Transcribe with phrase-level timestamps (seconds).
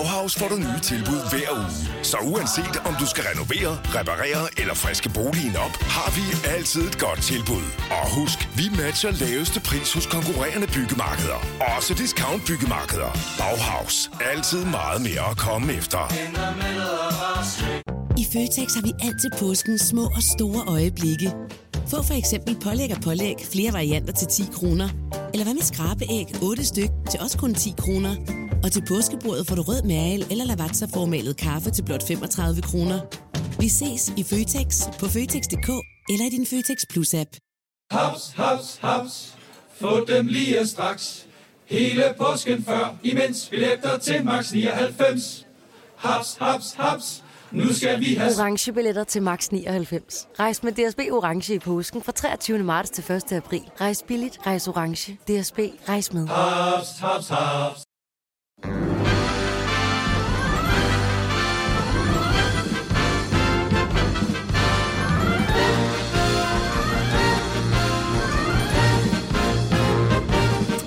[0.00, 1.70] Bauhaus får du nye tilbud hver uge.
[2.02, 6.98] Så uanset om du skal renovere, reparere eller friske boligen op, har vi altid et
[6.98, 7.66] godt tilbud.
[7.98, 11.38] Og husk, vi matcher laveste pris hos konkurrerende byggemarkeder.
[11.76, 13.10] Også discount byggemarkeder.
[13.40, 14.10] Bauhaus.
[14.32, 16.02] Altid meget mere at komme efter.
[18.22, 21.28] I Føtex har vi altid påsken små og store øjeblikke.
[21.90, 24.88] Få for eksempel pålæg og pålæg flere varianter til 10 kroner.
[25.32, 28.14] Eller hvad med skrabeæg 8 styk til også kun 10 kroner.
[28.64, 33.00] Og til påskebordet får du rød mal eller lavatserformalet kaffe til blot 35 kroner.
[33.60, 34.68] Vi ses i Føtex
[35.00, 35.70] på Føtex.dk
[36.12, 37.30] eller i din Føtex Plus-app.
[37.90, 39.34] Haps, haps, haps.
[39.80, 41.26] Få dem lige straks.
[41.66, 45.46] Hele påsken før, imens billetter til max 99.
[45.96, 47.24] Haps, haps, haps.
[47.50, 48.32] Nu skal vi have...
[48.38, 50.28] Orange billetter til max 99.
[50.38, 52.58] Rejs med DSB Orange i påsken fra 23.
[52.58, 53.32] marts til 1.
[53.32, 53.62] april.
[53.80, 55.12] Rejs billigt, rejs orange.
[55.12, 55.58] DSB,
[55.88, 56.26] rejs med.
[56.26, 57.89] Haps, haps, haps.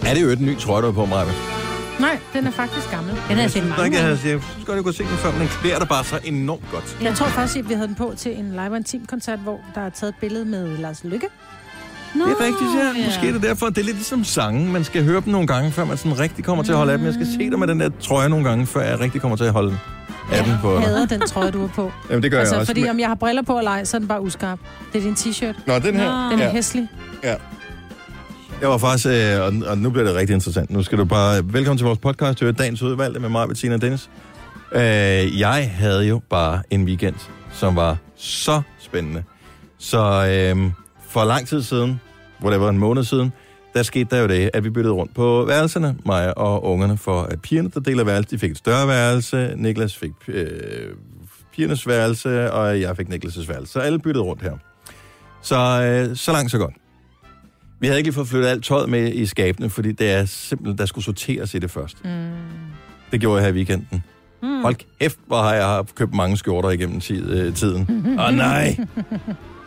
[0.05, 1.25] Er det jo et ny trøje, du har på, Maja?
[1.99, 3.11] Nej, den er faktisk gammel.
[3.11, 3.99] Den har jeg set mange gange.
[3.99, 6.71] jeg synes godt, jeg kunne se den før, men den klæder dig bare så enormt
[6.71, 6.97] godt.
[7.01, 9.81] Jeg tror faktisk, at vi havde den på til en live intim koncert, hvor der
[9.81, 11.27] er taget et billede med Lars Lykke.
[12.15, 13.05] Nå, Det er rigtigt, ja.
[13.05, 13.65] Måske er det derfor.
[13.65, 14.71] Det er lidt ligesom sange.
[14.71, 16.97] Man skal høre dem nogle gange, før man sådan rigtig kommer til at holde af
[16.97, 17.05] dem.
[17.07, 19.43] Jeg skal se dig med den der trøje nogle gange, før jeg rigtig kommer til
[19.43, 19.77] at holde
[20.29, 20.87] på Jeg dig.
[20.87, 21.91] hader den trøje, du har på.
[22.09, 22.69] Jamen, det gør altså, jeg også.
[22.69, 24.59] fordi Men- om jeg har briller på eller ej, så er den bare uskarp.
[24.93, 25.59] Det er din t-shirt.
[25.67, 26.29] Nå, den her.
[26.29, 26.51] Den er Ja.
[26.51, 26.87] hæslig.
[27.23, 27.35] Ja.
[28.61, 30.69] Jeg var faktisk, øh, og, og nu bliver det rigtig interessant.
[30.71, 33.81] Nu skal du bare, velkommen til vores podcast, er dagens udvalgte med mig, Bettina og
[33.81, 34.09] Dennis.
[34.75, 34.81] Øh,
[35.39, 37.15] jeg havde jo bare en weekend,
[37.53, 39.23] som var så spændende.
[39.79, 39.97] Så
[40.55, 40.71] øh,
[41.09, 41.99] for lang tid siden,
[42.43, 43.33] whatever, en måned siden,
[43.73, 47.21] der skete der jo det, at vi byttede rundt på værelserne, mig og ungerne, for
[47.21, 50.47] at pigerne, der deler værelse, de fik et større værelse, Niklas fik øh,
[51.53, 53.73] pigernes værelse, og jeg fik Niklas' værelse.
[53.73, 54.53] Så alle byttede rundt her.
[55.41, 56.73] Så, øh, så langt, så godt.
[57.79, 60.77] Vi havde ikke lige fået flyttet alt tøjet med i skabene, fordi det er simpelthen,
[60.77, 62.05] der skulle sorteres i det først.
[62.05, 62.09] Mm.
[63.11, 64.03] Det gjorde jeg her i weekenden.
[64.43, 64.61] Mm.
[64.61, 67.81] Hold kæft, hvor har jeg købt mange skjorter igennem tid, øh, tiden.
[68.19, 68.77] Åh oh, nej,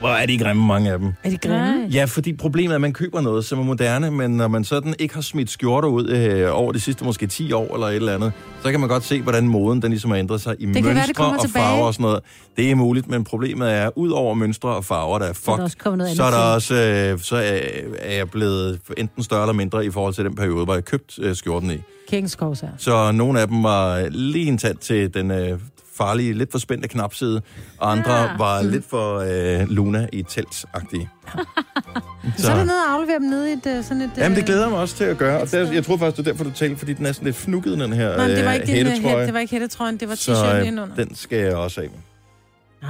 [0.01, 1.13] hvor er de grimme, mange af dem.
[1.25, 1.87] Er de grimme?
[1.93, 4.95] Ja, fordi problemet er, at man køber noget, som er moderne, men når man sådan
[4.99, 8.15] ikke har smidt skjorter ud øh, over de sidste måske 10 år eller et eller
[8.15, 10.75] andet, så kan man godt se, hvordan moden den ligesom har ændret sig i være,
[10.75, 11.65] det mønstre kommer og tilbage.
[11.65, 12.21] farver og sådan noget.
[12.57, 15.63] Det er muligt, men problemet er, ud over mønstre og farver, der er fuck, der
[15.63, 15.77] også
[16.15, 17.61] så er der også, øh, så er,
[17.99, 21.23] er jeg blevet enten større eller mindre i forhold til den periode, hvor jeg købte
[21.23, 21.79] øh, skjorten i.
[22.09, 22.69] Kængenskovs her.
[22.79, 25.59] Så nogle af dem var lige en tand til den øh,
[25.97, 27.43] farlige, lidt for spændte knapside,
[27.79, 28.23] og andre Ja.
[28.23, 28.37] ja.
[28.39, 29.19] var lidt for
[29.61, 31.09] øh, Luna i telt-agtige.
[32.39, 34.11] Så er det nede og aflevere dem nede i et, øh, sådan et...
[34.17, 35.41] Jamen, det øh, glæder mig også til at gøre.
[35.41, 37.37] Og der, jeg tror faktisk, det er derfor, du talte, fordi den er sådan lidt
[37.37, 39.17] fnukket, den her Nej, det var ikke, øh, din, øh, hættetrøje.
[39.19, 40.95] hæt, det var ikke hættetrøjen, det var Så t-shirten indenunder.
[40.95, 41.99] den skal jeg også af med.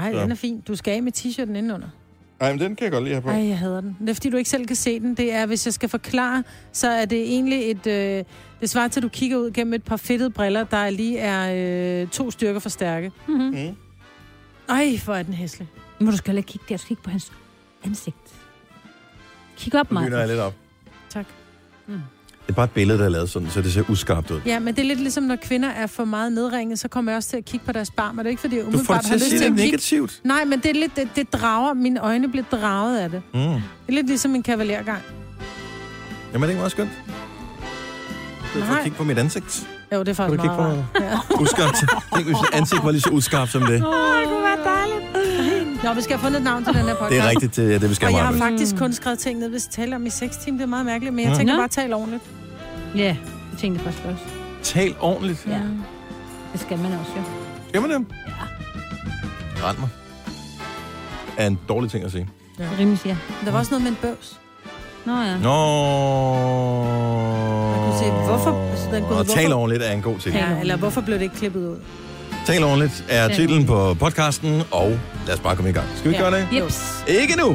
[0.01, 0.19] Nej, så.
[0.21, 0.61] den er fin.
[0.61, 1.89] Du skal af med t-shirten indenunder.
[2.41, 3.29] Nej, men den kan jeg godt lide have på.
[3.31, 3.97] Ej, jeg hader den.
[4.01, 5.15] Det er fordi, du ikke selv kan se den.
[5.15, 7.87] Det er, hvis jeg skal forklare, så er det egentlig et...
[7.87, 8.25] Øh,
[8.61, 12.03] det svarer til, at du kigger ud gennem et par fedtede briller, der lige er
[12.03, 13.13] øh, to styrker for stærke.
[13.29, 13.45] Mm-hmm.
[13.47, 13.77] Mm.
[14.69, 15.69] Ej, hvor er den hæslig.
[15.99, 16.77] Men du skal ikke kigge der.
[16.77, 17.33] Du skal kigge på hans
[17.85, 18.17] ansigt.
[19.57, 20.27] Kig op, Nu jeg mig.
[20.29, 20.55] lidt op.
[21.09, 21.27] Tak.
[22.47, 24.41] Det er bare et billede, der er lavet sådan, så det ser uskarpt ud.
[24.47, 27.17] Ja, men det er lidt ligesom, når kvinder er for meget nedringet, så kommer jeg
[27.17, 28.19] også til at kigge på deres barm.
[28.19, 29.37] Og det er ikke, fordi jeg Du får umiddelbart det har til at lyst se
[29.39, 29.67] til det at kigge.
[29.67, 30.21] negativt.
[30.25, 33.23] Nej, men det er lidt, det, det drager, mine øjne bliver draget af det.
[33.35, 33.41] Mm.
[33.41, 33.53] Det
[33.89, 34.99] er lidt ligesom en kavalergang.
[36.33, 36.91] Jamen, det er meget skønt.
[38.55, 38.83] Du får Nej.
[38.83, 39.67] kigge på mit ansigt.
[39.93, 41.03] Jo, det er Kan du faktisk meget rart.
[41.03, 41.43] Ja.
[41.43, 41.77] Uskarpt.
[42.15, 43.71] Tænk, hvis ansigt var lige så uskarpt som det.
[43.71, 45.85] Åh, det kunne være dejligt.
[45.85, 47.11] Nå, vi skal have fundet et navn til den her podcast.
[47.11, 49.39] Det er rigtigt, det er det, vi skal Og jeg har faktisk kun skrevet ting
[49.39, 50.59] ned, hvis jeg taler om i 6 timer.
[50.59, 51.61] Det er meget mærkeligt, men jeg tænker Nå.
[51.61, 52.23] bare tale ordentligt.
[52.95, 53.17] Ja, jeg
[53.59, 54.25] tænkte først også.
[54.63, 55.47] Tal ordentligt.
[55.49, 55.61] Ja.
[56.53, 57.23] Det skal man også, jo.
[57.69, 58.07] Skal man det?
[58.27, 58.33] Ja.
[59.69, 59.89] Rend mig.
[61.39, 62.29] Er en dårlig ting at sige.
[62.59, 62.65] Ja.
[62.79, 63.17] Rimelig siger.
[63.45, 64.41] Der var også noget med en bøvs.
[65.07, 65.37] Nå ja.
[65.39, 65.57] Nå.
[67.71, 70.35] Man kunne se, hvorfor- altså, den kunne- Og tal hvorfor- ordentligt er en god ting.
[70.37, 71.77] Ja, eller hvorfor blev det ikke klippet ud?
[72.47, 75.87] Tal ordentligt er titlen på podcasten, og lad os bare komme i gang.
[75.97, 76.23] Skal vi Ja.
[76.23, 76.49] gøre det?
[76.53, 77.05] Jeps.
[77.09, 77.49] Ikke nu.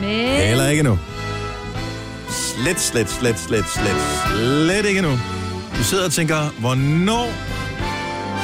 [0.00, 0.10] Men...
[0.26, 0.98] Heller ikke nu.
[2.62, 3.96] Slet, slet, slet, slet, slet,
[4.26, 5.10] slet ikke nu.
[5.78, 7.32] Du sidder og tænker, hvornår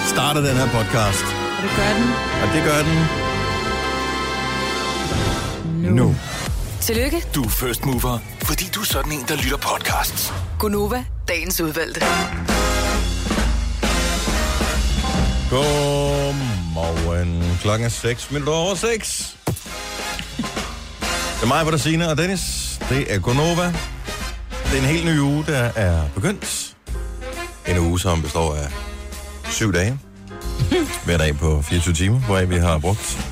[0.08, 1.24] starter den her podcast.
[1.56, 2.04] Og det gør den.
[2.42, 3.06] Og det gør den
[5.94, 6.16] nu.
[6.80, 10.32] Tillykke, Du er first mover, fordi du er sådan en, der lytter podcasts.
[10.58, 12.00] Gunova, dagens udvalgte.
[15.50, 17.58] Godmorgen.
[17.62, 19.36] Klokken er 6 minutter over 6.
[19.46, 22.40] Det er mig, hvor der Signe og Dennis.
[22.88, 23.74] Det er Gonova.
[24.76, 26.76] Det er en helt ny uge, der er begyndt.
[27.68, 28.68] En uge, som består af
[29.44, 29.98] syv dage.
[31.04, 33.28] Hver dag på 24 timer, hvor vi har brugt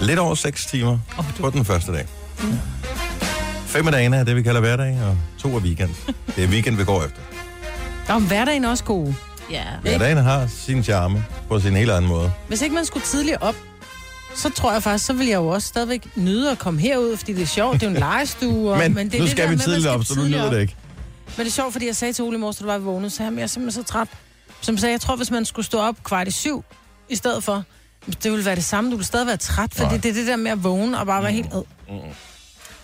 [0.00, 0.98] lidt over 6 timer
[1.40, 2.06] på den første dag.
[3.66, 5.90] Fem af dagene er det, vi kalder hverdag, og to er weekend.
[6.36, 7.20] Det er weekend, vi går efter.
[8.06, 9.14] Der er hverdagen også god.
[9.50, 9.64] Ja.
[9.82, 12.32] Hverdagen har sin charme på sin helt anden måde.
[12.48, 13.54] Hvis ikke man skulle tidligere op,
[14.38, 17.32] så tror jeg faktisk, så vil jeg jo også stadigvæk nyde at komme herud, fordi
[17.32, 18.72] det er sjovt, det er jo en legestue.
[18.72, 20.20] Og, Men, men det er nu det skal der vi med, tidligt op, så du
[20.20, 20.76] tidligere nyder det ikke.
[21.36, 23.12] Men det er sjovt, fordi jeg sagde til Ole i morges, da du var vågnet,
[23.12, 24.08] så jeg er simpelthen så træt.
[24.60, 26.64] Som sagde, jeg tror, hvis man skulle stå op kvart i syv
[27.08, 27.64] i stedet for,
[28.22, 28.90] det ville være det samme.
[28.90, 29.96] Du ville stadig være træt, fordi Nej.
[29.96, 31.62] det er det der med at vågne og bare være helt ad.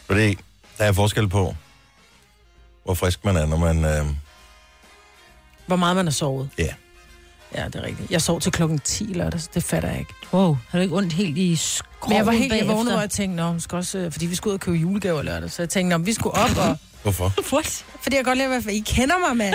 [0.06, 0.38] Fordi
[0.78, 1.54] der er forskel på,
[2.84, 3.84] hvor frisk man er, når man...
[3.84, 4.06] Øh,
[5.66, 6.48] Hvor meget man har sovet.
[6.58, 6.74] Ja.
[7.54, 8.10] Ja, det er rigtigt.
[8.10, 10.14] Jeg sov til klokken 10 lørdag, så det fatter jeg ikke.
[10.32, 12.74] Wow, har du ikke ondt helt i skroget Men jeg var helt, jeg bagefter?
[12.74, 15.22] vågnede, hvor jeg tænkte, nå, skal også, øh, fordi vi skulle ud og købe julegaver
[15.22, 15.50] lørdag.
[15.50, 17.32] Så jeg tænkte, vi skulle op, og, hvorfor?
[17.52, 17.84] What?
[18.02, 19.54] fordi jeg godt lide at være I kender mig, mand.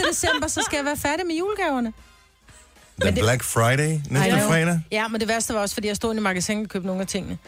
[0.00, 0.06] 1.
[0.10, 1.92] december, så skal jeg være færdig med julegaverne.
[3.00, 4.80] The Black Friday næste fredag.
[4.92, 7.06] Ja, men det værste var også, fordi jeg stod i magasinet og købte nogle af
[7.08, 7.38] tingene.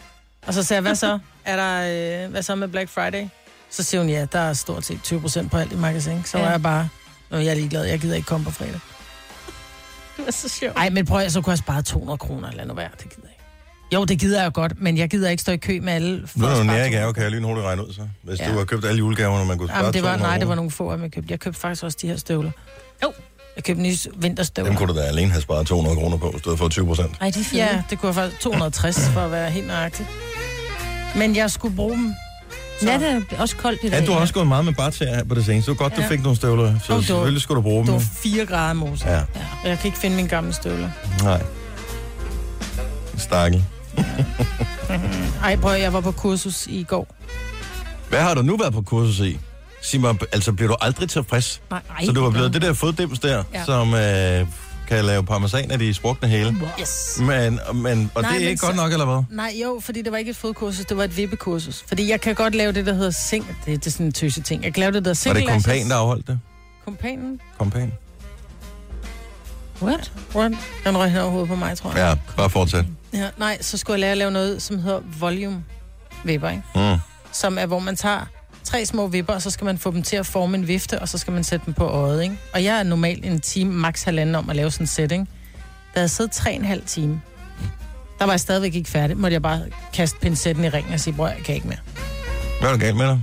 [0.46, 1.18] Og så sagde jeg, hvad så?
[1.44, 3.26] Er der, øh, hvad så med Black Friday?
[3.70, 6.24] Så siger hun, ja, der er stort set 20 procent på alt i magasin.
[6.24, 6.44] Så Ja.
[6.44, 6.88] var jeg bare,
[7.30, 8.80] nå, jeg er ligeglad, jeg gider ikke komme på fredag.
[10.26, 10.76] Det var så sjovt.
[10.76, 12.90] Ej, men prøv at, så kunne jeg spare 200 kroner eller noget værd.
[12.90, 13.38] Det gider jeg ikke.
[13.94, 16.26] Jo, det gider jeg godt, men jeg gider ikke stå i kø med alle.
[16.26, 16.90] for Nu er at du nære 200.
[17.00, 18.08] gave, kan jeg lynhurtigt regne ud så.
[18.22, 18.52] Hvis Ja.
[18.52, 20.54] du har købt alle julegaverne, man kunne spare Jamen, det var, 200 nej, det var
[20.54, 21.26] nogle få jeg købte.
[21.30, 22.50] Jeg købte faktisk også de her støvler.
[23.02, 23.12] Jo.
[23.56, 24.70] Jeg købte nye vinterstøvler.
[24.70, 27.10] Dem kunne du da alene have sparet 200 kroner på, du havde fået 20 procent.
[27.20, 27.62] Ej, de er fede.
[27.62, 30.06] Ja, det kunne jeg faktisk 260 for at være helt nøjagtig.
[31.16, 32.14] Men jeg skulle bruge dem.
[32.82, 32.98] Så.
[32.98, 34.00] Nat er også koldt i dag.
[34.00, 35.70] Ja, du har også gået meget med barter her på det seneste.
[35.70, 36.08] Det var godt, du Ja.
[36.08, 37.94] fik nogle støvler, så du- selvfølgelig skulle du bruge Det dem.
[37.94, 39.08] var 4 grader mose.
[39.08, 39.22] Ja, Ja,
[39.62, 40.90] og jeg kan ikke finde mine gamle støvler.
[41.22, 41.42] nej.
[43.18, 43.64] Stakkel.
[45.44, 47.06] Ej, prøv, jeg var på kursus i går.
[48.08, 49.38] Hvad har du nu været på kursus i?
[49.82, 51.60] Sig mig, altså bliver du aldrig tilfreds?
[51.70, 53.64] Nej, ej, Så du var det blevet det der foddims der, Ja.
[53.64, 54.46] som øh,
[54.96, 56.56] kan lave parmesan af de sprukne hele.
[56.80, 57.16] Yes.
[57.20, 59.22] Men, men, og Nej, det er ikke så- godt nok, eller hvad?
[59.30, 61.84] Nej, jo, fordi det var ikke et fodkursus, det var et vippekursus.
[61.88, 63.46] Fordi jeg kan godt lave det, der hedder sing...
[63.66, 64.64] Det, det er sådan en tøse ting.
[64.64, 66.40] Jeg kan lave det, der Var single det kompan, der afholdt det?
[66.84, 67.40] Kompanen?
[67.58, 67.92] Kompan?
[69.82, 70.12] What?
[70.34, 70.52] What?
[70.84, 71.98] Den røg hen over hovedet på mig, tror jeg.
[71.98, 72.84] Ja, bare fortsæt.
[73.14, 75.64] Ja, nej, så skulle jeg lære at lave noget, som hedder volume
[76.24, 76.62] vipper, ikke?
[76.74, 76.98] Mm.
[77.32, 78.26] Som er, hvor man tager
[78.64, 81.08] tre små vipper, og så skal man få dem til at forme en vifte, og
[81.08, 82.38] så skal man sætte dem på øjet, ikke?
[82.54, 85.28] Og jeg er normalt en time, max halvanden om at lave sådan en setting.
[85.94, 87.20] Da jeg siddet tre og en halv time,
[88.18, 89.16] der var jeg stadigvæk ikke færdig.
[89.16, 89.62] Måtte jeg bare
[89.94, 91.78] kaste pincetten i ringen og sige, bror, jeg kan ikke mere.
[92.60, 93.20] Hvad er der galt med dig?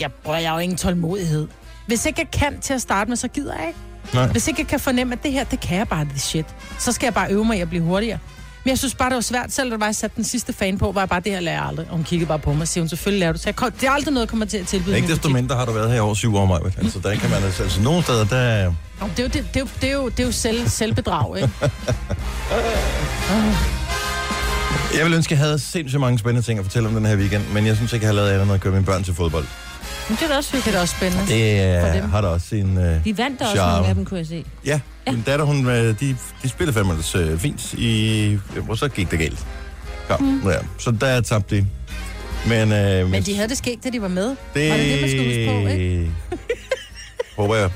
[0.00, 1.48] Jeg, bror, jeg har jo ingen tålmodighed.
[1.86, 3.78] Hvis ikke jeg kan til at starte med, så gider jeg ikke.
[4.14, 4.26] Nej.
[4.26, 6.46] Hvis ikke jeg kan fornemme, at det her, det kan jeg bare, det shit.
[6.78, 8.18] Så skal jeg bare øve mig i at blive hurtigere.
[8.66, 9.52] Men jeg synes bare, det var svært.
[9.52, 11.86] Selv da jeg satte den sidste fan på, var jeg bare, det her lærer aldrig.
[11.90, 13.38] Og hun kiggede bare på mig og siger, hun selvfølgelig lærer du.
[13.38, 14.96] Så jeg kom, det er aldrig noget, jeg kommer til at tilbyde.
[14.96, 16.60] Ikke desto mindre har du været her i over syv år, Maja.
[16.78, 18.72] Altså, der kan man altså, altså nogle steder, der...
[19.00, 20.68] Nå, Det er jo, det, det, er jo, det, er jo, det er jo selv,
[20.68, 21.50] selvbedrag, ikke?
[24.96, 27.16] Jeg vil ønske, at jeg havde sindssygt mange spændende ting at fortælle om den her
[27.16, 29.14] weekend, men jeg synes ikke, jeg har lavet andet end at køre mine børn til
[29.14, 29.46] fodbold.
[30.08, 30.66] Men det er da også Det hyggeligt.
[30.74, 31.26] er da også spændende.
[31.94, 32.10] Det dem.
[32.10, 32.76] har da også sin...
[32.78, 33.72] Uh, De vandt da også Charme.
[33.72, 34.44] nogle af dem, kunne jeg se.
[34.64, 36.92] ja, min datter, hun, øh, de, de spillede fandme
[37.32, 38.38] uh, fint i...
[38.68, 39.46] Og så gik det galt.
[40.10, 40.48] Ja, mm.
[40.48, 40.56] ja.
[40.78, 41.66] Så der tabte de.
[42.46, 44.36] Men, uh, Men de havde det skægt, da de var med.
[44.54, 44.70] det...
[44.70, 46.10] Var det det, man skulle huske på, ikke?
[47.38, 47.70] Håber jeg.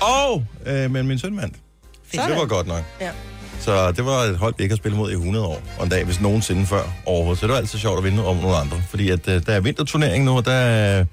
[0.00, 1.56] Og, øh, men min søn vandt.
[2.14, 2.82] Så det var godt nok.
[3.00, 3.10] Ja.
[3.60, 5.62] Så det var et hold, vi ikke har spillet mod i 100 år.
[5.78, 7.40] Og en dag, hvis nogensinde før overhovedet.
[7.40, 8.76] Så det var altid sjovt at vinde over nogle andre.
[8.90, 11.06] Fordi at, øh, der er vinterturnering nu, og der øh,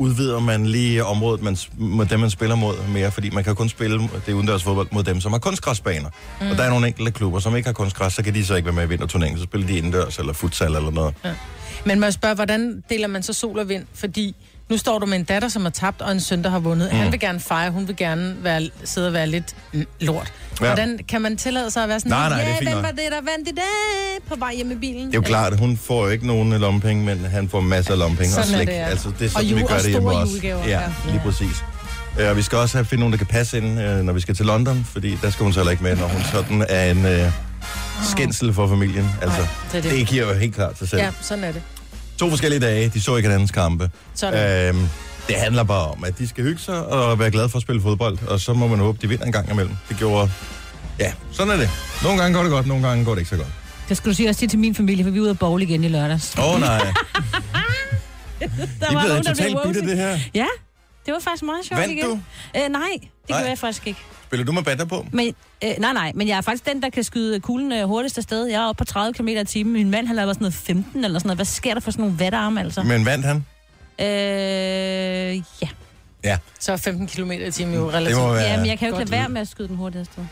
[0.00, 3.10] udvider man lige området, man, mod dem, man spiller mod mere.
[3.10, 6.08] Fordi man kan kun spille det udendørs fodbold mod dem, som har kunstgræsbaner.
[6.40, 6.50] Mm.
[6.50, 8.66] Og der er nogle enkelte klubber, som ikke har kunstgræs, så kan de så ikke
[8.66, 9.38] være med i vinterturneringen.
[9.38, 11.14] Så spiller de indendørs eller futsal eller noget.
[11.84, 13.84] Men må jeg spørge, hvordan deler man så sol og vind?
[13.94, 14.34] Fordi
[14.70, 16.92] nu står du med en datter, som har tabt, og en søn, der har vundet.
[16.92, 16.98] Mm.
[16.98, 20.32] Han vil gerne fejre, hun vil gerne være, sidde og være lidt mm, lort.
[20.60, 20.64] Ja.
[20.66, 22.76] Hvordan kan man tillade sig at være sådan, Nej, nej, det er ja, fint hvem
[22.76, 25.06] nok." var det, der vandt i dag på vej hjem i bilen?
[25.06, 27.98] Det er jo klart, hun får jo ikke nogen lommepenge, men han får masser af
[27.98, 28.66] lommepenge og slik.
[28.68, 28.84] det, ja.
[28.86, 30.34] Altså, det er Og sådan, vi jule- gør og det hjemme også.
[30.42, 30.80] Ja, ja.
[31.06, 31.64] lige præcis.
[32.20, 34.20] Øh, Og vi skal også have finde nogen, der kan passe ind, øh, når vi
[34.20, 36.90] skal til London, fordi der skal hun så heller ikke med, når hun sådan er
[36.90, 37.32] en øh,
[38.10, 39.10] skændsel for familien.
[39.22, 39.90] Altså, Nej, det er det.
[39.98, 41.02] det giver jo helt klart sig selv.
[41.02, 41.62] Ja, sådan er det.
[42.20, 43.90] To forskellige dage, de så ikke hinandens kampe.
[44.14, 44.68] Sådan.
[44.68, 44.88] Øhm,
[45.28, 47.82] det handler bare om, at de skal hygge sig og være glade for at spille
[47.82, 49.74] fodbold, og så må man håbe, de vinder en gang imellem.
[49.88, 50.30] Det gjorde
[50.98, 51.70] Ja, sådan er det.
[52.02, 53.48] Nogle gange går det godt, nogle gange går det ikke så godt.
[53.88, 55.62] Det skulle du sige også sige til min familie, for vi er ude at bowl
[55.62, 56.34] igen i lørdags.
[56.38, 56.78] Åh oh, nej.
[58.40, 58.46] Der
[58.90, 60.18] I er blevet totalt bitte det her.
[60.34, 60.46] Ja,
[61.06, 62.04] det var faktisk meget sjovt Vandt igen.
[62.04, 62.12] du?
[62.12, 62.20] Øh,
[62.54, 63.38] nej, det Nej.
[63.38, 64.00] gjorde jeg faktisk ikke.
[64.26, 65.06] Spiller du med batter på?
[65.12, 68.18] Men, øh, nej, nej, men jeg er faktisk den, der kan skyde kuglen øh, hurtigst
[68.18, 68.46] afsted.
[68.46, 69.72] Jeg er oppe på 30 km i timen.
[69.72, 71.36] Min mand, han laver sådan noget 15 eller sådan noget.
[71.38, 72.82] Hvad sker der for sådan nogle vatterarme, altså?
[72.82, 73.36] Men vandt han?
[74.00, 74.06] Øh,
[75.62, 75.68] ja.
[76.24, 78.18] Ja, Så er 15 km i timen jo det relativt.
[78.20, 78.42] må være...
[78.42, 80.24] ja, men jeg kan jo ikke lade være med at skyde den hurtigt afsted.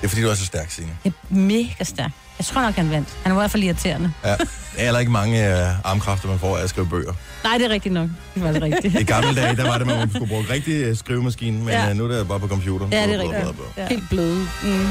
[0.00, 0.90] Det er fordi, du er så stærk, Signe.
[1.04, 2.10] Jeg er mega stærk.
[2.38, 3.08] Jeg tror nok, han vandt.
[3.22, 4.12] Han var i hvert fald irriterende.
[4.24, 4.28] Ja.
[4.28, 4.36] Der
[4.78, 7.12] er heller ikke mange uh, armkræfter, man får af at skrive bøger.
[7.44, 8.08] Nej, det er rigtigt nok.
[8.34, 9.00] Det var det rigtigt.
[9.00, 11.86] I gamle dage, der var det, man skulle bruge rigtig uh, skrivemaskine, men Ja.
[11.86, 11.92] ja.
[11.92, 12.86] nu er det bare på computer.
[12.92, 13.42] Ja, det er rigtigt.
[13.42, 13.64] blå, blå.
[13.76, 13.86] Ja.
[13.88, 14.46] Helt bløde.
[14.62, 14.88] Mm,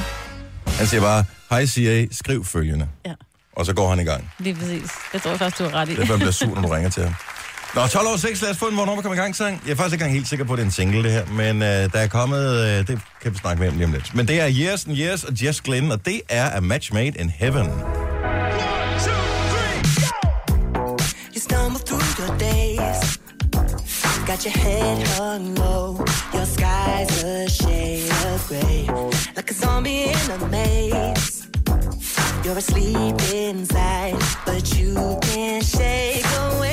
[0.77, 2.87] Han siger bare, hej Siri, skriv følgende.
[3.05, 3.13] Ja.
[3.55, 4.31] Og så går han i gang.
[4.39, 4.91] lige præcis.
[5.13, 5.95] Det tror jeg faktisk, du har ret i.
[5.95, 7.13] Det er, han bliver sur, når du ringer til ham.
[7.75, 9.61] Nå, 12 år 6, lad os få en Hvornår kommer i gang sang.
[9.65, 11.25] Jeg er faktisk ikke engang helt sikker på, at det er en single, det her.
[11.25, 14.15] Men øh, der er kommet, øh, det kan vi snakke mere om lige om lidt.
[14.15, 17.13] Men det er Years and Years og Jess Glynn, og det er A Match Made
[17.19, 17.67] in Heaven.
[21.33, 23.19] You stumble through your days.
[24.27, 25.87] Got your head hung low.
[26.33, 28.81] Your sky's a shade of gray.
[29.37, 31.47] Like a zombie in a maze.
[32.45, 36.70] You're asleep inside, but you can't shake away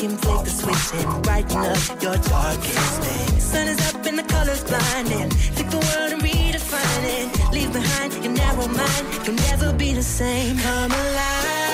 [0.00, 3.38] can flick the switch and brighten up your darkest day.
[3.38, 5.28] Sun is up and the colors blinding.
[5.56, 7.52] Take the world and redefine it.
[7.52, 9.04] Leave behind your narrow mind.
[9.26, 10.56] You'll never be the same.
[10.56, 11.69] Come alive,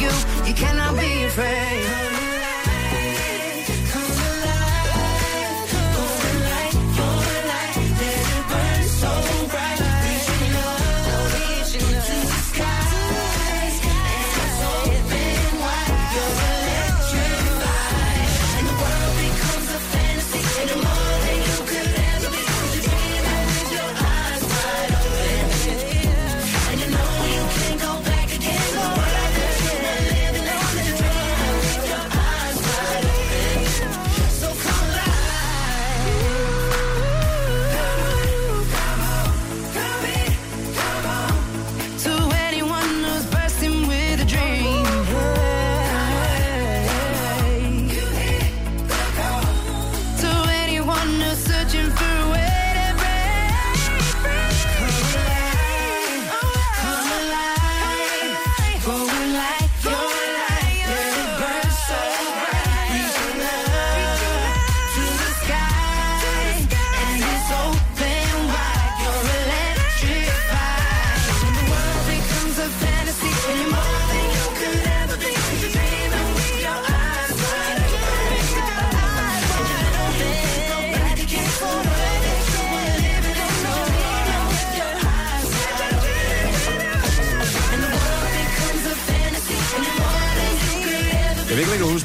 [0.00, 0.10] you.
[0.46, 2.17] You cannot be afraid.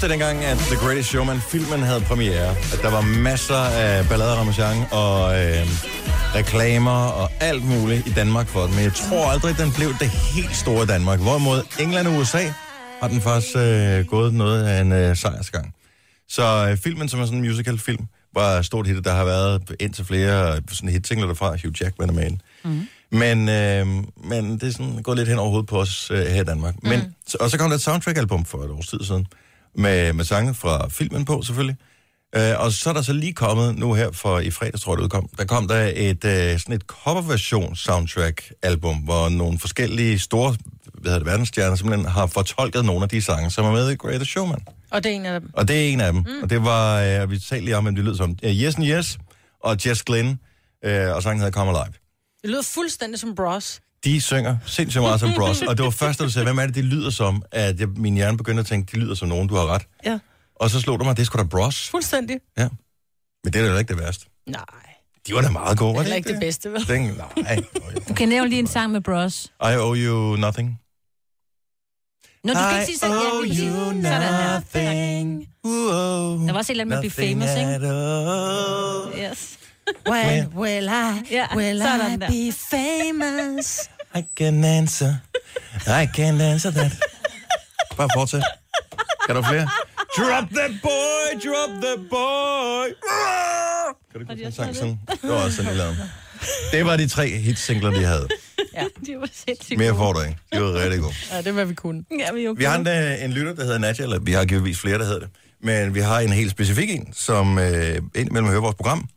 [0.03, 2.49] Det dengang, at The Greatest Showman, filmen havde premiere.
[2.73, 5.67] At der var masser af ballader, ramachan og øh,
[6.35, 8.75] reklamer og alt muligt i Danmark for den.
[8.75, 11.19] Men jeg tror aldrig, den blev det helt store Danmark.
[11.19, 12.43] Hvorimod England og USA
[13.01, 15.73] har den faktisk øh, gået noget af en øh, sejrsgang.
[16.29, 19.05] Så øh, filmen, som er sådan en musical-film, var stort hit.
[19.05, 21.49] Der har været indtil flere øh, sådan hitsingler derfra.
[21.49, 22.31] Hugh Jackman er med.
[22.63, 22.87] Mm.
[23.11, 23.87] Men, øh,
[24.29, 26.83] men det er sådan gået lidt hen over hovedet på os øh, her i Danmark.
[26.83, 29.27] Men, så, og så kom der et soundtrack-album for et års tid siden,
[29.75, 31.77] med, med sange fra filmen på selvfølgelig.
[32.35, 34.97] Øh, og så er der så lige kommet, nu her for i fredags, tror jeg
[34.97, 40.55] det udkom, der kom der et, øh, sådan et coverversion soundtrack-album, hvor nogle forskellige store
[40.93, 43.95] hvad hedder det, verdensstjerner simpelthen har fortolket nogle af de sange, som er med i
[43.95, 44.59] Greatest Showman.
[44.91, 45.49] Og det er en af dem.
[45.53, 46.23] Og det er en af dem.
[46.27, 46.43] Mm.
[46.43, 48.29] Og det var, øh, vi talte lige om, hvem det lyder som.
[48.43, 49.17] Uh, yes and Yes
[49.63, 50.39] og Jess Glynn,
[50.85, 51.93] øh, og sangen hedder Come Alive.
[52.41, 53.81] Det lyder fuldstændig som Bros.
[54.03, 56.65] De synger sindssygt meget som Bros, og det var først, da du sagde, hvem er
[56.65, 59.47] det, det lyder som, at jeg, min hjerne begyndte at tænke, de lyder som nogen,
[59.47, 59.81] du har ret.
[60.05, 60.19] Ja.
[60.55, 61.89] Og så slog du mig, det er sgu da Bros.
[61.89, 62.37] Fuldstændig.
[62.57, 62.67] Ja.
[63.43, 64.25] Men det er da ikke det værste.
[64.47, 64.63] Nej.
[65.27, 66.87] De var da meget gode, var Heller det ikke det bedste, vel?
[66.87, 67.59] Den, nej.
[68.09, 69.45] Du kan nævne lige en sang med Bros.
[69.45, 70.79] I owe you nothing.
[72.43, 73.15] Nå, du skal ikke sige sådan.
[73.15, 73.63] Lige præcis.
[73.63, 74.53] you Sådan der.
[74.53, 75.47] nothing.
[75.63, 77.71] Der var også et eller andet med at blive famous, ikke?
[77.71, 79.31] Nothing at all.
[79.31, 79.57] Yes.
[80.09, 82.27] When will I, Ja, will sådan I der.
[82.27, 83.89] be famous?
[84.15, 85.13] I can answer.
[85.87, 86.91] I can answer that.
[87.97, 88.43] Bare fortsæt.
[89.25, 89.67] Kan du flere?
[90.17, 92.87] Drop the boy, drop the boy.
[94.11, 94.99] Kan du ikke sang sådan?
[95.07, 95.97] Det var også sådan, lavede.
[96.71, 98.27] Det var de tre hitsingler, de havde.
[98.73, 100.37] Ja, det var sindssygt Mere får du ikke.
[100.53, 101.13] De var rigtig gode.
[101.31, 102.03] Ja, det var vi kunne.
[102.19, 104.45] Ja, vi, er Vi har en, øh, en lytter, der hedder Nadja, eller vi har
[104.45, 105.29] givetvis flere, der hedder det.
[105.61, 109.09] Men vi har en helt specifik en, som øh, indimellem hører vores program,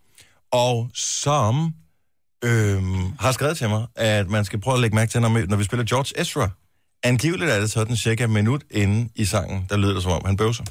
[0.52, 1.72] og som
[2.44, 2.82] øh,
[3.20, 5.56] har skrevet til mig, at man skal prøve at lægge mærke til, når vi, når
[5.56, 6.50] vi spiller George Ezra.
[7.02, 10.22] Angiveligt er det sådan cirka et minut inde i sangen, der lyder det som om,
[10.26, 10.64] han bøvser.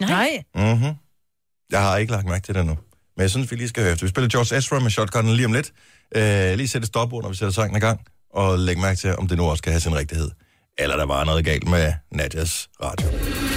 [0.00, 0.42] Nej.
[0.54, 0.94] Mm-hmm.
[1.70, 2.76] Jeg har ikke lagt mærke til det endnu.
[3.16, 4.06] Men jeg synes, vi lige skal høre efter.
[4.06, 5.72] Vi spiller George Ezra med shotgunnen lige om lidt.
[6.16, 9.28] Øh, lige sætte stop når vi sætter sangen i gang, og lægge mærke til, om
[9.28, 10.30] det nu også skal have sin rigtighed.
[10.78, 13.08] Eller der var noget galt med Nadjas radio.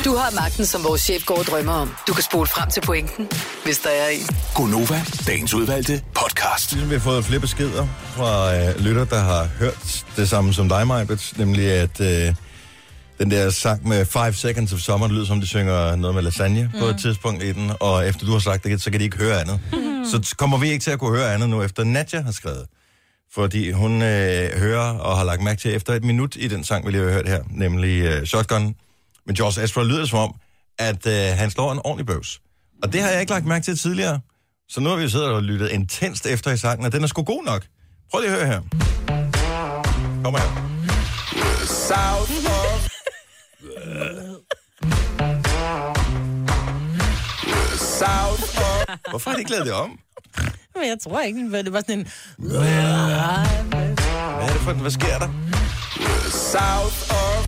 [0.05, 1.95] Du har magten, som vores chef går og drømmer om.
[2.07, 3.29] Du kan spole frem til pointen,
[3.63, 4.27] hvis der er en.
[4.55, 6.71] Gonova, dagens udvalgte podcast.
[6.71, 10.69] Ligesom vi har fået flere beskeder fra øh, lytter, der har hørt det samme som
[10.69, 12.36] dig, Majbet, nemlig at øh,
[13.19, 16.24] den der sang med 5 Seconds of Summer, det lyder som, de synger noget med
[16.24, 16.79] lasagne mm.
[16.79, 19.17] på et tidspunkt i den, og efter du har sagt det, så kan de ikke
[19.17, 19.59] høre andet.
[19.74, 20.05] Mm.
[20.05, 22.65] Så kommer vi ikke til at kunne høre andet nu, efter Nadja har skrevet.
[23.34, 26.86] Fordi hun øh, hører og har lagt mærke til efter et minut i den sang,
[26.86, 28.75] vi lige har hørt her, nemlig øh, Shotgun.
[29.25, 30.36] Men George Ezra lyder som om,
[30.79, 32.41] at øh, han slår en ordentlig bøvs.
[32.84, 34.19] Og det har jeg ikke lagt mærke til tidligere.
[34.69, 37.08] Så nu har vi jo siddet og lyttet intenst efter i sangen, og den er
[37.08, 37.65] sgu god nok.
[38.12, 38.62] Prøv lige at høre her.
[40.23, 40.67] Kom her.
[41.65, 42.89] South of...
[47.78, 48.97] South of...
[49.10, 49.99] Hvorfor har de ikke lavet det om?
[50.80, 52.08] Men jeg tror ikke, det var sådan en...
[52.38, 52.62] Hvad
[54.48, 54.82] er det for den?
[54.82, 55.30] Hvad sker der?
[56.32, 57.46] South of...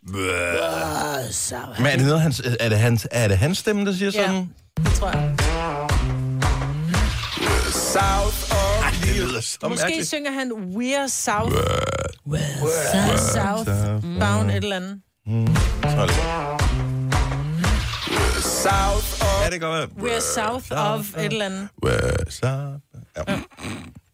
[1.80, 4.26] Men er det, noget, hans, er, det hans, er det hans stemme, der siger Ja.
[4.28, 4.50] sådan?
[4.78, 5.36] Det tror jeg.
[7.72, 8.84] South of...
[8.84, 10.08] Ej, det lyder så Måske mærkeligt.
[10.08, 11.56] synger han We're South.
[12.28, 13.70] We're South.
[14.20, 15.02] Bound et eller andet.
[15.84, 16.16] Så er det.
[18.64, 19.44] South of...
[19.44, 20.18] Ja, det kan godt være.
[20.18, 21.70] We're South of et eller andet.
[21.86, 22.82] What's up?
[23.18, 23.36] Ja.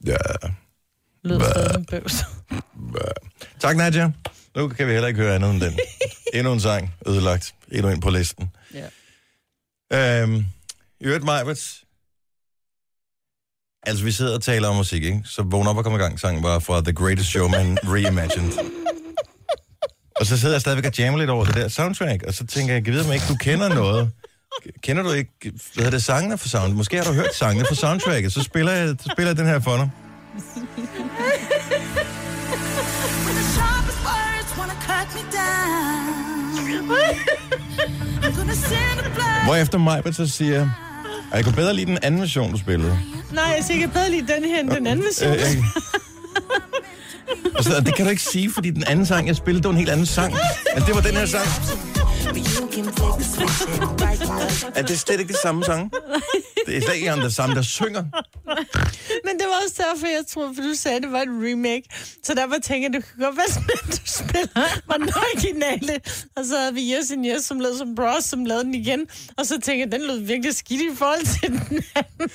[0.06, 0.16] ja.
[1.24, 2.14] Lyder stadig som bøvs.
[3.60, 4.12] Tak, Nadja.
[4.56, 5.80] Nu kan vi heller ikke høre andet end den.
[6.34, 7.56] Endnu en sang ødelagt.
[7.72, 8.52] Endnu en på listen.
[9.92, 10.22] Ja.
[10.22, 10.46] Øhm,
[11.00, 11.82] I øvrigt, Majbert.
[13.88, 15.22] Altså, vi sidder og taler om musik, ikke?
[15.26, 16.20] Så vågn op og kom i gang.
[16.20, 18.52] Sangen var fra The Greatest Showman Reimagined.
[20.20, 22.74] Og så sidder jeg stadigvæk og jammer lidt over det der soundtrack, og så tænker
[22.74, 24.12] jeg, jeg ved, om ikke du kender noget.
[24.84, 26.74] Kender du ikke, hvad hedder det, sangene for sound?
[26.74, 29.60] Måske har du hørt sangene for soundtracket, så spiller jeg, så spiller jeg den her
[29.60, 29.90] for dig.
[39.46, 40.68] Hvorefter Majbert så siger, "Ej,
[41.34, 43.00] jeg kunne bedre lide den anden version, du spillede.
[43.34, 45.34] Nej, jeg er sikkert bedre lide den her end den anden version.
[45.34, 45.64] Øh, øh.
[47.58, 49.72] Og så, det kan du ikke sige, fordi den anden sang, jeg spillede, det var
[49.72, 50.34] en helt anden sang.
[50.76, 51.46] Men det var den her sang.
[54.76, 55.92] Er det slet ikke det samme sang?
[56.68, 58.04] Det er slet ikke det samme, der synger.
[59.26, 61.84] Men det var også derfor, jeg troede, for du sagde, at det var et remake.
[62.24, 66.00] Så derfor tænker jeg, det kan godt være sådan, at du spiller var den originale.
[66.36, 69.06] Og så havde vi Yes and Yes, som lød som Bros, som lavede den igen.
[69.38, 72.30] Og så tænker jeg, den lød virkelig skidt i forhold til den anden.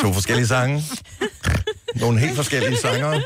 [0.00, 0.82] To forskellige sange.
[1.94, 3.20] Nogle helt forskellige sanger.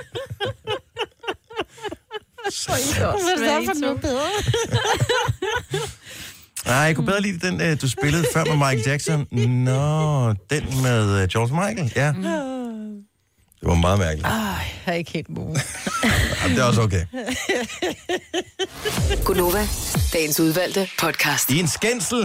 [2.51, 2.73] Så
[3.39, 4.29] derfor den var bedre.
[6.67, 9.27] Nej, jeg kunne bedre lide den, øh, du spillede før med Michael Jackson.
[9.31, 11.93] Nå, den med øh, George Michael.
[11.97, 12.13] Ja,
[13.61, 14.27] det var meget mærkeligt.
[14.27, 14.33] Ej,
[14.87, 15.57] jeg er ikke helt mogen.
[16.43, 17.07] Jamen, det er også okay.
[19.27, 19.67] Gunova,
[20.13, 21.51] dagens udvalgte podcast.
[21.51, 22.23] I en skændsel.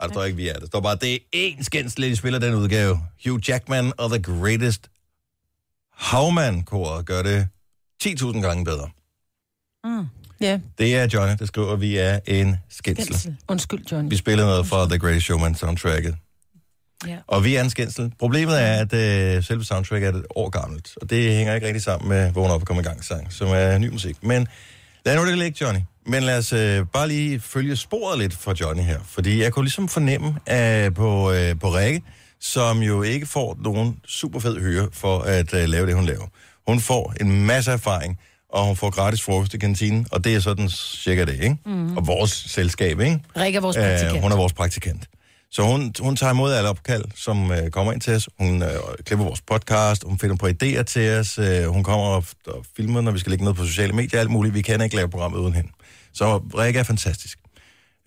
[0.00, 0.58] Ej, der står ikke, vi er.
[0.58, 2.98] Der står bare, det er én skændsel, de spiller den udgave.
[3.26, 4.90] Hugh Jackman og The Greatest
[5.96, 7.48] Havman-koret gør det
[8.04, 8.88] 10.000 gange bedre.
[9.84, 10.06] Mm.
[10.42, 13.06] Ja, Det er Johnny, der skriver, at vi er en skændsel.
[13.06, 13.36] skændsel.
[13.48, 14.10] Undskyld, Johnny.
[14.10, 16.14] Vi spiller noget fra The Greatest Showman soundtracket.
[17.06, 17.16] Ja.
[17.26, 18.12] Og vi er en skændsel.
[18.18, 18.92] Problemet er, at
[19.36, 22.50] øh, selve soundtracket er et år gammelt, og det hænger ikke rigtig sammen med Vågn
[22.50, 24.16] op og komme i gang sang, som er ny musik.
[24.22, 24.48] Men
[25.06, 25.80] Lad nu det ligge, Johnny.
[26.06, 28.98] Men lad os øh, bare lige følge sporet lidt fra Johnny her.
[29.06, 32.02] Fordi jeg kunne ligesom fornemme øh, på, øh, på Rikke,
[32.40, 36.26] som jo ikke får nogen super fed hyre for at øh, lave det, hun laver.
[36.68, 38.18] Hun får en masse erfaring,
[38.52, 41.56] og hun får gratis frokost i kantinen, og det er sådan cirka det, ikke?
[41.66, 41.96] Mm.
[41.96, 43.20] Og vores selskab, ikke?
[43.36, 44.16] Rikke er vores praktikant.
[44.16, 45.08] Øh, hun er vores praktikant.
[45.50, 48.28] Så hun, hun tager imod alle opkald, som øh, kommer ind til os.
[48.38, 48.68] Hun øh,
[49.04, 51.38] klipper vores podcast, hun finder på idéer til os.
[51.38, 54.30] Øh, hun kommer og, og filmer, når vi skal lægge noget på sociale medier, alt
[54.30, 54.54] muligt.
[54.54, 55.68] Vi kan ikke lave programmet uden hende.
[56.12, 57.38] Så Rikke er fantastisk.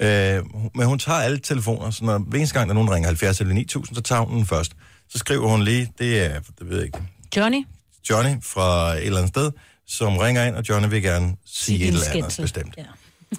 [0.01, 0.43] Øh,
[0.75, 3.53] men hun tager alle telefoner, så når hver eneste gang, der nogen ringer 70 eller
[3.53, 4.71] 9000, så tager hun den først.
[5.09, 6.99] Så skriver hun lige, det er, det ved jeg ikke,
[7.35, 7.65] Johnny?
[8.09, 9.51] Johnny fra et eller andet sted,
[9.87, 12.73] som ringer ind, og Johnny vil gerne sige et eller andet bestemt.
[12.77, 12.83] Ja.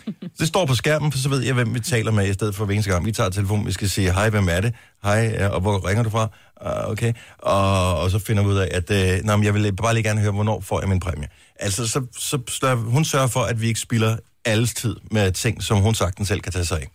[0.38, 2.64] det står på skærmen, for så ved jeg, hvem vi taler med, i stedet for
[2.64, 3.06] hver eneste gang.
[3.06, 4.74] Vi tager telefonen, vi skal sige, hej, hvem er det?
[5.02, 6.28] Hej, ja, og hvor ringer du fra?
[6.66, 7.12] Uh, okay.
[7.38, 10.04] Og, og så finder vi ud af, at øh, nå, men jeg vil bare lige
[10.04, 11.28] gerne høre, hvornår får jeg min præmie.
[11.60, 15.62] Altså, så, så, så hun sørger for, at vi ikke spilder alles tid med ting,
[15.62, 16.88] som hun sagtens selv kan tage sig af.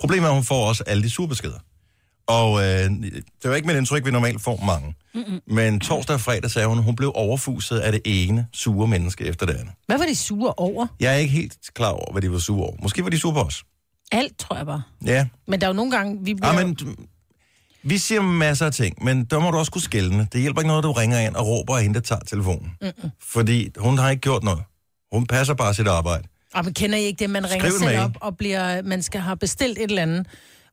[0.00, 1.58] Problemet er, at hun får også alle de surbeskeder.
[2.28, 2.90] Og øh,
[3.42, 4.94] det var ikke med det indtryk, vi normalt får mange.
[5.14, 5.40] Mm-mm.
[5.46, 9.24] Men torsdag og fredag sagde hun, at hun blev overfuset af det ene sure menneske
[9.24, 9.74] efter det andet.
[9.86, 10.86] Hvad var de sure over?
[11.00, 12.76] Jeg er ikke helt klar over, hvad de var sure over.
[12.82, 13.64] Måske var de sure på os.
[14.12, 14.82] Alt, tror jeg bare.
[15.06, 15.26] Ja.
[15.46, 16.60] Men der er jo nogle gange, vi bliver...
[16.60, 16.78] Ja, men
[17.82, 20.28] vi siger masser af ting, men der må du også kunne skælne.
[20.32, 22.72] Det hjælper ikke noget, du ringer ind og råber af hende, der tager telefonen.
[22.82, 23.10] Mm-mm.
[23.22, 24.60] Fordi hun har ikke gjort noget.
[25.12, 26.28] Hun passer bare sit arbejde.
[26.54, 29.02] Og man kender I ikke det, man Skriv ringer en selv op og bliver, man
[29.02, 30.26] skal have bestilt et eller andet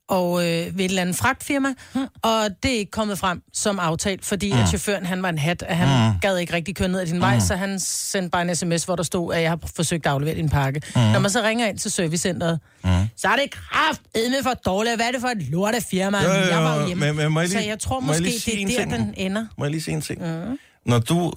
[0.07, 2.05] og øh, ved et eller andet fragtfirma, hmm.
[2.23, 4.59] og det er ikke kommet frem som aftalt, fordi mm.
[4.59, 6.19] at chaufføren, han var en hat, at han mm.
[6.19, 8.95] gad ikke rigtig køre ned ad din vej, så han sendte bare en sms, hvor
[8.95, 10.81] der stod, at jeg har forsøgt at aflevere din pakke.
[10.95, 11.01] Mm.
[11.01, 12.89] Når man så ringer ind til servicecenteret, mm.
[13.17, 14.95] så er det kraft med for dårligt.
[14.95, 16.23] Hvad er det for et lortet firma?
[16.23, 17.05] Jo, jo, jo, Jeg var jo hjemme.
[17.05, 18.95] men- men må jeg så lige- jeg tror må jeg måske, en det er der,
[18.95, 19.05] ting?
[19.07, 19.45] den ender.
[19.57, 20.21] Må jeg lige sige en ting?
[20.21, 20.57] Mm.
[20.85, 21.33] Når du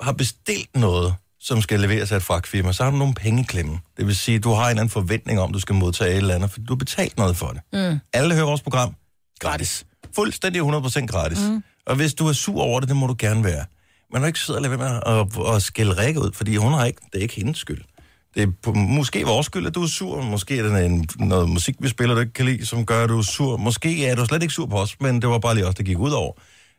[0.00, 3.44] har bestilt noget, som skal leveres af et fragtfirma, så har du nogle penge i
[3.44, 3.78] klemme.
[3.96, 6.34] Det vil sige, du har en eller anden forventning om, du skal modtage et eller
[6.34, 7.60] andet, for du har betalt noget for det.
[7.72, 7.98] Mm.
[8.12, 8.94] Alle hører vores program
[9.40, 9.86] gratis.
[10.14, 11.38] Fuldstændig 100% gratis.
[11.38, 11.62] Mm.
[11.86, 13.64] Og hvis du er sur over det, det må du gerne være.
[14.12, 15.00] Men du ikke sidde og lade være med
[15.46, 17.82] at, at skælde Rikke ud, fordi hun har ikke, det er ikke hendes skyld.
[18.34, 20.22] Det er på, måske vores skyld, at du er sur.
[20.22, 23.08] Måske er det en, noget musik, vi spiller, du ikke kan lide, som gør, at
[23.08, 23.56] du er sur.
[23.56, 25.82] Måske er du slet ikke sur på os, men det var bare lige os, der
[25.82, 26.32] gik ud over.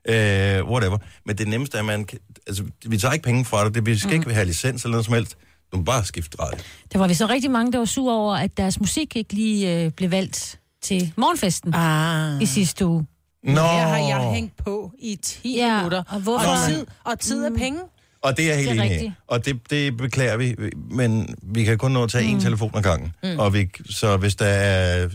[0.09, 0.97] Øh, whatever.
[1.25, 2.05] Men det nemmeste er, at man...
[2.05, 3.75] kan- Altså, vi tager ikke penge fra dig.
[3.75, 4.21] Det, vi skal mm.
[4.21, 5.37] ikke have licens eller noget som helst.
[5.71, 6.59] Du må bare skifte radio.
[6.93, 9.83] Der var vi så rigtig mange, der var sur over, at deres musik ikke lige
[9.85, 12.41] øh, blev valgt til morgenfesten ah.
[12.41, 13.05] i sidste uge.
[13.43, 13.51] Nå.
[13.53, 16.03] Her har jeg hængt på i 10 Ja, minutter.
[16.09, 17.79] og hvorfor- Og tid, og tid er penge.
[18.21, 19.11] Og det er jeg helt Det enig i.
[19.27, 20.55] Og det, det beklager vi,
[20.91, 22.33] men vi kan kun nå at tage mm.
[22.35, 23.13] en telefon ad gangen.
[23.23, 23.39] Mm.
[23.39, 25.09] Og vi, så hvis der er,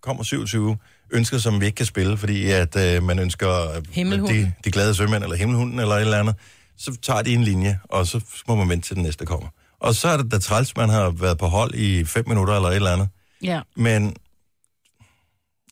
[0.00, 0.76] kommer 27
[1.14, 3.82] ønsker, som vi ikke kan spille, fordi at øh, man ønsker øh,
[4.28, 6.34] de, de glade sømænd, eller himmelhunden, eller et eller andet,
[6.78, 9.48] så tager de en linje, og så må man vente til den næste kommer.
[9.80, 12.68] Og så er det da træls, man har været på hold i fem minutter, eller
[12.68, 13.08] et eller andet.
[13.42, 13.60] Ja.
[13.76, 14.16] Men,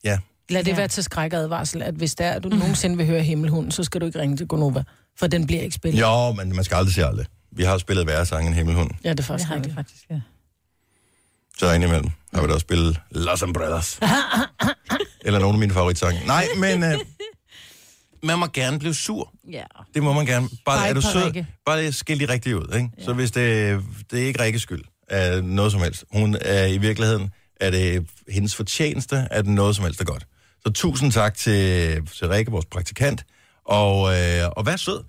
[0.05, 0.19] ja,
[0.51, 0.77] Lad det Ja.
[0.77, 4.07] være til skrækadvarsel, at hvis der er, du nogensinde vil høre Himmelhunden, så skal du
[4.07, 4.83] ikke ringe til Gonova,
[5.19, 6.01] for den bliver ikke spillet.
[6.01, 7.27] jo, men man skal aldrig sige aldrig.
[7.53, 8.97] Vi har spillet værre sange end himmelhunden.
[9.05, 10.21] Ja, det er Det faktisk har faktisk, ja.
[11.59, 14.01] Så indimellem har vi da også spillet Los Umbrellas.
[15.25, 16.27] Eller nogle af mine favoritsange.
[16.27, 16.99] Nej, men øh,
[18.23, 19.33] man må gerne blive sur.
[19.53, 19.63] ja.
[19.95, 20.49] Det må man gerne.
[20.67, 21.47] Bare, Bare er du sød, Rikke.
[21.67, 22.75] bare skil de rigtigt ud.
[22.77, 22.91] Ikke?
[22.99, 23.05] Ja.
[23.05, 23.81] Så hvis det,
[24.11, 26.05] det er ikke Rikkes skyld af noget som helst.
[26.13, 27.31] Hun er i virkeligheden,
[27.61, 30.27] er det hendes fortjeneste, at noget som helst er godt.
[30.67, 33.25] Så tusind tak til, til Rikke, vores praktikant.
[33.65, 35.01] Og, øh, og vær sød,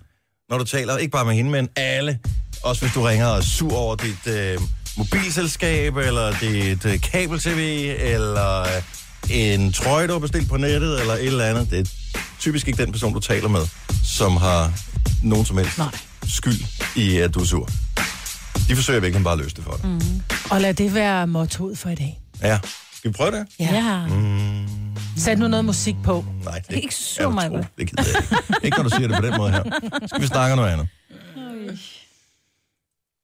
[0.50, 2.18] når du taler, ikke bare med hende, men alle.
[2.62, 4.58] Også hvis du ringer og er sur over dit øh,
[4.96, 8.82] mobilselskab, eller dit øh, kabel-tv, eller øh,
[9.30, 11.70] en trøje, du har bestilt på nettet, eller et eller andet.
[11.70, 11.84] Det er
[12.40, 13.60] typisk ikke den person, du taler med,
[14.04, 14.72] som har
[15.22, 15.88] nogen som helst Nej.
[16.28, 16.60] skyld
[16.96, 17.68] i, at du er sur.
[18.68, 19.86] De forsøger virkelig bare at løse det for dig.
[19.90, 20.22] Mm.
[20.50, 22.20] Og lad det være mottoet for i dag.
[22.42, 22.58] Ja.
[22.96, 23.46] Skal vi prøve det?
[23.58, 24.06] Ja.
[24.06, 24.66] Mm,
[25.16, 26.24] Sæt nu noget musik på.
[26.44, 27.56] nej, det Ikke sur er du mig, tro.
[27.56, 27.66] vel?
[27.78, 28.64] Det gider jeg ikke.
[28.64, 29.62] Ikke når du siger det på den måde her.
[30.06, 30.88] Skal vi snakke om noget andet?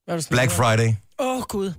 [0.09, 0.95] Er Black Friday.
[1.19, 1.73] Åh, oh, Gud.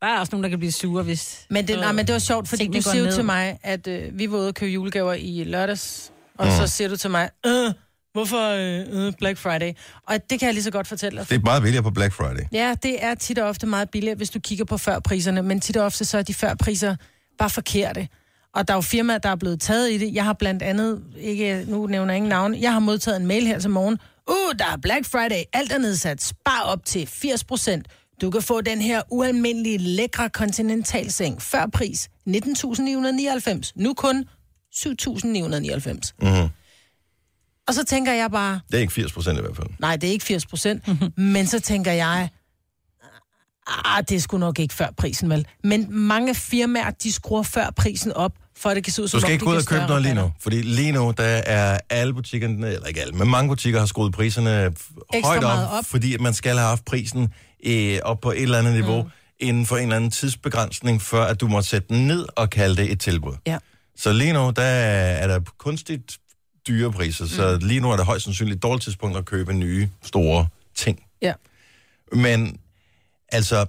[0.00, 1.46] Der er også nogen, der kan blive sure, hvis...
[1.50, 3.12] Men det, nej, men det var sjovt, fordi du siger jo ned.
[3.14, 6.52] til mig, at øh, vi var ude og købe julegaver i lørdags, og Mm.
[6.52, 7.72] så siger du til mig, øh,
[8.12, 9.72] hvorfor øh, øh, Black Friday?
[10.08, 11.28] Og det kan jeg lige så godt fortælle dig.
[11.28, 12.42] Det er meget billigere på Black Friday.
[12.52, 15.76] Ja, det er tit og ofte meget billigere, hvis du kigger på førpriserne, men tit
[15.76, 16.96] og ofte så er de førpriser
[17.38, 18.08] bare forkerte.
[18.54, 20.14] Og der er jo firmaer, der er blevet taget i det.
[20.14, 23.46] Jeg har blandt andet, ikke, nu nævner jeg ingen navn, jeg har modtaget en mail
[23.46, 23.98] her til morgen.
[24.30, 27.86] Uh, der er Black Friday, alt er nedsat, spar op til 80 procent.
[28.20, 34.24] Du kan få den her ualmindelige lækre kontinentalseng, før pris 19.999, nu kun
[34.74, 36.12] 7.999.
[36.22, 36.48] Mm-hmm.
[37.68, 39.66] Og så tænker jeg bare, Det er ikke 80 procent i hvert fald.
[39.78, 40.84] Nej, det er ikke 80 procent.
[41.16, 42.28] men så tænker jeg,
[43.84, 45.46] Ah, det sgu nok ikke før prisen, vel?
[45.64, 49.18] Men mange firmaer, de skruer før prisen op, for at det kan se ud som
[49.18, 50.32] Du skal ikke gå ud og købe noget lige nu.
[50.40, 54.12] Fordi lige nu, der er alle butikkerne, eller ikke alle, men mange butikker har skruet
[54.12, 55.84] priserne Ekstra højt op, op.
[55.86, 57.28] fordi man skal have haft prisen
[57.66, 59.08] øh, op på et eller andet niveau, mm.
[59.38, 62.76] inden for en eller anden tidsbegrænsning, før at du må sætte den ned og kalde
[62.76, 63.32] det et tilbud.
[63.46, 63.58] Ja.
[63.96, 66.18] Så lige nu, der er der kunstigt
[66.68, 67.28] dyre priser, mm.
[67.28, 71.02] så lige nu er det højst sandsynligt et dårligt tidspunkt at købe nye, store ting.
[71.22, 71.32] Ja.
[72.12, 72.58] Men
[73.28, 73.66] altså,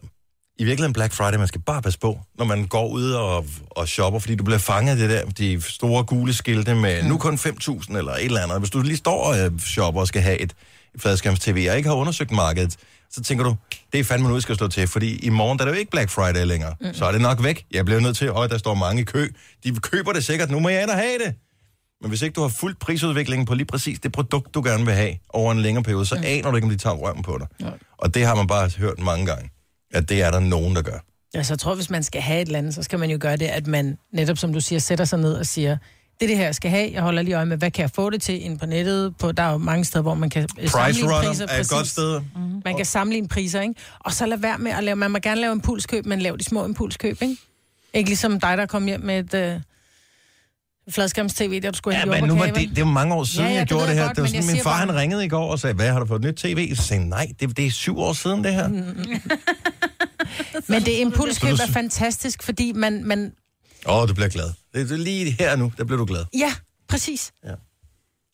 [0.62, 3.88] i virkeligheden Black Friday, man skal bare passe på, når man går ud og, og
[3.88, 7.08] shopper, fordi du bliver fanget af det der, de store gule skilte med mm.
[7.08, 8.60] nu kun 5.000 eller et eller andet.
[8.60, 10.54] Hvis du lige står og øh, shopper og skal have et,
[10.95, 12.77] et fladskærms-tv, og ikke har undersøgt markedet,
[13.12, 13.56] så tænker du,
[13.93, 15.80] det er fandme nu, jeg skal slå til, fordi i morgen der er det jo
[15.80, 16.76] ikke Black Friday længere.
[16.82, 16.93] Mm.
[16.93, 17.65] Så er det nok væk.
[17.71, 19.28] Jeg bliver nødt til, at der står mange i kø.
[19.63, 21.36] De køber det sikkert, nu må jeg ind og have det.
[22.02, 24.93] Men hvis ikke du har fuldt prisudviklingen på lige præcis det produkt, du gerne vil
[24.93, 26.24] have over en længere periode, så mm.
[26.26, 27.47] aner du ikke, om de tager røven på dig.
[27.60, 27.71] Ja.
[27.97, 29.50] Og det har man bare hørt mange gange,
[29.91, 31.00] at det er der nogen, der gør.
[31.34, 33.38] Altså, jeg tror, hvis man skal have et eller andet, så skal man jo gøre
[33.38, 35.78] det, at man netop, som du siger, sætter sig ned og siger,
[36.21, 36.89] det er det her, jeg skal have.
[36.93, 39.17] Jeg holder lige øje med, hvad kan jeg få det til inde på nettet?
[39.17, 41.47] På, der er jo mange steder, hvor man kan øh, Price sammenligne Runner priser.
[41.49, 42.19] er et godt sted.
[42.19, 42.62] Mm-hmm.
[42.65, 43.73] Man kan sammenligne priser, ikke?
[43.99, 46.43] Og så lad være med at lave, man må gerne lave impulskøb, men lav de
[46.43, 47.38] små impulskøb, ikke?
[47.93, 49.60] Ikke ligesom dig, der kom hjem med et øh,
[50.89, 53.51] fladskærms-tv, der du skulle Ja, men nu var det, det var mange år siden, Ja,
[53.51, 54.05] ja, jeg det gjorde det her.
[54.05, 55.99] godt, det var sådan, min far bare- han ringede i går og sagde, hvad har
[55.99, 56.75] du fået et nyt tv?
[56.75, 58.67] Så sagde jeg, nej, det, det er syv år siden det her.
[60.67, 63.31] Men det impulskøb er fantastisk, fordi man, man...
[63.86, 64.52] Åh, oh, du bliver glad.
[64.74, 66.26] Det, er lige her nu, der bliver du glad.
[66.39, 66.54] Ja,
[66.88, 67.32] præcis.
[67.46, 67.52] Ja.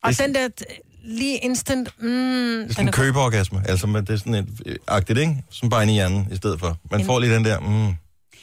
[0.04, 1.90] Og er den der øh, lige instant...
[2.00, 3.64] Mm, Det er sådan en købeorgasme.
[3.70, 5.44] Altså, men det er sådan et øh, agtigt, ikke?
[5.52, 6.78] Som bare ind i hjernen i stedet for.
[6.92, 7.94] Man får lige den der, mm.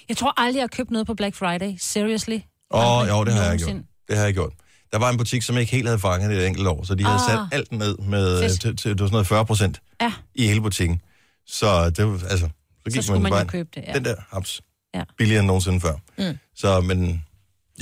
[0.09, 1.75] Jeg tror aldrig, jeg har købt noget på Black Friday.
[1.81, 2.38] Seriously.
[2.71, 3.75] Åh, Aldrig jo, det har jeg gjort.
[4.09, 4.53] Det har jeg gjort.
[4.93, 7.05] Der var en butik, som ikke helt havde fanget det et enkelt år, så de
[7.05, 7.31] havde Ah.
[7.31, 10.12] sat alt ned med øh, til, til, det var sådan noget 40 procent Ja.
[10.35, 11.01] i hele butikken.
[11.47, 12.49] Så det var, altså,
[12.87, 13.93] så gik skulle man jo bare- købe det, ja.
[13.93, 14.61] Den der, haps.
[14.94, 15.02] Ja.
[15.18, 15.94] Billigere end nogensinde før.
[16.18, 16.38] Mm.
[16.57, 17.24] Så, men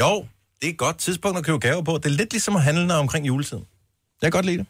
[0.00, 0.26] jo,
[0.60, 1.98] det er et godt tidspunkt at købe gaver på.
[1.98, 3.64] Det er lidt ligesom at handle omkring juletiden.
[4.22, 4.66] Jeg kan godt lide det.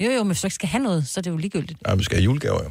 [0.00, 1.78] Jo, jo, men hvis du ikke skal have noget, så er det jo ligegyldigt.
[1.88, 2.70] Ja, vi skal have julegaver, jo.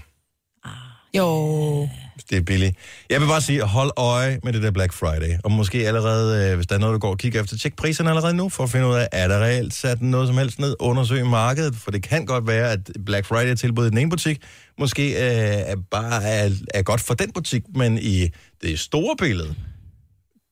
[1.14, 1.90] Jo.
[2.14, 2.76] hvis det er billigt.
[3.10, 5.38] Jeg vil bare sige, hold øje med det der Black Friday.
[5.44, 8.10] Og måske allerede, øh, hvis der er noget, du går og kigger efter, tjek priserne
[8.10, 10.76] allerede nu, for at finde ud af, er der reelt sat noget som helst ned,
[10.80, 14.42] undersøg markedet, for det kan godt være, at Black Friday-tilbud i den ene butik,
[14.80, 18.30] måske øh, er bare er, er godt for den butik, men i
[18.62, 19.56] det store billede,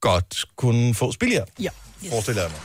[0.01, 1.45] godt kunne fås billigere.
[1.59, 1.69] Ja.
[2.09, 2.59] Forestiller jeg mig.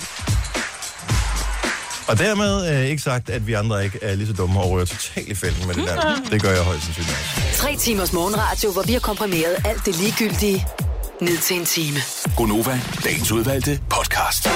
[2.09, 4.85] Og dermed øh, ikke sagt, at vi andre ikke er lige så dumme og rører
[4.85, 6.16] totalt i fælden med det der.
[6.31, 7.16] Det gør jeg højst sandsynligt
[7.48, 7.62] også.
[7.62, 10.66] Tre timers morgenradio, hvor vi har komprimeret alt det ligegyldige
[11.20, 11.98] ned til en time.
[12.37, 14.48] Gonova, dagens udvalgte podcast.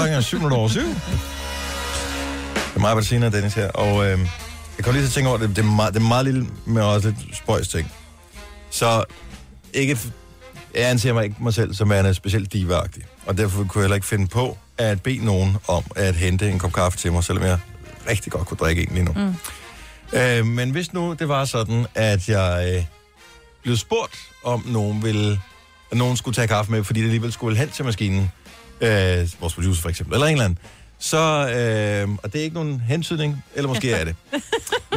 [0.00, 0.80] Klokken er 7 minutter over 7.
[0.80, 0.96] Det
[2.76, 3.68] er mig, Bettina og Dennis her.
[3.68, 4.18] Og øh,
[4.76, 6.82] jeg kan lige så tænke over, det, det, er meget, det er meget lille, men
[6.82, 7.92] også lidt spøjs ting.
[8.70, 9.04] Så
[9.74, 9.98] ikke,
[10.74, 13.02] jeg anser mig ikke mig selv som værende specielt divagtig.
[13.26, 16.58] Og derfor kunne jeg heller ikke finde på at bede nogen om at hente en
[16.58, 17.58] kop kaffe til mig, selvom jeg
[18.08, 19.12] rigtig godt kunne drikke en lige nu.
[19.12, 19.34] Mm.
[20.18, 22.84] Øh, men hvis nu det var sådan, at jeg øh,
[23.62, 25.40] blev spurgt, om nogen ville,
[25.90, 28.32] at nogen skulle tage kaffe med, fordi det alligevel skulle hen til maskinen,
[28.80, 30.58] øh, vores producer for eksempel, eller en eller anden,
[30.98, 34.16] så, øh, og det er ikke nogen hentydning, eller måske er det.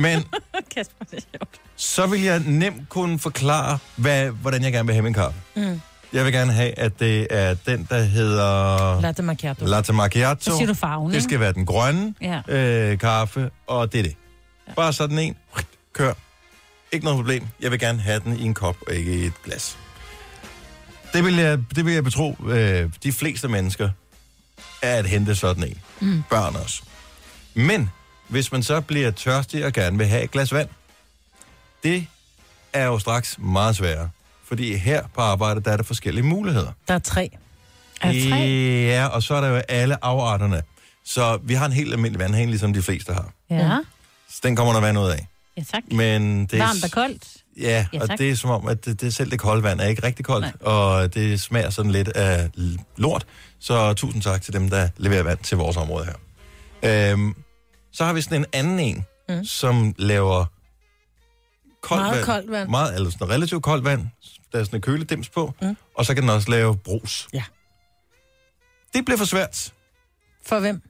[0.02, 0.24] Men
[0.76, 1.60] Kasper, det er sjovt.
[1.76, 5.40] så vil jeg nemt kunne forklare, hvad, hvordan jeg gerne vil have min kaffe.
[5.56, 5.82] Mm.
[6.14, 9.66] Jeg vil gerne have, at det er den, der hedder Latte macchiato.
[9.66, 10.52] latte macchiato.
[10.52, 12.42] Så siger du farven, Det skal være den grønne Ja.
[12.48, 14.16] øh, kaffe, og det er det.
[14.76, 15.36] Bare sådan en.
[15.94, 16.14] Kør.
[16.92, 17.48] Ikke noget problem.
[17.62, 19.78] Jeg vil gerne have den i en kop, og ikke i et glas.
[21.14, 23.90] Det vil jeg, det vil jeg betro øh, de fleste mennesker
[24.82, 25.78] er at hente sådan en.
[26.00, 26.24] Mm.
[26.30, 26.82] Børn også.
[27.54, 27.90] Men
[28.28, 30.70] hvis man så bliver tørstig og gerne vil have et glas vand,
[31.84, 32.08] det
[32.74, 34.10] er jo straks meget sværere.
[34.44, 36.72] Fordi her på arbejdet, der er der forskellige muligheder.
[36.88, 37.30] Der er tre.
[38.04, 40.64] Ja, og så er der jo alle afarterne.
[41.06, 43.34] Så vi har en helt almindelig vandhane, ligesom de fleste har.
[43.50, 43.78] Ja.
[44.30, 45.28] Så den kommer der vand ud af.
[45.58, 45.84] Ja, tak.
[45.92, 47.43] Men det er, Varmt og koldt.
[47.58, 49.86] Ja, Ja, og det er som om, at det, det selv det kolde vand er
[49.86, 50.74] ikke rigtig koldt, Nej.
[50.74, 52.50] og det smager sådan lidt af
[52.98, 53.26] lort.
[53.60, 57.12] Så tusind tak til dem, der leverer vand til vores område her.
[57.12, 57.36] Øhm,
[57.92, 59.46] så har vi sådan en anden en, mm.
[59.46, 60.46] som laver
[61.82, 62.26] koldt Meget vand.
[62.26, 62.70] koldt vand.
[62.70, 64.08] Meget, eller sådan relativt koldt vand.
[64.52, 65.78] Der er sådan en køledims på, mm.
[65.98, 67.28] og så kan den også lave brus.
[67.34, 67.44] Ja.
[68.94, 69.74] Det bliver for svært.
[70.46, 70.82] For hvem?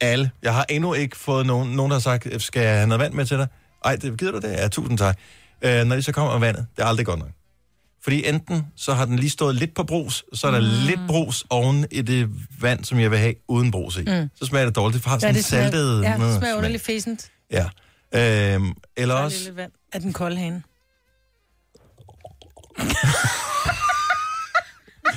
[0.00, 0.30] Alle.
[0.42, 3.14] Jeg har endnu ikke fået nogen, nogen der har sagt, skal jeg have noget vand
[3.14, 3.46] med til dig?
[3.84, 4.52] Ej, det, gider du det?
[4.52, 5.18] Ja, tusind tak.
[5.62, 7.28] Øh, når de så kommer med vandet, det er aldrig godt nok.
[8.02, 10.66] Fordi enten så har den lige stået lidt på brus, så er der mm.
[10.86, 12.28] lidt brus oven i det
[12.60, 14.02] vand, som jeg vil have uden brus i.
[14.02, 14.30] Mm.
[14.34, 15.04] Så smager det dårligt.
[15.04, 16.02] Det har sådan det smager, saltet...
[16.02, 16.56] ja, det smager smag.
[16.56, 17.30] underligt fæsent.
[17.50, 17.68] Ja.
[18.14, 19.52] Øhm, eller er også...
[19.52, 20.62] vand af den kolde hane.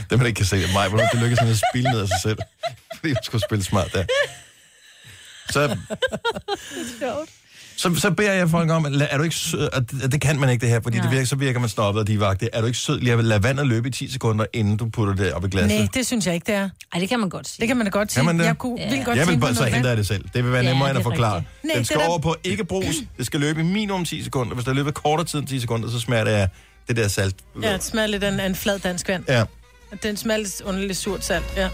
[0.10, 2.18] Dem, man ikke kan se, mig, hvor det lykkes sådan at spille ned af sig
[2.22, 2.38] selv.
[2.96, 4.06] Fordi jeg skulle spille smart der.
[5.50, 5.68] Så,
[7.76, 10.50] så, så beder jeg folk om, er du ikke sød, og det, det kan man
[10.50, 12.50] ikke det her, fordi det virker, så virker man stoppet og divagtig.
[12.54, 15.16] Er du ikke sød lige at lade vandet løbe i 10 sekunder, inden du putter
[15.16, 15.80] det op i glasset?
[15.80, 16.70] Nej, det synes jeg ikke, det er.
[16.94, 17.58] Ej, det kan man godt sige.
[17.62, 18.20] Det kan man da godt sige.
[18.20, 18.46] Kan man det?
[18.46, 20.26] Jeg kunne vildt godt jeg vil bare så hente af det selv.
[20.34, 21.36] Det vil være Ja, nemmere end at forklare.
[21.36, 21.64] rigtigt.
[21.64, 22.96] Nej, Den det skal er da- over på ikke brus.
[23.18, 24.54] Det skal løbe i minimum 10 sekunder.
[24.56, 26.50] Hvis der løber kortere tid end 10 sekunder, så smager det af
[26.88, 27.36] det der salt.
[27.64, 29.24] Ja, det smager lidt af en, af en flad dansk vand.
[29.28, 29.44] Ja.
[30.04, 31.70] Den smager lidt underligt surt salt, ja.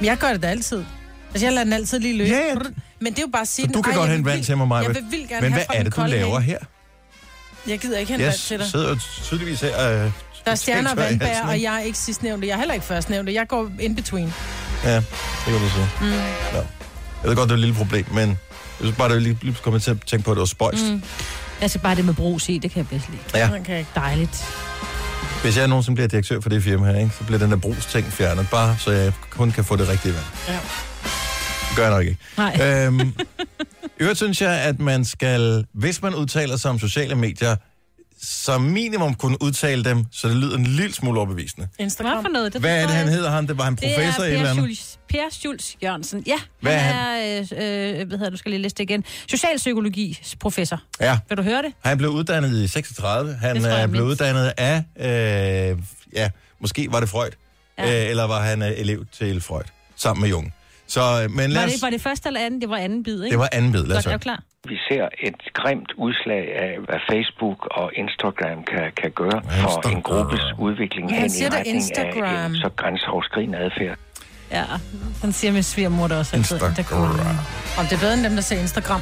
[0.00, 0.84] Men jeg gør det da altid.
[1.30, 2.30] Altså, jeg lader den altid lige løbe.
[2.30, 2.54] Ja, ja.
[3.00, 4.56] Men det er jo bare at sige Så du kan godt jeg hente vand til
[4.56, 4.82] mig, Maja.
[4.82, 6.58] Jeg vil vildt gerne Men have hvad er det, du laver her?
[7.66, 8.66] Jeg gider ikke hente Jeg vand til dig.
[8.66, 9.90] sidder jo tydeligvis her.
[10.04, 10.10] Øh,
[10.44, 11.70] Der er stjerner og vandbær, og ikke?
[11.70, 12.46] jeg er ikke sidstnævnte.
[12.46, 13.34] Jeg er heller ikke førstnævnte.
[13.34, 14.34] Jeg går in between.
[14.84, 15.04] Ja, det
[15.44, 15.88] kan du sige.
[16.00, 16.10] Mm.
[16.10, 16.18] Ja.
[17.22, 18.36] Jeg ved godt, det er et lille problem, men jeg
[18.80, 20.84] synes bare, det er lige, lige kommet til at tænke på, at det var spøjst.
[20.84, 21.02] Mm.
[21.60, 23.20] Jeg skal bare det med brus i, det kan jeg bedst lide.
[23.34, 23.48] Ja.
[23.48, 23.86] Jeg ikke.
[23.94, 24.44] Dejligt.
[25.42, 28.12] Hvis jeg nogensinde bliver direktør for det firma her, ikke, så bliver den der brugsting
[28.12, 30.24] fjernet, bare så jeg kun kan få det rigtige vand.
[30.48, 30.58] Ja.
[31.78, 32.20] Det gør jeg nok ikke.
[32.36, 32.86] Nej.
[32.86, 33.14] Øhm,
[34.00, 37.56] øvrigt synes jeg, at man skal, hvis man udtaler sig om sociale medier,
[38.22, 41.68] som minimum kunne udtale dem, så det lyder en lille smule overbevisende.
[41.78, 42.12] Instagram.
[42.12, 42.52] Hvad for noget?
[42.52, 43.30] Det Hvad er det, han hedder?
[43.30, 44.98] Han, det var han professor i et eller Per andet?
[45.08, 46.22] Per Schulz Jørgensen.
[46.26, 49.04] Ja, Hvad er han er, øh, hvad hedder du, skal lige læse det igen.
[49.30, 50.82] Socialpsykologis professor.
[51.00, 51.72] Ja, Vil du høre det?
[51.84, 53.34] han blev uddannet i 36.
[53.34, 54.22] Han Det tror er blevet mindst.
[54.22, 54.84] uddannet af,
[55.72, 55.78] øh,
[56.14, 57.30] ja, måske var det Freud,
[57.78, 57.86] Ja.
[57.90, 58.04] ja.
[58.04, 59.62] øh, eller var han øh, elev til Freud,
[59.96, 60.54] sammen med Jung.
[60.88, 62.60] Så, øh, men lad Var os, det, var det første eller anden?
[62.60, 63.32] Det var anden bid, ikke?
[63.34, 64.42] det var anden bid, lad os Godt, er klar?
[64.68, 69.48] Vi ser et grimt udslag af, hvad Facebook og Instagram kan, kan gøre for
[69.88, 70.02] en Instagram.
[70.02, 72.50] gruppes udvikling han hen i siger da retning af Instagram.
[72.50, 73.98] en så grænseoverskridende adfærd.
[74.50, 74.64] Ja,
[75.22, 76.56] den siger min svigermor der også altid.
[76.56, 77.02] Instagram.
[77.78, 79.00] Om det er bedre end dem, der ser Instagram.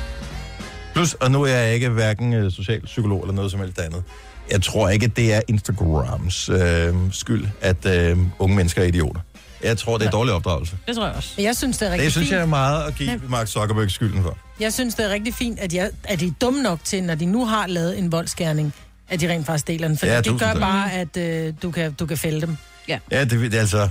[0.94, 4.03] Plus, og nu er jeg ikke hverken øh, socialpsykolog eller noget som helst andet.
[4.51, 9.20] Jeg tror ikke, at det er Instagrams øh, skyld, at øh, unge mennesker er idioter.
[9.62, 10.77] Jeg tror, det er dårlig opdragelse.
[10.87, 11.31] Det tror jeg også.
[11.38, 12.35] Jeg synes, det er rigtig Det synes fint.
[12.35, 14.38] jeg er meget at give Mark Zuckerberg skylden for.
[14.61, 17.14] Jeg synes, det er rigtig fint, at, jeg, at de er dumme nok til, når
[17.14, 18.75] de nu har lavet en voldsgerning,
[19.09, 19.99] at de rent faktisk deler den.
[19.99, 20.61] For Ja, ja, det tusind gør tak.
[20.61, 22.57] bare, at øh, du, kan, du kan fælde dem.
[22.88, 22.99] Ja.
[23.11, 23.88] Ja, det, det er altså...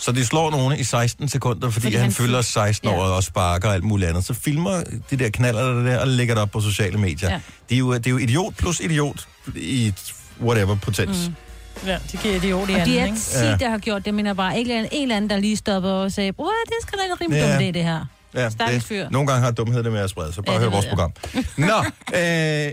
[0.00, 2.92] Så de slår nogen i 16 sekunder, fordi, Fordi han, han fylder fy- 16 år
[2.94, 3.00] Ja.
[3.12, 4.24] og sparker og alt muligt andet.
[4.24, 7.28] Så filmer de der knaller der, der og lægger det op på sociale medier.
[7.28, 7.34] Ja.
[7.34, 7.40] Ja.
[7.68, 9.94] Det, er jo, det er jo idiot plus idiot i
[10.42, 11.28] whatever potens.
[11.28, 11.34] Mm.
[11.86, 13.18] Ja, de giver idiot i Og de anden, er ikke?
[13.18, 13.56] 10, Ja.
[13.56, 15.90] der har gjort det, men er bare ikke en, en eller anden, der lige stopper
[15.90, 17.52] og sagde, bror, det er sgu da en rimelig Ja.
[17.54, 18.04] dum idé, det her.
[18.34, 19.02] Ja, Stakkels fyr.
[19.02, 20.84] det, nogle gange har dumhed det med at sprede, så bare Ja, det hør vores
[20.86, 20.90] jeg.
[20.90, 21.12] program.
[21.56, 22.72] Nå, øh,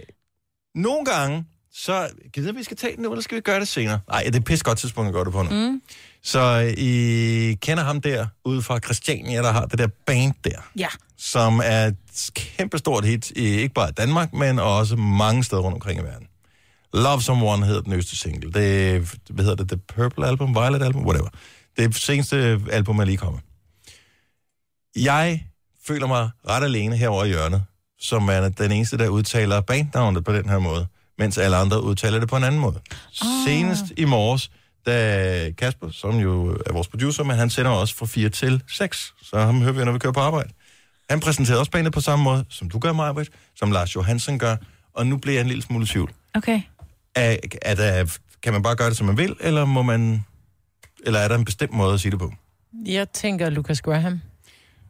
[0.76, 2.08] nogle gange, så...
[2.36, 4.00] Vide, vi skal tage den nu, eller skal vi gøre det senere?
[4.10, 5.50] Nej, det er et pis godt tidspunkt at gøre det på nu.
[5.50, 5.82] Mm.
[6.24, 10.60] Så øh, I kender ham der, ude fra Christiania, der har det der band der,
[10.76, 10.88] Ja.
[11.18, 11.96] som er et
[12.34, 16.28] kæmpestort hit, i ikke bare Danmark, men også mange steder rundt omkring i verden.
[16.96, 18.52] Love Someone hedder den nyeste single.
[18.52, 21.30] Det hvad hedder det, The Purple Album, Violet Album, whatever.
[21.78, 23.42] Det er seneste album, er lige kommet.
[24.96, 25.46] Jeg
[25.88, 27.64] føler mig ret alene herovre i hjørnet,
[28.00, 32.20] som er den eneste, der udtaler bandnavnet på den her måde, mens alle andre udtaler
[32.20, 32.80] det på en anden måde.
[33.22, 33.28] Oh.
[33.46, 34.52] Senest i morges,
[34.86, 39.14] da Kasper, som jo er vores producer, men han sender os fra 4 til 6,
[39.22, 40.50] så ham hører vi, når vi kører på arbejde.
[41.10, 44.56] Han præsenterede også bandet på samme måde, som du gør, Majbrit, som Lars Johansen gør,
[44.94, 46.14] og nu bliver jeg en lille smule i tvivl.
[46.34, 46.62] Okay.
[47.16, 50.26] Er, er der, kan man bare gøre det, som man vil, eller må man...
[51.06, 52.34] Eller er der en bestemt måde at sige det på?
[52.86, 54.22] Jeg tænker Lucas Graham.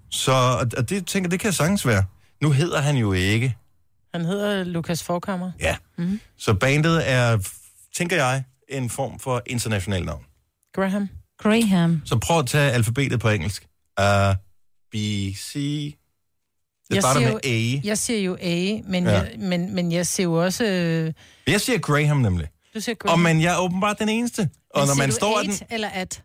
[0.10, 0.32] Så
[0.78, 2.06] og det tænker det kan sagtens være.
[2.42, 3.56] Nu hedder han jo ikke.
[4.14, 5.52] Han hedder Lucas Forkammer.
[5.60, 5.76] Ja.
[5.98, 6.20] Mm-hmm.
[6.38, 7.52] Så bandet er,
[7.96, 10.24] tænker jeg, en form for international navn.
[10.74, 11.10] Graham.
[11.40, 12.02] Graham.
[12.06, 13.68] Så prøv at tage alfabetet på engelsk.
[13.98, 14.34] A,
[14.92, 14.96] B,
[15.36, 15.56] C...
[16.90, 17.88] Det Jeg starter siger med jo- A.
[17.88, 19.12] Jeg siger jo A, men, Ja.
[19.12, 20.66] jeg, men, men jeg siger jo også...
[20.66, 21.14] Øh,
[21.48, 22.48] Jeg siger Graham nemlig.
[22.74, 23.20] du siger Og Graham.
[23.20, 24.50] men jeg er åbenbart den eneste.
[24.70, 26.24] Og når siger man, står eight den, eller at?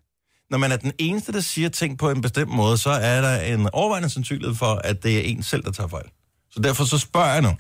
[0.51, 3.41] når man er den eneste, der siger ting på en bestemt måde, så er der
[3.41, 6.05] en overvejende sandsynlighed for, at det er en selv, der tager fejl.
[6.51, 7.51] Så derfor så spørger jeg nu.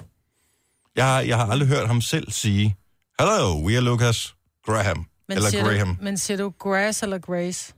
[0.96, 2.76] Jeg har, jeg har aldrig hørt ham selv sige,
[3.20, 4.34] Hello, we are Lucas
[4.66, 5.06] Graham.
[5.28, 5.96] Men eller siger Graham.
[5.96, 7.72] Du, men siger du grass eller grace?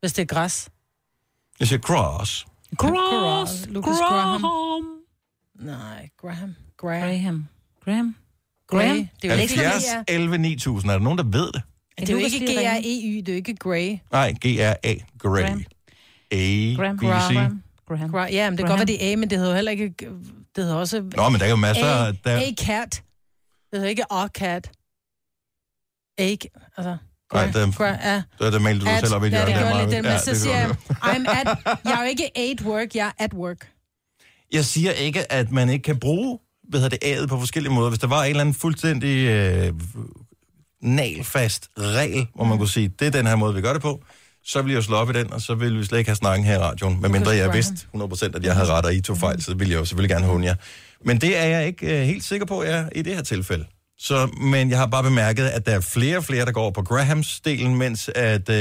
[0.00, 0.68] Hvis det er græs.
[1.60, 2.46] Jeg siger cross.
[2.78, 3.66] Cross.
[3.68, 4.84] Lucas Graham.
[5.54, 6.54] Nej, Graham.
[6.76, 7.08] Graham.
[7.08, 7.48] Graham.
[7.84, 8.16] Graham.
[8.66, 9.08] Graham.
[9.22, 10.90] Det er jo ikke 70, 11, 9000.
[10.90, 11.62] Er der nogen, der ved det?
[11.98, 12.38] Det er jo ikke?
[12.38, 13.98] G-R-E-Y, det er jo ikke Gray.
[14.12, 14.94] Nej, G-R-A.
[15.18, 15.42] Gray.
[15.42, 15.64] Graham.
[16.30, 16.96] A, Graham.
[16.96, 17.04] B, C.
[17.04, 17.62] Graham.
[17.88, 18.10] Graham.
[18.14, 19.72] Gra- ja, men det kan godt være, det er A, men det hedder jo heller
[19.72, 19.94] ikke...
[20.56, 21.00] Det hedder også...
[21.16, 22.16] Nå, men der er jo masser A, af...
[22.24, 22.36] Der...
[22.36, 23.02] A-cat.
[23.70, 24.70] Det hedder ikke A-cat.
[26.18, 26.38] egg.
[26.76, 26.96] Altså,
[27.32, 28.22] Nej, det, ja.
[28.38, 30.12] det er det mail, du At, selv op i ja, det gjorde lidt det, men
[30.12, 30.70] Ja, så siger jeg.
[30.90, 33.68] I'm at, jeg er jo ikke at work, jeg er at work.
[34.52, 37.88] Jeg siger ikke, at man ikke kan bruge hvad hedder det, A'et på forskellige måder.
[37.88, 39.72] Hvis der var en eller anden fuldstændig øh,
[40.82, 44.02] nalfast regel, hvor man kunne sige, det er den her måde, vi gør det på,
[44.44, 46.16] så ville jeg jo slå op i den, og så ville vi slet ikke have
[46.16, 47.00] snakken her i radioen.
[47.00, 49.72] Men mindre jeg vidste 100% at jeg havde ret, og I tog fejl, så ville
[49.72, 50.54] jeg jo selvfølgelig gerne hunde jer.
[51.04, 53.64] Men det er jeg ikke øh, helt sikker på, jeg er i det her tilfælde.
[54.04, 56.82] Så, men jeg har bare bemærket, at der er flere og flere, der går på
[56.82, 58.56] Grahams-delen, mens at, øh,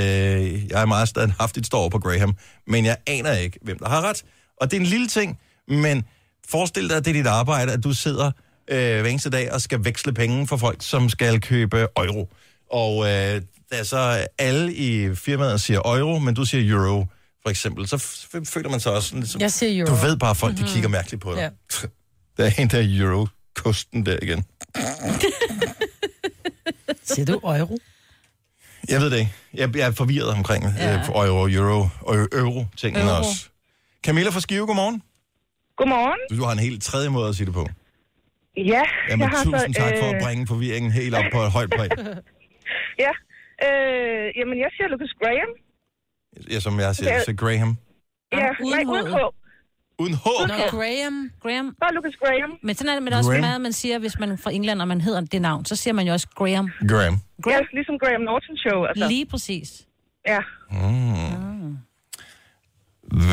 [0.71, 2.35] jeg er meget standhaftigt står over på Graham.
[2.67, 4.23] Men jeg aner ikke, hvem der har ret.
[4.61, 6.03] Og det er en lille ting, men
[6.49, 8.31] forestil dig, at det er dit arbejde, at du sidder
[8.67, 12.29] øh, hver eneste dag og skal veksle penge for folk, som skal købe euro.
[12.71, 17.05] Og øh, der er så alle i firmaet siger euro, men du siger euro,
[17.43, 17.87] for eksempel.
[17.87, 17.97] Så
[18.45, 19.95] føler man sig også ligesom, Jeg siger euro.
[19.95, 20.71] du ved bare, at folk de Mhm.
[20.71, 21.39] kigger mærkeligt på dig.
[21.39, 21.49] Ja.
[22.37, 23.27] Der er en der er
[23.61, 24.45] euro-kosten der igen.
[27.03, 27.77] Siger du euro?
[28.89, 29.31] Jeg ved det ikke.
[29.53, 30.93] Jeg, jeg er forvirret omkring ja.
[30.93, 33.17] øh, euro, euro og euro-tingene Euro.
[33.17, 33.49] også.
[34.03, 35.03] Camilla fra Skive, godmorgen.
[35.77, 36.19] Godmorgen.
[36.29, 37.67] Du, du har en helt tredje måde at sige det på.
[38.57, 41.39] Ja, Jamen, jeg har tusind så, tak for at øh, bringe forvirringen helt op på
[41.41, 41.89] et højt plan.
[43.05, 43.11] Ja,
[43.67, 45.51] øh, jamen jeg siger Lucas Graham.
[46.51, 47.23] Ja, som jeg siger, Okay.
[47.25, 47.77] så Graham.
[48.33, 49.31] Ja, nej, uden.
[49.99, 50.25] Uden H?
[50.47, 51.31] Nå, Graham.
[51.43, 51.75] Graham.
[51.81, 52.51] Bare Lucas Graham.
[52.63, 53.41] Men sådan er det med også Graham.
[53.41, 55.93] meget, man siger, hvis man er fra England, og man hedder det navn, så siger
[55.93, 56.69] man jo også Graham.
[56.91, 57.15] Graham.
[57.47, 58.83] Ja, ligesom Graham Norton Show.
[58.85, 59.07] Altså.
[59.07, 59.87] Lige præcis.
[60.27, 60.39] Ja.
[60.71, 61.77] Mm.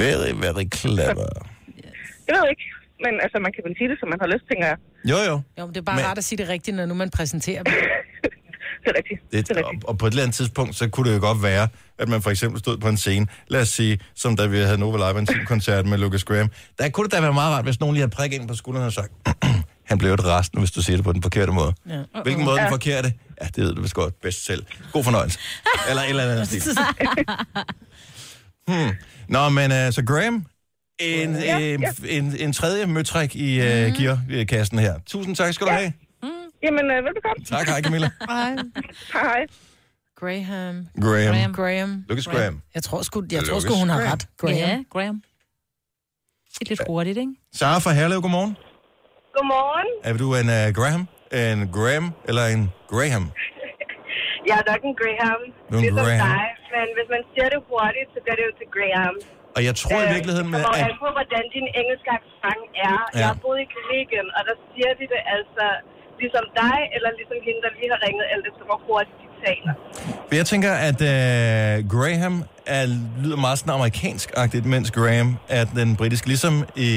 [0.00, 1.28] Very, very clever.
[2.28, 2.64] Jeg ved ikke,
[3.04, 4.76] men altså, man kan vel sige det, som man har lyst, tænker jeg.
[5.12, 5.34] Jo, jo.
[5.58, 7.62] Jo, men det er bare Men- rart at sige det rigtigt, når nu man præsenterer
[7.62, 7.72] dem.
[8.88, 8.98] Det er
[9.34, 9.48] rigtigt.
[9.48, 11.68] Det, og, og på et eller andet tidspunkt, så kunne det jo godt være,
[11.98, 14.78] at man for eksempel stod på en scene, lad os sige, som da vi havde
[14.78, 16.50] Nova Live en koncert med Lucas Graham.
[16.78, 18.86] Der kunne det da være meget rart, hvis nogen lige havde prikket ind på skulderen
[18.86, 19.12] og sagt,
[19.90, 21.72] han blev et resten, hvis du siger det på den forkerte måde.
[21.88, 22.02] Ja.
[22.22, 22.66] Hvilken måde er Ja.
[22.66, 23.12] den forkerte?
[23.42, 24.64] Ja, det ved du vist godt bedst selv.
[24.92, 25.38] God fornøjelse.
[25.88, 26.62] Eller et eller andet stil.
[28.68, 28.90] Hmm.
[29.28, 30.46] Nå, men uh, så Graham,
[31.00, 31.92] en, Ja, en, ja.
[32.08, 34.94] en, en tredje møtrik i uh, gearkassen her.
[35.06, 35.92] Tusind tak skal du have.
[36.64, 37.40] Jamen, øh, velbekomme.
[37.54, 38.08] Tak, hej Camilla.
[38.32, 38.52] Hej.
[39.18, 39.40] Hej.
[40.20, 40.76] Graham.
[41.06, 41.32] Graham.
[41.34, 41.52] Graham.
[41.60, 41.90] Graham.
[42.10, 42.56] Lucas Graham.
[42.76, 44.12] Jeg tror sgu, jeg tror sgu hun har Graham.
[44.12, 44.22] ret.
[44.40, 44.58] Graham.
[44.66, 45.18] Ja, Graham.
[46.54, 47.34] Det er lidt hurtigt, ikke?
[47.58, 48.54] Sara fra Herlev, godmorgen.
[49.36, 49.88] Godmorgen.
[50.08, 51.02] Er du en uh, Graham,
[51.42, 53.24] en Graham eller en Graham?
[54.48, 55.40] Jeg er nok en Graham.
[55.70, 56.28] Du er en ligesom Graham.
[56.34, 56.46] dig.
[56.74, 59.14] Men hvis man siger det hurtigt, så bliver det jo til Graham.
[59.56, 60.92] Og jeg tror i virkeligheden med, at...
[61.04, 62.98] på, hvordan din engelske accent er.
[63.06, 63.18] Ja.
[63.20, 65.66] Jeg har boet i Karibien, og der siger de det altså
[66.22, 69.72] ligesom dig, eller ligesom hende, der lige har ringet, alt efter hvor hurtigt de taler.
[70.40, 72.34] Jeg tænker, at uh, Graham
[72.76, 72.82] er,
[73.24, 76.26] lyder meget sådan amerikansk-agtigt, mens Graham er den britiske.
[76.32, 76.54] Ligesom
[76.88, 76.90] i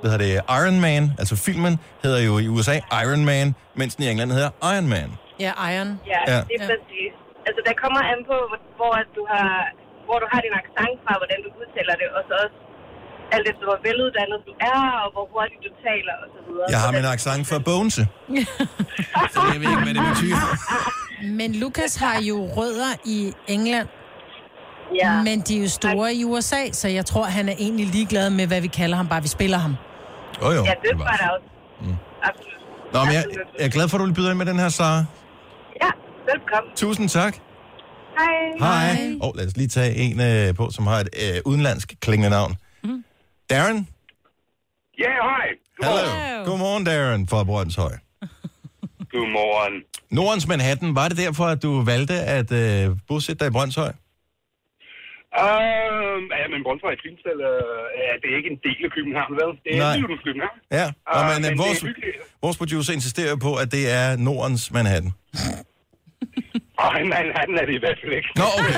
[0.00, 1.72] hvad hedder det, Iron Man, altså filmen,
[2.04, 3.46] hedder jo i USA Iron Man,
[3.80, 5.08] mens den i England hedder Iron Man.
[5.44, 5.90] Ja, Iron.
[6.12, 6.38] Ja, Ja.
[6.48, 7.12] det er præcis.
[7.48, 9.50] Altså, der kommer an på, hvor- hvor at du har,
[10.06, 12.56] hvor du har din accent fra, hvordan du udtaler det, og så også
[13.34, 16.66] alt efter, hvor veluddannet du er, og hvor hurtigt du taler, og så videre.
[16.74, 18.02] Jeg har min accent fra Bogense.
[19.34, 20.40] Så jeg ved ikke, hvad det betyder.
[21.40, 23.88] Men Lukas har jo rødder i England.
[25.02, 25.22] Ja.
[25.22, 28.46] Men de er jo store i USA, så jeg tror, han er egentlig ligeglad med,
[28.46, 29.74] hvad vi kalder ham, bare vi spiller ham.
[30.42, 30.64] Jo, jo.
[30.64, 31.46] Ja, det var der også.
[32.22, 32.92] Absolut.
[32.92, 33.24] Nå, men jeg,
[33.58, 35.04] jeg er glad for, at du vil byde ind med den her, Sara.
[35.82, 35.90] Ja,
[36.32, 36.72] velkommen.
[36.76, 37.36] Tusind tak.
[38.18, 38.58] Hej.
[38.58, 39.16] Hej.
[39.22, 42.56] Og lad os lige tage en øh, på, som har et øh, udenlandsk klingende navn.
[43.50, 43.88] Darren?
[44.98, 45.48] Ja, hej.
[45.82, 46.44] Hallo.
[46.50, 47.92] Godmorgen, Darren fra Brøndshøj.
[49.12, 49.82] Godmorgen.
[50.10, 53.92] Nordens Manhattan, var det derfor, at du valgte at øh, bosætte dig i Brøndshøj?
[55.42, 57.50] Uh, ja, men Brøndshøj er fint, eller
[58.04, 59.50] ja, det er ikke en del af København, vel?
[59.64, 59.94] Det er Nej.
[59.94, 60.58] en del af København.
[60.78, 61.80] Ja, og Ah, men, men øh, det vores,
[62.42, 65.12] vores producer insisterer på, at det er Nordens Manhattan.
[66.88, 68.28] Ej, nej, han er det i hvert fald ikke.
[68.40, 68.74] Nå, okay.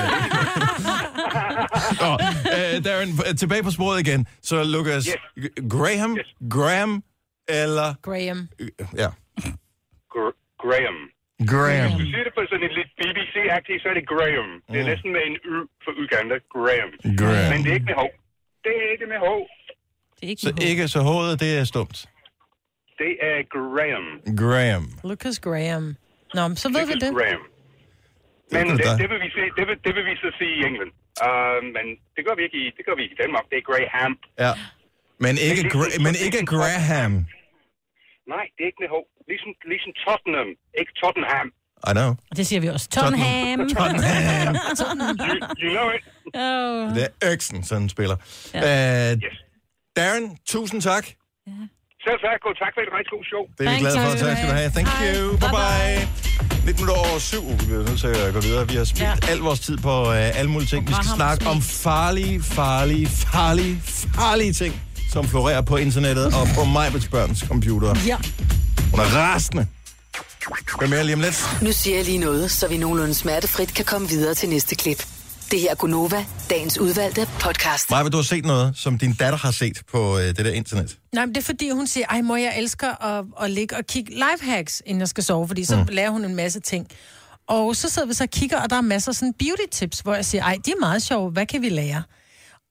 [2.03, 2.11] Nå,
[2.55, 4.27] øh, Darren, øh, tilbage på sporet igen.
[4.41, 5.49] Så Lucas, Yes.
[5.73, 6.11] Graham,
[6.55, 7.03] Graham
[7.61, 7.87] eller...
[8.07, 8.39] Graham.
[9.01, 9.09] Ja,
[10.13, 10.97] Gr- Graham.
[11.51, 11.89] Graham.
[11.91, 14.49] Hvis du siger det på sådan et lidt BBC-agtigt, så er det Graham.
[14.71, 14.89] Det er Mm.
[14.91, 16.35] næsten med en ø for Uganda.
[16.55, 16.91] Graham.
[17.21, 17.47] Graham.
[17.51, 18.03] Men det er ikke med H.
[18.65, 19.27] Det er ikke med H.
[20.17, 21.97] Det er ikke Så ikke så hovedet, det er stumt.
[23.01, 24.05] Det er Graham.
[24.41, 24.83] Graham.
[25.09, 25.85] Lucas Graham.
[26.37, 27.11] Nå, så ved vi Lucas det.
[27.19, 27.41] Graham.
[28.55, 28.91] Men det, da.
[29.01, 30.91] det, vil vi se, det, vil, det vil vi så sige i England.
[31.25, 31.85] Uh, men
[32.15, 33.43] det gør vi ikke i, det gør vi ikke i Danmark.
[33.51, 34.13] Det er Graham.
[34.45, 34.51] Ja.
[35.25, 37.13] Men ikke, Gra- men ikke Graham.
[38.33, 38.95] Nej, det er ikke med H.
[39.31, 40.49] Ligesom, ligesom Tottenham.
[40.81, 41.47] Ikke Tottenham.
[41.89, 42.09] I know.
[42.37, 42.87] Det siger vi også.
[42.97, 43.59] Tottenham.
[43.77, 44.53] Tottenham.
[45.29, 45.33] You,
[45.63, 46.01] you know it.
[46.43, 46.95] Oh.
[46.95, 48.17] Det er Øksen, sådan spiller.
[48.53, 48.59] Ja.
[49.13, 49.21] Uh,
[49.97, 51.05] Darren, tusind tak.
[52.05, 53.43] Selv tak, og tak for et rigtig god show.
[53.57, 54.25] Det er vi glade for.
[54.25, 54.69] Tak skal du have.
[54.77, 55.37] Thank you.
[55.43, 56.50] Bye-bye.
[56.65, 57.49] Lidt minutter over syv.
[57.49, 58.67] Vi bliver nødt til at gå videre.
[58.67, 59.31] Vi har spildt ja.
[59.31, 60.87] al vores tid på uh, alle mulige ting.
[60.87, 63.81] Vi skal snakke om farlige, farlige, farlige,
[64.15, 64.81] farlige ting,
[65.11, 67.95] som florerer på internettet og på Majbets børns computer.
[68.07, 68.17] Ja.
[68.91, 69.67] Hun er rasende.
[70.77, 71.57] Hvad mere lige om lidt?
[71.61, 75.03] Nu siger jeg lige noget, så vi nogenlunde smertefrit kan komme videre til næste klip.
[75.51, 77.89] Det her er Gunova, dagens udvalgte podcast.
[77.89, 80.97] Maja, du har set noget, som din datter har set på uh, det der internet.
[81.13, 83.85] Nej, men det er fordi, hun siger, ej mor, jeg elsker at, at ligge og
[83.87, 85.85] kigge lifehacks, inden jeg skal sove, fordi så mm.
[85.89, 86.87] lærer hun en masse ting.
[87.47, 89.99] Og så sidder vi så og kigger, og der er masser af sådan beauty tips,
[89.99, 92.03] hvor jeg siger, ej, de er meget sjove, hvad kan vi lære?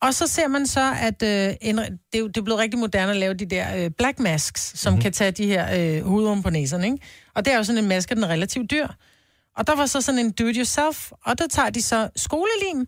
[0.03, 2.79] Og så ser man så, at øh, en, det, er, jo- det er blevet rigtig
[2.79, 5.03] moderne at lave de der øh, black masks, som mm-hmm.
[5.03, 6.99] kan tage de her øh, huder på næserne, ikke?
[7.35, 8.87] Og det er jo sådan en maske, den er relativt dyr.
[9.57, 12.87] Og der var så sådan en do-it-yourself, og der tager de så skolelim,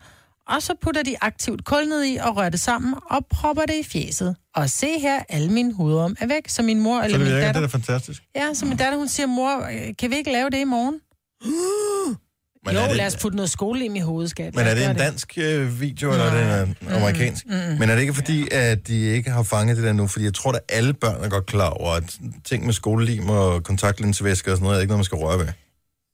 [0.49, 3.75] og så putter de aktivt kul ned i og rører det sammen og propper det
[3.75, 4.37] i fjeset.
[4.55, 7.35] Og se her, alle mine huder er væk, så min mor Så eller det min
[7.35, 7.61] virker, datter...
[7.61, 8.23] det er fantastisk.
[8.37, 11.01] Ja, så min datter, hun siger, mor, øh, kan vi ikke lave det i morgen?
[12.67, 14.55] Men jo, det- lad os putte noget skolelim i hovedet, skat.
[14.55, 17.47] Men er det en dansk øh, video, eller er det en amerikansk?
[17.47, 17.79] Mm, mm.
[17.79, 20.07] Men er det ikke fordi, at de ikke har fanget det der nu?
[20.07, 23.63] Fordi jeg tror, at alle børn er godt klar over, at ting med skolelim og
[23.65, 25.47] kontaktlinsevæsker og sådan noget, er ikke noget, man skal røre ved.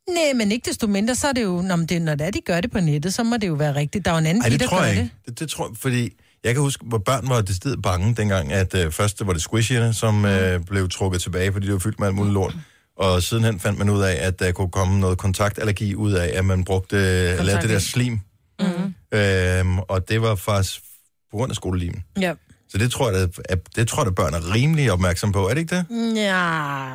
[0.09, 2.41] Nej, men ikke desto mindre, så er det jo, når det, når det er, de
[2.41, 4.05] gør det på nettet, så må det jo være rigtigt.
[4.05, 5.03] Der er jo en anden pige, det tror jeg det.
[5.03, 5.15] ikke.
[5.27, 6.11] Det, det tror jeg, fordi
[6.45, 9.95] jeg kan huske, hvor børn var decideret bange dengang, at øh, først var det squishyerne,
[9.95, 12.57] som øh, blev trukket tilbage, fordi det var fyldt med alt muligt lort.
[12.97, 16.45] Og sidenhen fandt man ud af, at der kunne komme noget kontaktallergi ud af, at
[16.45, 17.03] man brugte, øh,
[17.45, 18.21] lavede det der slim.
[18.61, 18.95] Mm.
[19.19, 20.81] Øhm, og det var faktisk
[21.31, 22.05] på grund af skolelimen.
[22.21, 22.35] Ja.
[22.69, 25.49] Så det tror jeg, at, at det tror jeg, at børn er rimelig opmærksom på.
[25.49, 25.87] Er det ikke det?
[26.17, 26.91] Ja.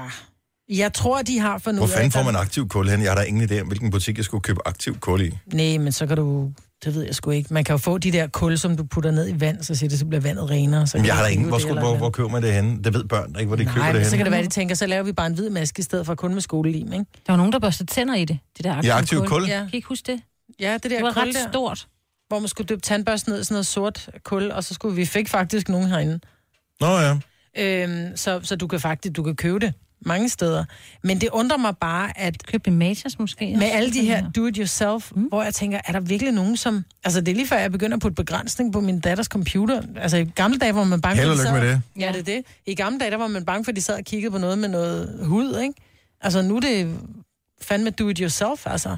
[0.77, 3.01] Jeg tror, de har fundet Hvor ud af, fanden får man aktiv kul hen?
[3.01, 5.31] Jeg har da ingen idé om, hvilken butik jeg skulle købe aktiv kul i.
[5.53, 6.51] Nej, men så kan du...
[6.83, 7.53] Det ved jeg sgu ikke.
[7.53, 9.89] Man kan jo få de der kul, som du putter ned i vand, så siger
[9.89, 10.87] det, så bliver vandet renere.
[10.87, 11.47] Så Men jeg har da ingen...
[11.47, 12.83] Hvor, det skulle, hvor, hvor køber man det henne?
[12.83, 14.09] Det ved børn ikke, hvor de køber Nej, det men henne.
[14.09, 16.05] så kan det være, de tænker, så laver vi bare en hvid maske i stedet
[16.05, 17.05] for kun med skolelim, ikke?
[17.27, 18.39] Der var nogen, der børste tænder i det.
[18.57, 19.43] Det der Ja, aktiv kul.
[19.43, 19.57] Ja.
[19.57, 20.21] Kan I ikke huske det?
[20.59, 21.87] Ja, det der Det var kul ret der, stort.
[22.27, 25.05] Hvor man skulle dyppe tandbørsten ned i sådan noget sort kul, og så skulle vi
[25.05, 26.19] fik faktisk nogen herinde.
[26.81, 27.17] Nå ja.
[27.57, 29.73] Øhm, så, så du kan faktisk du kan købe det
[30.05, 30.65] mange steder.
[31.03, 32.45] Men det undrer mig bare, at...
[32.45, 33.55] Købe Matas måske.
[33.57, 35.23] Med alle de her do-it-yourself, mm.
[35.23, 36.85] hvor jeg tænker, er der virkelig nogen, som...
[37.03, 39.81] Altså, det er lige før, jeg begynder at putte begrænsning på min datters computer.
[39.95, 41.81] Altså, i gamle dage var man bange Held og lykke med det.
[41.99, 42.45] Ja, det er det.
[42.65, 44.57] I gamle dage, der var man bange for, at de sad og kiggede på noget
[44.57, 45.73] med noget hud, ikke?
[46.21, 46.97] Altså, nu er det
[47.61, 48.97] fandme do-it-yourself, altså.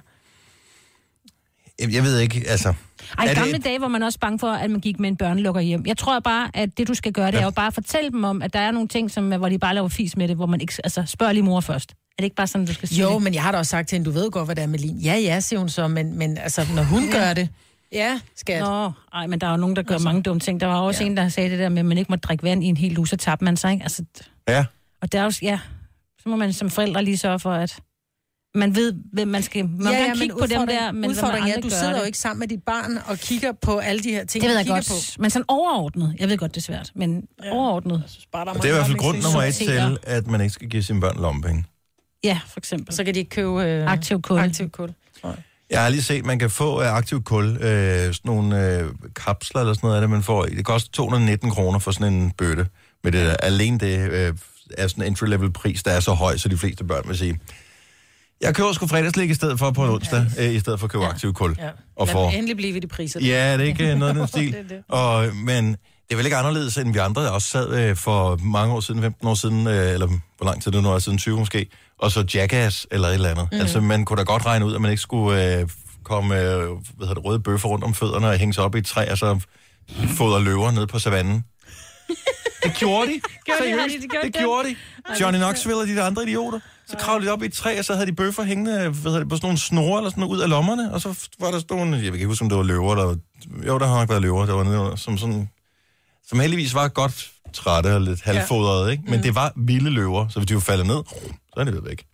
[1.80, 2.74] Jeg ved ikke, altså...
[3.18, 5.18] Ej, i gamle det, dage var man også bange for, at man gik med en
[5.18, 5.84] børnelukker hjem.
[5.86, 7.40] Jeg tror bare, at det du skal gøre, det Ja.
[7.40, 9.60] er jo bare at fortælle dem om, at der er nogle ting, som, hvor de
[9.60, 10.74] bare laver fis med det, hvor man ikke...
[10.84, 11.92] Altså, spørg lige mor først.
[11.92, 13.22] Er det ikke bare sådan, du skal sige Jo, det?
[13.24, 14.80] men jeg har da også sagt til hende, du ved godt, hvad det er med
[14.80, 14.98] Lin.
[14.98, 17.50] Ja, ja, siger hun så, men, men altså, når hun gør det...
[17.92, 18.62] Ja, skat.
[18.62, 20.08] Nå, ej, men der er jo nogen, der gør Altså.
[20.08, 20.60] mange dumme ting.
[20.60, 21.10] Der var også ja.
[21.10, 22.92] en, der sagde det der med, at man ikke må drikke vand i en hel
[22.92, 23.84] lus, så tabte man sig, ikke?
[23.84, 24.04] Altså,
[24.48, 24.66] Ja.
[25.02, 25.60] og der er også, ja,
[26.24, 27.80] så må man som forældre lige sørge for, at
[28.56, 29.70] man ved, hvem man skal...
[29.70, 32.04] Man ja, kan kigge på dem der, men udfordringen er, at at du sidder jo
[32.04, 34.66] ikke sammen med dit barn og kigger på alle de her ting, Det ved jeg
[34.66, 36.16] kigger godt, men sådan overordnet.
[36.20, 37.52] Jeg ved godt, det er svært, men ja.
[37.52, 38.04] overordnet.
[38.32, 40.54] Bare, der og det er i hvert fald grund nummer et til, at man ikke
[40.54, 41.66] skal give sine børn lommepenge.
[42.24, 42.96] Ja, for eksempel.
[42.96, 44.40] Så kan de ikke købe øh, aktiv kul.
[44.40, 44.94] Aktiv kul.
[45.70, 48.90] Jeg har lige set, at man kan få uh, aktiv kul, øh, sådan nogle øh,
[49.16, 50.46] kapsler eller sådan noget af det, man får.
[50.46, 52.68] Det koster 219 kroner for sådan en bøtte.
[53.04, 54.34] Men det der, alene det øh,
[54.78, 57.40] er sådan en entry-level pris, der er så høj, så de fleste børn vil sige,
[58.42, 60.92] jeg køber sgu fredagslik i stedet for på en onsdag, øh, i stedet for at
[60.92, 61.10] købe ja.
[61.10, 61.56] aktiv kul.
[61.60, 61.70] Ja.
[61.96, 63.20] Og Lad dem endelig blive ved de priser.
[63.20, 64.54] Ja, det er ikke øh, noget af den stil.
[64.54, 64.84] Det det.
[64.90, 65.78] Og, men det
[66.12, 69.02] er vel ikke anderledes, end vi andre der også sad øh, for mange år siden,
[69.02, 71.68] 15 år siden, øh, eller hvor lang tid det nu er siden, 20 måske,
[72.00, 73.48] og så Jackass eller et eller andet.
[73.52, 73.60] Mm.
[73.60, 75.68] Altså, man kunne da godt regne ud, at man ikke skulle øh,
[76.04, 76.68] komme øh, hvad
[77.00, 79.18] hedder det, røde bøffer rundt om fødderne og hænge sig op i et træ, og
[79.18, 79.40] så
[80.18, 81.44] fodre løver ned på savannen.
[82.64, 83.20] Det gjorde de.
[83.46, 83.70] Gjorde de?
[83.70, 84.76] Seriøst, de- de gjort det gjorde de.
[85.22, 86.60] Johnny Knoxville og de der andre idioter.
[86.88, 89.20] Så kravlede de op i et træ, og så havde de bøffer hængende hvad hedder
[89.20, 91.60] det, på sådan nogle snore eller sådan noget ud af lommerne, og så var der
[91.60, 93.18] sådan nogle, jeg kan ikke huske, om det var løver, der var,
[93.68, 95.50] jo, der har nok været løver, der var under, som sådan,
[96.28, 99.04] som heldigvis var godt trætte og lidt halvfodrede, ikke?
[99.04, 99.22] Men Mm.
[99.24, 101.04] det var vilde løver, så hvis de var faldet ned,
[101.54, 102.06] så er det ved væk.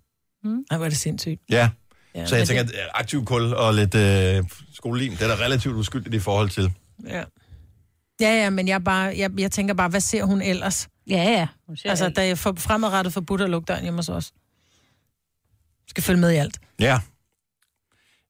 [0.44, 0.64] Mm.
[0.72, 1.42] Ej, hvor er det sindssygt.
[1.50, 1.70] Ja.
[2.16, 4.44] Ja, så jeg tænker, det- at øh, aktiv kul og lidt øh,
[4.74, 6.72] skolelim, det er da relativt uskyldigt i forhold til.
[7.08, 7.24] Ja.
[8.22, 10.88] Ja, ja, men jeg, bare, jeg, jeg tænker bare, hvad ser hun ellers?
[11.10, 11.48] Ja, ja.
[11.68, 12.16] Hun ser altså, alt.
[12.16, 14.32] der er for, fremadrettet forbudt at lukke døren hjemme hos os.
[15.92, 16.60] Skal følge med i alt.
[16.80, 17.00] Ja.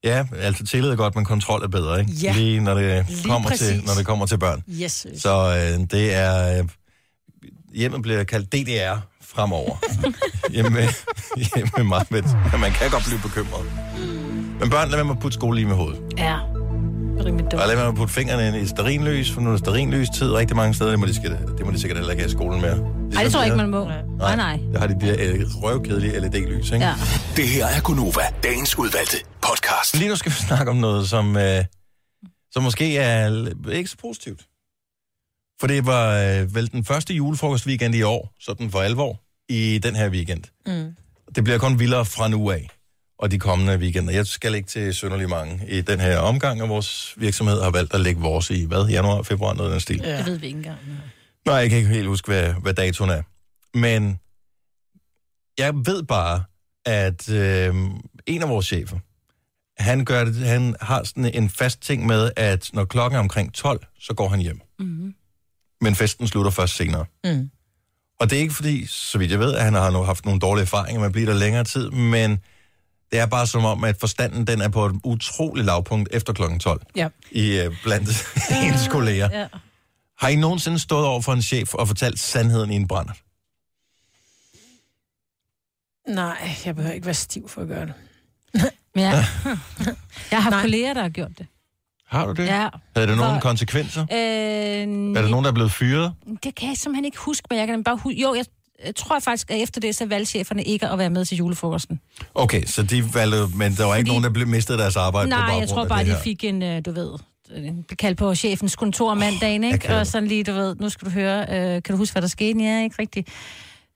[0.04, 2.12] Ja, altså tillid er godt, men kontrol er bedre, ikke?
[2.12, 2.32] Ja.
[2.32, 3.86] Lige når det, Lige kommer til, præcis.
[3.86, 4.62] når det kommer til børn.
[4.82, 5.06] Yes.
[5.18, 6.58] Så øh, det er...
[6.58, 6.68] Øh,
[7.74, 9.76] hjemmet bliver kaldt DDR fremover.
[10.54, 10.80] hjemme,
[11.36, 12.06] hjemme med mig.
[12.10, 12.24] Men
[12.60, 13.64] man kan godt blive bekymret.
[14.60, 16.00] Men børn, lad være med at putte skole lige med hovedet.
[16.18, 16.38] Ja.
[17.16, 17.46] Det rimelig.
[17.60, 20.32] Og lad være med at putte fingrene ind i sterinlys, for nu er sterinlys tid
[20.32, 20.90] rigtig mange steder.
[20.90, 23.01] Det må de, skal, det må de sikkert heller ikke have i skolen mere.
[23.16, 23.84] Ej, det tror jeg ikke, man må.
[24.18, 24.56] Nej, nej.
[24.72, 26.86] Der har de de der øh, røvkedelige LED-lys, ikke?
[26.86, 26.94] Ja.
[27.36, 29.96] Det her er Gunova, dagens udvalgte podcast.
[29.96, 31.64] Lige nu skal vi snakke om noget, som, øh,
[32.52, 34.40] som måske er ikke så positivt.
[35.60, 39.96] For det var øh, vel den første julefrokostweekend i år, sådan for alvor, i den
[39.96, 40.44] her weekend.
[40.66, 40.94] Mm.
[41.34, 42.68] Det bliver kun vildere fra nu af,
[43.18, 44.12] og de kommende weekender.
[44.12, 47.94] Jeg skal ikke til synderlig mange i den her omgang, og vores virksomhed har valgt
[47.94, 50.00] at lægge vores i, hvad, januar, februar, noget af den stil.
[50.04, 50.18] Ja.
[50.18, 50.78] Det ved vi ikke engang.
[51.46, 53.22] Nej, jeg kan ikke helt huske, hvad, hvad datoen er.
[53.78, 54.18] Men
[55.58, 56.44] jeg ved bare,
[56.86, 57.74] at øh,
[58.26, 58.98] en af vores chefer,
[59.82, 63.54] han, gør det, han har sådan en fast ting med, at når klokken er omkring
[63.54, 64.60] 12, så går han hjem.
[64.78, 65.14] Mm.
[65.80, 67.04] Men festen slutter først senere.
[67.24, 67.50] Mm.
[68.20, 70.62] Og det er ikke fordi, så vidt jeg ved, at han har haft nogle dårlige
[70.62, 72.30] erfaringer med at blive der længere tid, men
[73.12, 76.58] det er bare som om, at forstanden den er på et utroligt lavpunkt efter klokken
[76.58, 77.08] 12 Ja.
[77.30, 78.08] i øh, blandt
[78.64, 79.28] ens kolleger.
[79.40, 79.46] Ja.
[80.18, 83.08] Har I nogensinde stået over for en chef og fortalt sandheden i en brænd?
[86.08, 87.94] Nej, jeg behøver ikke være stiv for at gøre det.
[88.94, 89.12] Men jeg,
[90.30, 91.46] jeg har haft kolleger, der har gjort det.
[92.06, 92.46] Har du det?
[92.46, 92.68] Ja.
[92.96, 94.02] Havde det nogle For- konsekvenser?
[94.02, 96.12] Øh, Er der nogen, der er blevet fyret?
[96.42, 98.20] Det kan jeg simpelthen ikke huske, men jeg kan bare huske...
[98.20, 98.44] Jo, jeg,
[98.84, 102.00] jeg tror faktisk, at efter det, så valgte cheferne ikke at være med til julefrokosten.
[102.34, 105.26] Okay, så de valgte, men der var ikke Fordi- nogen, der blev mistet deres arbejde
[105.26, 107.10] på Nej, baggrund jeg tror af bare, det de fik en, øh, du ved,
[107.98, 109.94] kaldt på chefens kontor mandagen, ikke?
[109.96, 112.28] Og sådan lige, du ved, nu skal du høre, øh, kan du huske, hvad der
[112.28, 112.58] skete?
[112.60, 113.28] Ja, ikke rigtigt.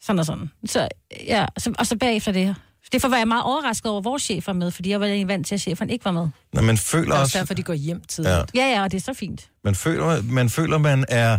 [0.03, 0.51] Sådan og sådan.
[0.67, 0.89] Så,
[1.27, 2.55] ja, så, og så bagefter det.
[2.93, 5.29] Derfor var jeg meget overrasket over, at vores chef var med, fordi jeg var egentlig
[5.29, 6.29] vant til, at cheferne ikke var med.
[6.53, 8.35] Nå, man Det føler er også også, derfor, de går hjem tidligt.
[8.55, 8.67] Ja.
[8.67, 8.71] Ja.
[8.71, 9.49] Ja, og det er så fint.
[9.65, 11.39] man føler, man føler, man er...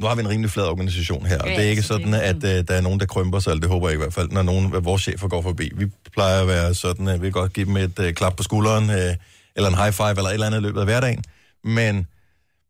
[0.00, 2.02] Nu har vi en rimelig flad organisation her, og Ja, det er ikke så det
[2.02, 3.98] sådan, er at uh, der er nogen, der krymper sig, eller det håber jeg i
[3.98, 5.70] hvert fald, når nogen af vores chefer går forbi.
[5.74, 8.42] Vi plejer at være sådan, at vi kan godt give dem et uh, klap på
[8.42, 8.96] skulderen, uh,
[9.56, 11.24] eller en high five, eller et eller andet i løbet af hverdagen.
[11.64, 12.06] Men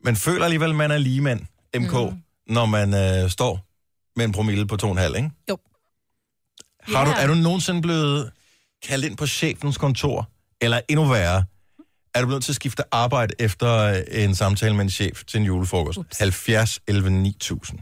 [0.04, 1.40] man føler alligevel, at man er ligemand,
[1.76, 2.22] MK, mm.
[2.46, 3.68] når man uh, står
[4.16, 5.30] med en promille på 2,5, ikke?
[5.50, 5.58] Jo.
[6.82, 8.32] Har du, er du nogensinde blevet
[8.88, 10.30] kaldt ind på chefens kontor,
[10.60, 11.44] eller endnu værre,
[12.14, 15.40] er du blevet til at skifte arbejde efter øh, en samtale med en chef til
[15.40, 15.98] en julefrokost?
[15.98, 16.18] Ups.
[16.18, 17.80] 70 11 9000.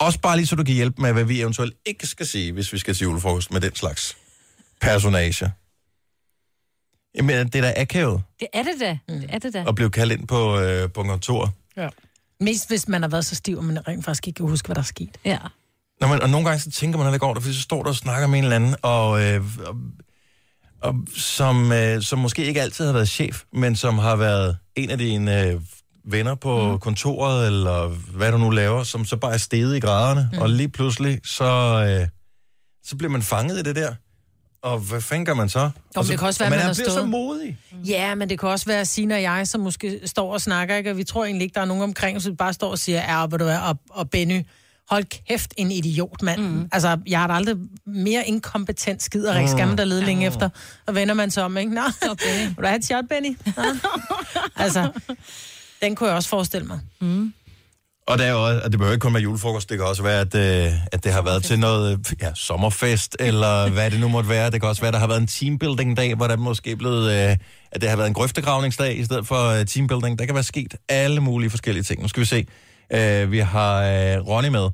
[0.00, 2.72] Også bare lige så du kan hjælpe med, hvad vi eventuelt ikke skal sige, hvis
[2.72, 4.16] vi skal til julefrokost med den slags
[4.80, 5.52] personage.
[7.18, 8.98] Jamen, det er da akavet Det er det da.
[9.08, 9.64] Det er det da.
[9.68, 11.52] at blive kaldt ind på, øh, på kontor.
[11.76, 11.88] Ja.
[12.40, 14.74] Mest hvis man har været så stiv, at man rent faktisk ikke kan huske, hvad
[14.74, 15.18] der er sket.
[15.24, 15.38] Ja.
[16.00, 17.82] Nå, men, og nogle gange så tænker man heller ikke over det, fordi så står
[17.82, 19.76] der og snakker med en eller anden, og, øh, og,
[20.82, 24.90] og som, øh, som måske ikke altid har været chef, men som har været en
[24.90, 25.60] af dine øh,
[26.04, 26.78] venner på mm.
[26.78, 30.38] kontoret, eller hvad du nu laver, som så bare er steget i graderne, mm.
[30.38, 31.44] og lige pludselig, så,
[31.88, 32.08] øh,
[32.84, 33.94] så bliver man fanget i det der.
[34.62, 35.58] Og hvad fanden gør man så?
[35.60, 37.08] Jo, og men så det kan også være, og man er, har bliver så stået-
[37.08, 37.58] modig.
[37.86, 40.90] Ja, men det kan også være Sina og jeg, som måske står og snakker, ikke?
[40.90, 43.18] og vi tror egentlig ikke, der er nogen omkring, så vi bare står og siger,
[43.20, 44.42] ja, hvor du er, og, og Benny,
[44.90, 46.40] hold kæft, en idiot, mand.
[46.42, 46.68] Mm.
[46.72, 47.56] Altså, jeg har da aldrig
[47.86, 49.50] mere inkompetent skider, ikke?
[49.50, 50.48] Skal man da lede længe efter,
[50.86, 51.74] og vender man sig om, ikke?
[51.74, 51.80] Nå,
[52.10, 52.46] Okay.
[52.46, 53.36] vil du have et shot, Benny?
[54.56, 54.90] Altså,
[55.82, 56.80] den kunne jeg også forestille mig.
[57.00, 57.32] Mm.
[58.08, 60.20] Og, der er også- og det behøver ikke kun være julefrokost, det kan også være,
[60.20, 64.28] at, øh, at det har været til noget ja, sommerfest, eller hvad det nu måtte
[64.28, 64.50] være.
[64.50, 67.12] Det kan også være, at der har været en teambuilding-dag, hvor der måske er blevet,
[67.30, 67.36] øh,
[67.72, 70.18] at det har været en grøftegravningsdag i stedet for øh, teambuilding.
[70.18, 72.02] Der kan være sket alle mulige forskellige ting.
[72.02, 72.46] Nu skal vi se.
[72.92, 74.68] Øh, vi har øh, Ronny med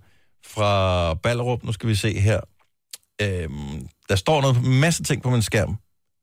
[0.47, 1.63] fra Ballerup.
[1.65, 2.41] Nu skal vi se her.
[3.23, 3.49] Øh,
[4.09, 5.77] der står noget masse ting på min skærm.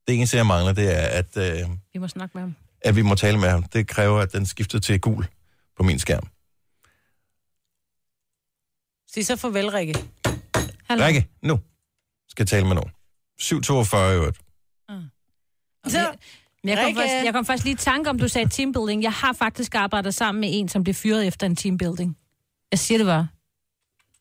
[0.07, 2.55] Det eneste, jeg mangler, det er, at, øh, Vi må snakke med ham.
[2.81, 3.63] at vi må tale med ham.
[3.63, 5.25] Det kræver, at den skifter til gul
[5.77, 6.27] på min skærm.
[9.13, 9.93] Sig så farvel, Rikke.
[10.89, 11.05] Hallo.
[11.05, 11.59] Rikke, nu
[12.29, 12.91] skal jeg tale med nogen.
[13.39, 14.37] 742 i øvrigt.
[15.87, 16.11] Så,
[16.63, 16.99] Men jeg kom, Rikke.
[16.99, 19.03] faktisk, jeg kom faktisk lige i tanke om, du sagde teambuilding.
[19.03, 22.17] Jeg har faktisk arbejdet sammen med en, som blev fyret efter en teambuilding.
[22.71, 23.27] Jeg siger det bare.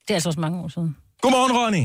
[0.02, 0.96] Det er altså også mange år siden.
[1.20, 1.84] Godmorgen, Ronny.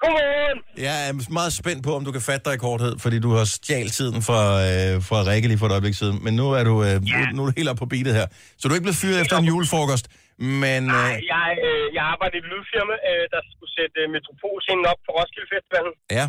[0.00, 0.58] Godmorgen.
[0.78, 3.44] Jeg er meget spændt på, om du kan fatte dig i korthed, fordi du har
[3.44, 6.24] stjalt tiden fra, øh, fra Rikke lige for et øjeblik siden.
[6.24, 8.26] Men nu er du, øh, nu, nu er du helt op på beatet her.
[8.58, 10.08] Så du er ikke blevet fyret efter en julefrokost,
[10.62, 10.82] men...
[10.88, 14.90] Øh, Nej, jeg, øh, jeg arbejder i et lydfirma, øh, der skulle sætte øh, Metropolscenen
[14.92, 15.94] op på Roskilde Festivalen.
[16.18, 16.26] ja,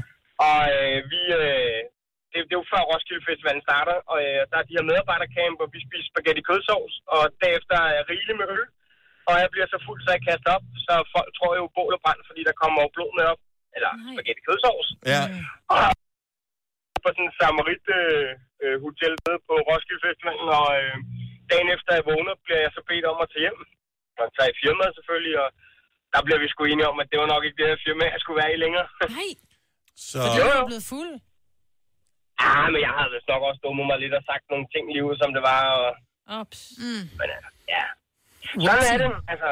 [0.48, 1.80] Og øh, vi, øh,
[2.32, 5.58] det, det er jo før Roskilde Festivalen starter, og øh, der er de her medarbejdercamp,
[5.64, 8.66] og vi spiser spaghetti kødsovs, og derefter er rigeligt med øl.
[9.30, 12.02] Og jeg bliver så fuld, så jeg kaster op, så folk tror jo bål og
[12.06, 13.42] brand, fordi der kommer jo blod med op.
[13.76, 14.88] Eller spaghetti kødsovs.
[15.14, 15.22] ja.
[15.74, 15.80] Og
[17.04, 18.30] på sådan en Samarit øh,
[18.64, 20.96] øh, hotel nede på Roskilde Festivalen, og øh,
[21.52, 23.60] dagen efter jeg vågner, bliver jeg så bedt om at tage hjem.
[24.22, 25.50] Og tage i firmaet selvfølgelig, og
[26.14, 28.22] der bliver vi sgu enige om, at det var nok ikke det her firma, jeg
[28.24, 28.86] skulle være i længere.
[29.20, 29.32] Nej.
[30.10, 31.12] Så, Fordi du er blevet fuld.
[32.44, 35.06] Ja, men jeg havde vist nok også dummet mig lidt og sagt nogle ting lige
[35.10, 35.62] ud, som det var.
[35.82, 35.90] Og...
[36.40, 36.60] Ops.
[36.84, 37.04] Mm.
[37.20, 37.42] Men øh,
[37.76, 37.84] ja,
[38.68, 39.10] sådan er det.
[39.34, 39.50] Altså,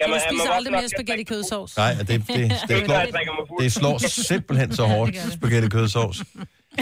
[0.00, 1.72] Jamen, er man spiser aldrig mere spaghetti kødsovs?
[1.82, 2.82] Nej, det, det, det, det, Jeg
[3.26, 3.96] slår, det slår
[4.32, 6.18] simpelthen så hårdt, spaghetti kødsovs.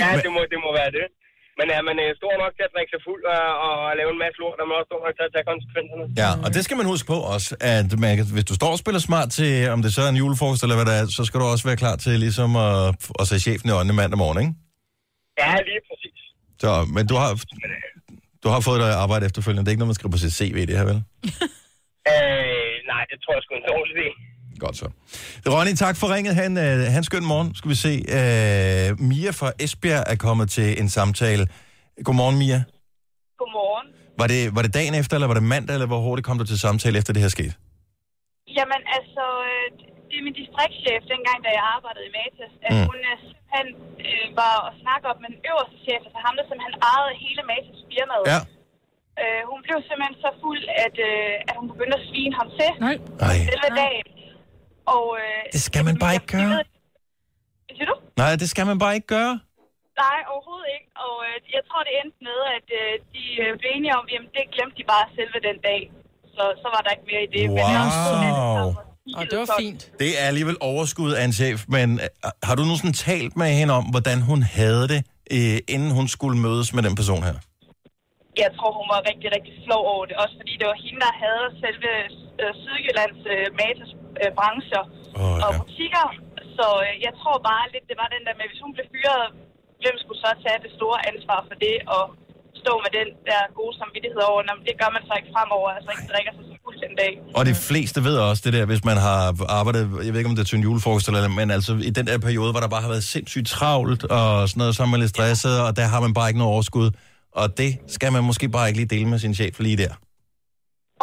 [0.02, 1.06] Ja, det må, det må være det.
[1.58, 4.20] Men er man øh, stor nok til at drikke sig fuld og, og lave en
[4.24, 6.04] masse lort, er man også stor nok til at tage konsekvenserne.
[6.22, 9.02] Ja, og det skal man huske på også, at man, hvis du står og spiller
[9.08, 11.46] smart til, om det så er en julefrokost eller hvad det er, så skal du
[11.54, 12.80] også være klar til ligesom at,
[13.20, 14.52] at se chefen i øjnene mandag morgen, ikke?
[15.42, 16.18] Ja, lige præcis.
[16.62, 17.30] Så, men du har,
[18.44, 19.62] du har fået dig arbejde efterfølgende.
[19.64, 21.00] Det er ikke noget, man skriver på sit CV, det her, vel?
[22.14, 24.08] Øh, nej, det tror jeg sgu en dårlig idé.
[24.64, 24.86] Godt så.
[25.52, 26.34] Ronny, tak for ringet.
[26.42, 27.48] Han, øh, han skøn morgen.
[27.58, 27.92] Skal vi se.
[28.18, 31.44] Øh, Mia fra Esbjerg er kommet til en samtale.
[32.06, 32.60] Godmorgen, Mia.
[33.40, 33.86] Godmorgen.
[34.20, 36.46] Var det, var det dagen efter, eller var det mandag, eller hvor hurtigt kom du
[36.52, 37.54] til samtale efter det her skete?
[38.58, 39.24] Jamen altså,
[40.08, 42.84] det er min distriktschef, dengang da jeg arbejdede i Matas, at Mm.
[42.90, 43.68] hun simpelthen
[44.06, 47.42] øh, var og snakke op med den øverste chef, altså ham, der simpelthen ejede hele
[47.50, 48.24] Matas firmaet.
[48.32, 48.40] Ja.
[49.22, 52.70] Øh, hun blev simpelthen så fuld, at, øh, at hun begyndte at svine ham til.
[52.86, 52.96] Nej.
[53.28, 53.36] Ej.
[53.50, 54.04] Selve dagen.
[54.94, 56.52] Og, øh, Det skal man bare ikke gøre.
[57.76, 57.96] Siger du?
[58.22, 59.34] Nej, det skal man bare ikke gøre.
[60.04, 60.88] Nej, overhovedet ikke.
[61.06, 64.22] Og øh, jeg tror, det endte med, at øh, de øh, blev enige om, at
[64.36, 65.80] det glemte de bare selve den dag.
[66.34, 67.44] Så, så var der ikke mere i det.
[67.56, 67.82] Men jeg
[68.38, 68.68] Wow.
[69.18, 69.82] Og det var fint.
[70.02, 72.08] Det er alligevel overskud af en chef, men øh,
[72.46, 75.00] har du nogensinde talt med hende om, hvordan hun havde det,
[75.36, 77.36] øh, inden hun skulle mødes med den person her?
[78.44, 80.16] Jeg tror, hun var rigtig, rigtig flov over det.
[80.22, 81.90] Også fordi det var hende, der havde selve
[82.42, 83.90] øh, Sydjyllands øh, Matas
[84.22, 84.82] øh, brancher
[85.22, 86.06] oh, og butikker.
[86.56, 89.24] Så øh, jeg tror bare lidt, det var den der med, hvis hun blev fyret,
[89.82, 92.04] hvem skulle så tage det store ansvar for det og
[92.62, 95.68] stå med den der gode samvittighed over, "Nå, men det gør man så ikke fremover,
[95.76, 97.12] altså ikke drikker sig så fuld den dag.
[97.38, 99.20] Og de fleste ved også det der, hvis man har
[99.58, 101.92] arbejdet, jeg ved ikke om det er til en julefrokost eller andet, men altså i
[101.98, 104.86] den der periode, hvor der bare har været sindssygt travlt og sådan noget, så er
[104.94, 106.88] man lidt stresset, og der har man bare ikke noget overskud.
[107.42, 109.94] Og det skal man måske bare ikke lige dele med sin chef lige der.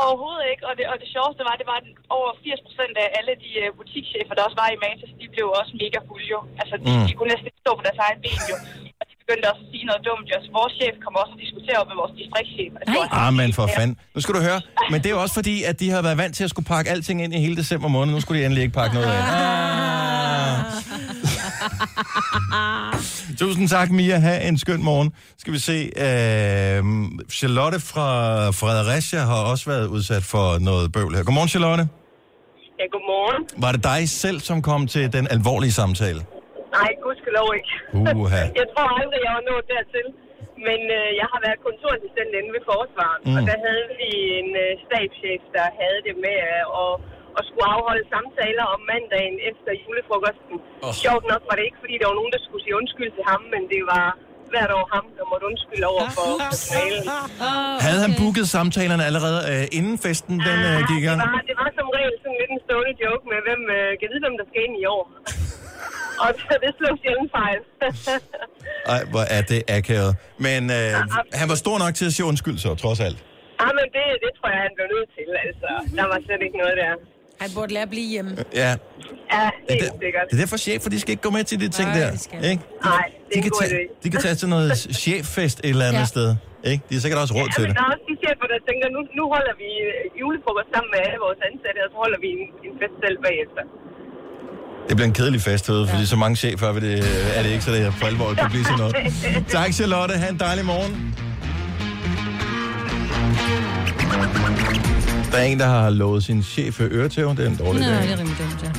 [0.03, 1.87] Overhovedet ikke, og det, og det sjoveste var, det var, at
[2.17, 5.45] over 80 procent af alle de uh, butikschefer, der også var i Matas, de blev
[5.59, 6.39] også mega fulde jo.
[6.61, 7.05] Altså, de, Mm.
[7.09, 8.55] de kunne næsten stå på deres egen ben jo.
[8.99, 10.37] Og de begyndte også at sige noget dumt jo.
[10.45, 12.71] Så vores chef kom også og diskutere op med vores distriktschef.
[12.81, 13.95] Altså, Ah, men for fanden.
[14.15, 14.59] Nu skal du høre.
[14.91, 16.87] Men det er jo også fordi, at de har været vant til at skulle pakke
[16.93, 18.11] alting ind i hele december måned.
[18.15, 19.25] Nu skulle de endelig ikke pakke noget ind.
[19.37, 20.59] Ah.
[23.41, 24.17] Tusind tak, Mia.
[24.25, 25.09] Ha' en skøn morgen.
[25.41, 25.77] Skal vi se.
[26.05, 26.79] Øh,
[27.39, 28.09] Charlotte fra
[28.61, 31.23] Fredericia har også været udsat for noget bøvl her.
[31.27, 31.83] Godmorgen, Charlotte.
[32.79, 33.41] Ja, godmorgen.
[33.63, 36.21] Var det dig selv, som kom til den alvorlige samtale?
[36.77, 37.71] Nej, gudskelov ikke.
[38.21, 38.41] Uha.
[38.61, 40.07] jeg tror aldrig, jeg var nået dertil.
[40.67, 43.35] Men øh, jeg har været kontorassistent inde ved forsvaret, Mm.
[43.37, 44.09] og der havde vi
[44.41, 46.93] en øh, stabschef, der havde det med øh, at,
[47.39, 50.55] at skulle afholde samtaler om mandagen efter julefrokosten.
[50.61, 50.87] Oh.
[50.87, 50.93] Oh.
[51.03, 53.41] Sjovt nok var det ikke, fordi der var nogen, der skulle sige undskyld til ham,
[53.53, 54.05] men det var
[54.53, 57.03] hvert år ham, der måtte undskylde over for personalet.
[57.87, 61.17] Havde han booket samtalerne allerede øh, inden festen den øh, gik i gang?
[61.21, 64.07] Det var, det var som regel sådan lidt en stående joke med, hvem øh, kan
[64.11, 65.03] vide, hvem der skal ind i år.
[66.23, 67.59] og det, det slog sjældent fejl.
[68.93, 70.11] Ej, hvor er det akavet.
[70.47, 70.91] Men øh,
[71.39, 73.19] han var stor nok til at sige undskyld så, trods alt.
[73.63, 75.27] ah, men det, det tror jeg, han blev nødt til.
[75.47, 75.69] Altså,
[75.99, 76.93] der var slet ikke noget der.
[77.41, 78.31] Han burde lære at blive hjemme.
[78.63, 78.71] Ja,
[79.35, 80.25] Ja, det, er sikkert.
[80.29, 82.11] det er derfor chefer, de skal ikke gå med til de ting Nej, der.
[82.11, 82.63] de skal Ikke?
[82.83, 84.03] Nej, det De er kan, en god tage, idé.
[84.03, 84.69] de kan tage til noget
[85.03, 86.13] cheffest et eller andet Ja.
[86.15, 86.29] sted.
[86.71, 86.81] Ikke?
[86.89, 87.77] De har sikkert også råd Ja, til men det.
[87.79, 90.99] der er også de chefer, der tænker, nu, nu holder vi øh, julefrokost sammen med
[91.05, 93.63] alle vores ansatte, og så holder vi en, en fest selv bagefter.
[94.87, 95.73] Det bliver en kedelig fest, ja.
[95.91, 96.95] fordi så mange chefer er det,
[97.37, 98.93] er det ikke, så det for alvor kan blive sådan noget.
[99.57, 100.13] Tak, Charlotte.
[100.21, 100.93] Ha' en dejlig morgen.
[105.35, 107.29] Der er en, der har lovet sin chef øretæv.
[107.29, 108.01] Det er en dårlig Nå, idé.
[108.01, 108.69] det er rimelig dumt, ja.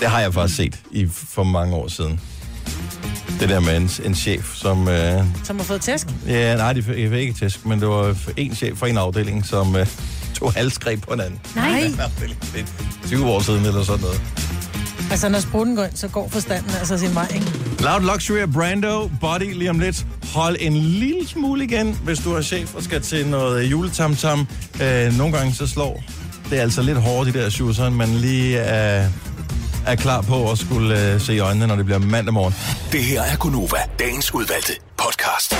[0.00, 2.20] Det har jeg faktisk set i for mange år siden.
[3.40, 4.88] Det der med en, en chef, som...
[4.88, 6.06] Øh, Som har fået tæsk.
[6.26, 9.76] ja, nej, det fik ikke tæsk, men det var en chef fra en afdeling, som
[9.76, 9.86] øh,
[10.34, 11.40] tog halsgreb på en anden.
[11.56, 11.90] Nej.
[12.54, 14.20] Det er 20 år siden eller sådan noget.
[15.10, 17.46] Altså, når spruten går ind, så går forstanden altså sin vej, ikke?
[17.80, 20.06] Loud Luxury af Brando, Body lige om lidt.
[20.34, 24.46] Hold en lille smule igen, hvis du er chef og skal til noget juletamtam.
[24.82, 26.02] Øh, nogle gange så slår
[26.50, 29.08] det er altså lidt hårdt, de der shoes, man lige er,
[29.86, 32.54] er klar på at skulle øh, se i øjnene, når det bliver mandag morgen.
[32.92, 35.56] Det her er Gunova, dagens udvalgte podcast.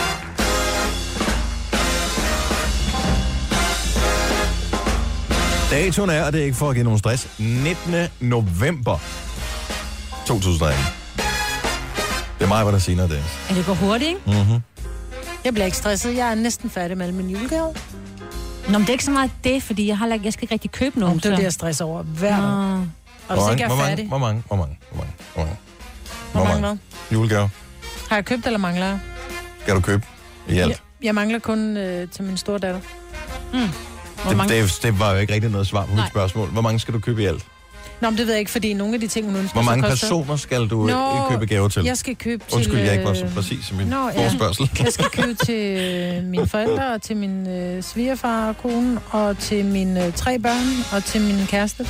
[5.70, 7.94] Datoen er, og det er ikke for at give nogen stress, 19.
[8.20, 8.98] november
[10.28, 10.84] 2018.
[12.38, 13.30] Det er mig, hvad der siger noget, Dennis.
[13.50, 14.20] Ja, det går hurtigt, ikke?
[14.26, 14.62] Mm-hmm.
[15.44, 16.16] Jeg bliver ikke stresset.
[16.16, 17.72] Jeg er næsten færdig med alle mine julegaver.
[18.68, 20.54] Nå, men det er ikke så meget det, fordi jeg, har, lagt- jeg skal ikke
[20.54, 21.12] rigtig købe nogen.
[21.14, 22.84] Om det er så- det, jeg stresser over hver Nå.
[23.28, 24.08] Og hvis ikke jeg hvor er mange, færdig...
[24.08, 25.56] hvor mange, hvor mange, hvor mange, hvor mange,
[26.32, 26.76] Hvor mange hvad?
[27.12, 27.48] julegaver
[28.08, 28.98] Har jeg købt, eller mangler jeg?
[29.62, 30.06] skal du købe
[30.48, 30.68] i alt?
[30.70, 32.80] Jeg, jeg mangler kun øh, til min store datter.
[33.52, 33.58] Mm.
[33.58, 33.68] Hvor
[34.28, 34.62] Det, mange...
[34.62, 36.08] det, det var jo ikke rigtig noget svar på mit Nej.
[36.08, 36.48] spørgsmål.
[36.48, 37.46] Hvor mange skal du købe i alt?
[38.00, 39.82] Nå, men det ved jeg ikke, fordi nogle af de ting, hun ønsker, Hvor mange
[39.82, 40.06] så koster...
[40.06, 41.84] personer skal du Nå, Nå, købe gaver til?
[41.84, 42.56] Jeg skal købe til...
[42.56, 44.70] Undskyld, jeg ikke var så øh, præcis i min Nå, forespørgsel.
[44.84, 49.38] Jeg skal købe til øh, mine forældre, og til min øh, svigerfar og kone, og
[49.38, 51.86] til mine øh, tre børn, og til min kæreste.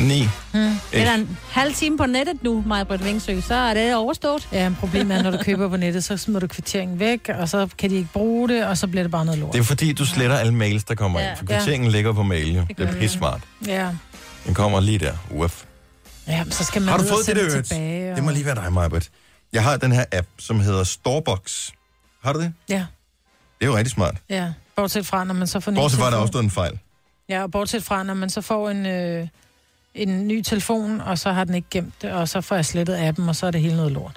[0.00, 0.28] Ni.
[0.52, 0.60] Hmm.
[0.92, 4.48] Det er der en halv time på nettet nu, Majbrit Vingsø, så er det overstået.
[4.52, 7.48] Ja, men problemet er, når du køber på nettet, så smider du kvitteringen væk, og
[7.48, 9.52] så kan de ikke bruge det, og så bliver det bare noget lort.
[9.52, 11.28] Det er fordi, du sletter alle mails, der kommer Ja.
[11.30, 11.38] ind.
[11.38, 12.64] For kvitteringen ligger på mail, jo.
[12.78, 13.40] Det er pisse smart.
[13.66, 13.88] Ja.
[14.46, 15.12] Den kommer lige der.
[15.30, 15.62] Uff.
[16.28, 17.62] ja, så skal man Har du fået det der?
[17.62, 18.10] tilbage.
[18.10, 18.16] Og...
[18.16, 19.08] Det må lige være dig, Majbert.
[19.52, 21.70] Jeg har den her app, som hedder Storebox.
[22.24, 22.52] Har du det?
[22.68, 22.84] Ja, Det
[23.60, 24.14] er jo rigtig smart.
[24.30, 24.52] ja.
[24.76, 26.78] Bortset fra, når man så får Bortset fra, at der også stod en fejl.
[27.28, 29.28] Ja, og bortset fra, når man så får en, øh,
[29.94, 32.96] en ny telefon, og så har den ikke gemt det, og så får jeg slettet
[32.96, 34.16] appen, og så er det hele noget lort.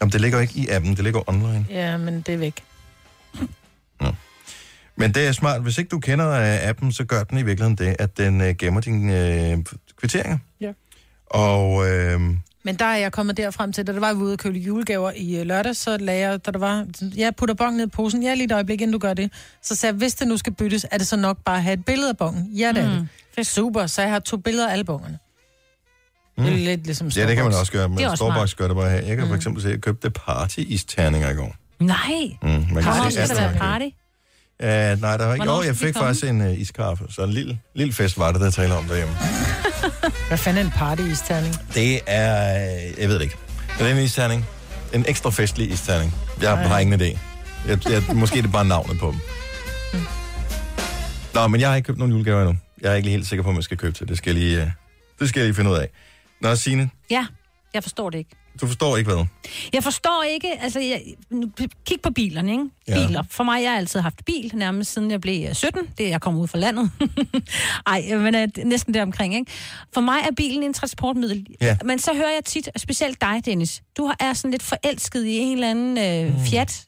[0.00, 1.66] Jamen, det ligger ikke i appen, det ligger online.
[1.70, 2.62] Ja, men det er væk.
[4.96, 5.62] Men det er smart.
[5.62, 8.48] Hvis ikke du kender uh, appen, så gør den i virkeligheden det, at den uh,
[8.58, 9.64] gemmer dine uh,
[10.00, 10.38] kvitteringer.
[10.60, 10.72] Ja.
[11.26, 14.38] Og uh, Men der er jeg kommet derfrem til, da der var vi ude og
[14.38, 16.86] købe julegaver i øh, lørdag, så lagde jeg, da der var,
[17.16, 19.32] jeg putter bongen ned i posen, ja lige et øjeblik, inden du gør det.
[19.62, 21.74] Så sagde jeg, hvis det nu skal byttes, er det så nok bare at have
[21.74, 22.50] et billede af bongen?
[22.52, 22.98] Ja, det er Mm.
[22.98, 23.08] det.
[23.36, 25.18] det er super, så jeg har to billeder af alle bongerne.
[26.38, 26.44] Mm.
[26.44, 27.60] Det er lidt ligesom ja, det kan man Starbucks.
[27.60, 28.56] også gøre, er men smart.
[28.56, 28.98] gør det bare her.
[29.06, 31.54] Jeg kan for eksempel se, at jeg købte party-isterninger i går.
[31.78, 31.96] Nej.
[32.42, 33.84] Mm, man kan Hvornår se skal der være party?
[34.62, 35.46] Uh, nej, der var ikke.
[35.46, 38.50] Jo, jeg fik faktisk en uh, iskaffe, så en lille, lille fest var det, der
[38.50, 39.14] taler om derhjemme.
[40.28, 41.54] Hvad fanden er en party-isterning?
[41.74, 43.36] Det er, øh, jeg ved det ikke.
[43.80, 44.46] Er det en isterning?
[44.94, 46.14] En ekstra festlig isterning.
[46.42, 47.18] Jeg har ingen idé.
[47.68, 49.20] Jeg, jeg, måske er det bare navnet på dem.
[51.34, 52.56] Nå, men jeg har ikke købt nogen julegaver endnu.
[52.80, 54.08] Jeg er ikke lige helt sikker på, om jeg skal købe til.
[54.08, 54.74] Det skal jeg lige,
[55.20, 55.88] det skal jeg lige finde ud af.
[56.40, 57.26] Nå, Signe, Ja,
[57.74, 58.30] jeg forstår det ikke.
[58.60, 59.24] Du forstår ikke hvad.
[59.72, 61.50] Jeg forstår ikke, altså, jeg, nu,
[61.86, 62.64] kig på bilerne, ikke?
[62.88, 63.06] Ja.
[63.06, 63.22] Biler.
[63.30, 65.82] For mig, jeg har altid haft bil, nærmest siden jeg blev øh, 17.
[65.98, 66.90] Det er jeg kom ud fra landet.
[67.86, 69.52] Ej, men øh, næsten der omkring, ikke?
[69.94, 71.46] For mig er bilen en transportmiddel.
[71.60, 71.76] Ja.
[71.84, 75.24] Men så hører jeg tit, og specielt dig, Dennis, du har- er sådan lidt forelsket
[75.24, 76.84] i en eller anden øh, Fiat.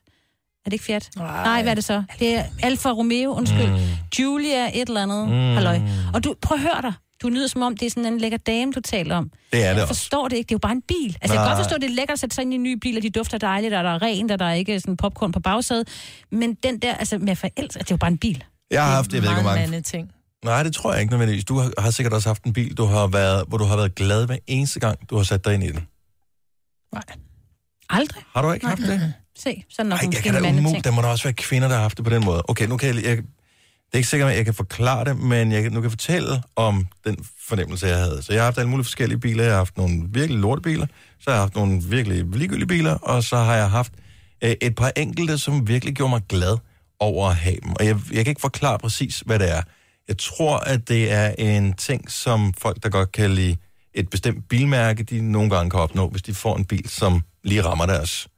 [0.65, 1.11] Er det ikke Fiat?
[1.17, 1.45] Nej.
[1.45, 2.03] Nej, hvad er det så?
[2.19, 3.67] Det er Alfa Romeo, undskyld.
[3.71, 3.79] Mm.
[4.19, 5.29] Julia, et eller andet.
[5.29, 5.35] Mm.
[5.35, 5.81] Halløj.
[6.15, 6.93] Og du, prøv at høre dig.
[7.23, 9.31] Du lyder som om, det er sådan en lækker dame, du taler om.
[9.53, 9.87] Det er det jeg også.
[9.87, 10.49] forstår det ikke.
[10.49, 11.07] Det er jo bare en bil.
[11.07, 11.49] Altså, jeg kan Nej.
[11.49, 13.03] godt forstå, at det er lækkert at sætte sig ind i en ny bil, og
[13.03, 15.89] de dufter dejligt, og der er rent, og der er ikke sådan popcorn på bagsædet.
[16.33, 18.45] Men den der, altså med forældre, det er jo bare en bil.
[18.71, 19.83] Jeg har haft, jeg ved ikke, hvor Meget mange...
[19.83, 20.13] ting.
[20.45, 21.45] Nej, det tror jeg ikke nødvendigvis.
[21.45, 23.95] Du har, har sikkert også haft en bil, du har været, hvor du har været
[23.95, 25.87] glad hver eneste gang, du har sat dig ind i den.
[27.91, 28.23] Aldrig.
[28.35, 29.15] Har du ikke haft det?
[29.39, 30.85] Se, sådan nok Nej, jeg kan da umuligt.
[30.85, 32.43] Der må der også være kvinder, der har haft det på den måde.
[32.49, 33.19] Okay, nu kan jeg, jeg
[33.93, 36.87] det er ikke sikkert, at jeg kan forklare det, men jeg nu kan fortælle om
[37.05, 38.23] den fornemmelse, jeg havde.
[38.23, 39.45] Så jeg har haft alle mulige forskellige biler.
[39.45, 40.87] Jeg har haft nogle virkelig lortebiler,
[41.21, 43.93] så har jeg haft nogle virkelig ligegyldige biler, og så har jeg haft
[44.45, 46.59] øh, et par enkelte, som virkelig gjorde mig glad
[47.01, 47.73] over at have dem.
[47.73, 49.63] Og jeg, jeg kan ikke forklare præcis, hvad det er.
[50.09, 53.57] Jeg tror, at det er en ting, som folk, der godt kan lide
[53.95, 57.63] et bestemt bilmærke, de nogle gange kan opnå, hvis de får en bil, som lige
[57.63, 58.29] rammer deres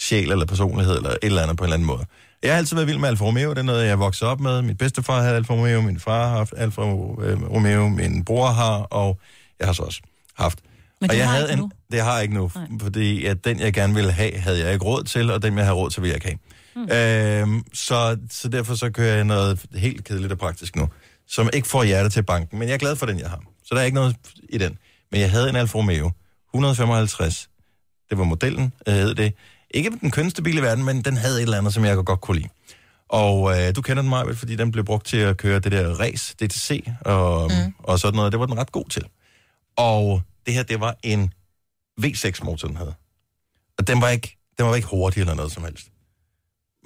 [0.00, 2.04] sjæl eller personlighed eller et eller andet på en eller anden måde.
[2.44, 4.62] Jeg har altid været vild med Alfa Romeo, det er noget, jeg vokset op med.
[4.62, 8.76] Min bedstefar havde Alfa Romeo, min far har haft Alfa øh, Romeo, min bror har,
[8.78, 9.18] og
[9.58, 10.00] jeg har så også
[10.36, 10.58] haft.
[11.00, 11.70] Men og jeg havde en, nu?
[11.92, 12.66] Det har jeg ikke nu, Nej.
[12.80, 15.64] fordi at den, jeg gerne ville have, havde jeg ikke råd til, og den, jeg
[15.64, 16.38] havde råd til, ville jeg ikke
[16.74, 17.46] have.
[17.46, 17.52] Mm.
[17.52, 20.88] Øhm, så, så derfor så kører jeg noget helt kedeligt og praktisk nu,
[21.28, 23.42] som ikke får hjertet til banken, men jeg er glad for den, jeg har.
[23.64, 24.16] Så der er ikke noget
[24.48, 24.78] i den.
[25.12, 26.10] Men jeg havde en Alfa Romeo,
[26.54, 27.48] 155.
[28.10, 29.32] Det var modellen, øh, hed det.
[29.74, 32.20] Ikke den kønneste bil i verden, men den havde et eller andet, som jeg godt
[32.20, 32.48] kunne lide.
[33.08, 36.00] Og øh, du kender den meget, fordi den blev brugt til at køre det der
[36.00, 37.74] race, DTC og, mm.
[37.78, 38.32] og sådan noget.
[38.32, 39.04] Det var den ret god til.
[39.76, 41.32] Og det her, det var en
[42.00, 42.94] V6-motor, den havde.
[43.78, 45.86] Og den var ikke, den var ikke hurtig eller noget som helst.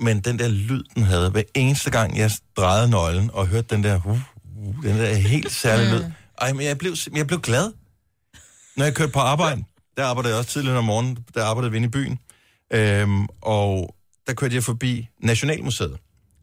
[0.01, 3.84] Men den der lyd, den havde, hver eneste gang, jeg drejede nøglen og hørte den
[3.84, 4.20] der, uh,
[4.57, 6.05] uh, den der helt særlige lyd.
[6.41, 7.72] Ej, men jeg blev, jeg blev glad.
[8.76, 9.64] Når jeg kørte på arbejde,
[9.97, 12.18] der arbejdede jeg også tidligere om morgenen, der arbejdede vi inde i byen.
[12.72, 13.94] Øhm, og
[14.26, 15.96] der kørte jeg forbi Nationalmuseet.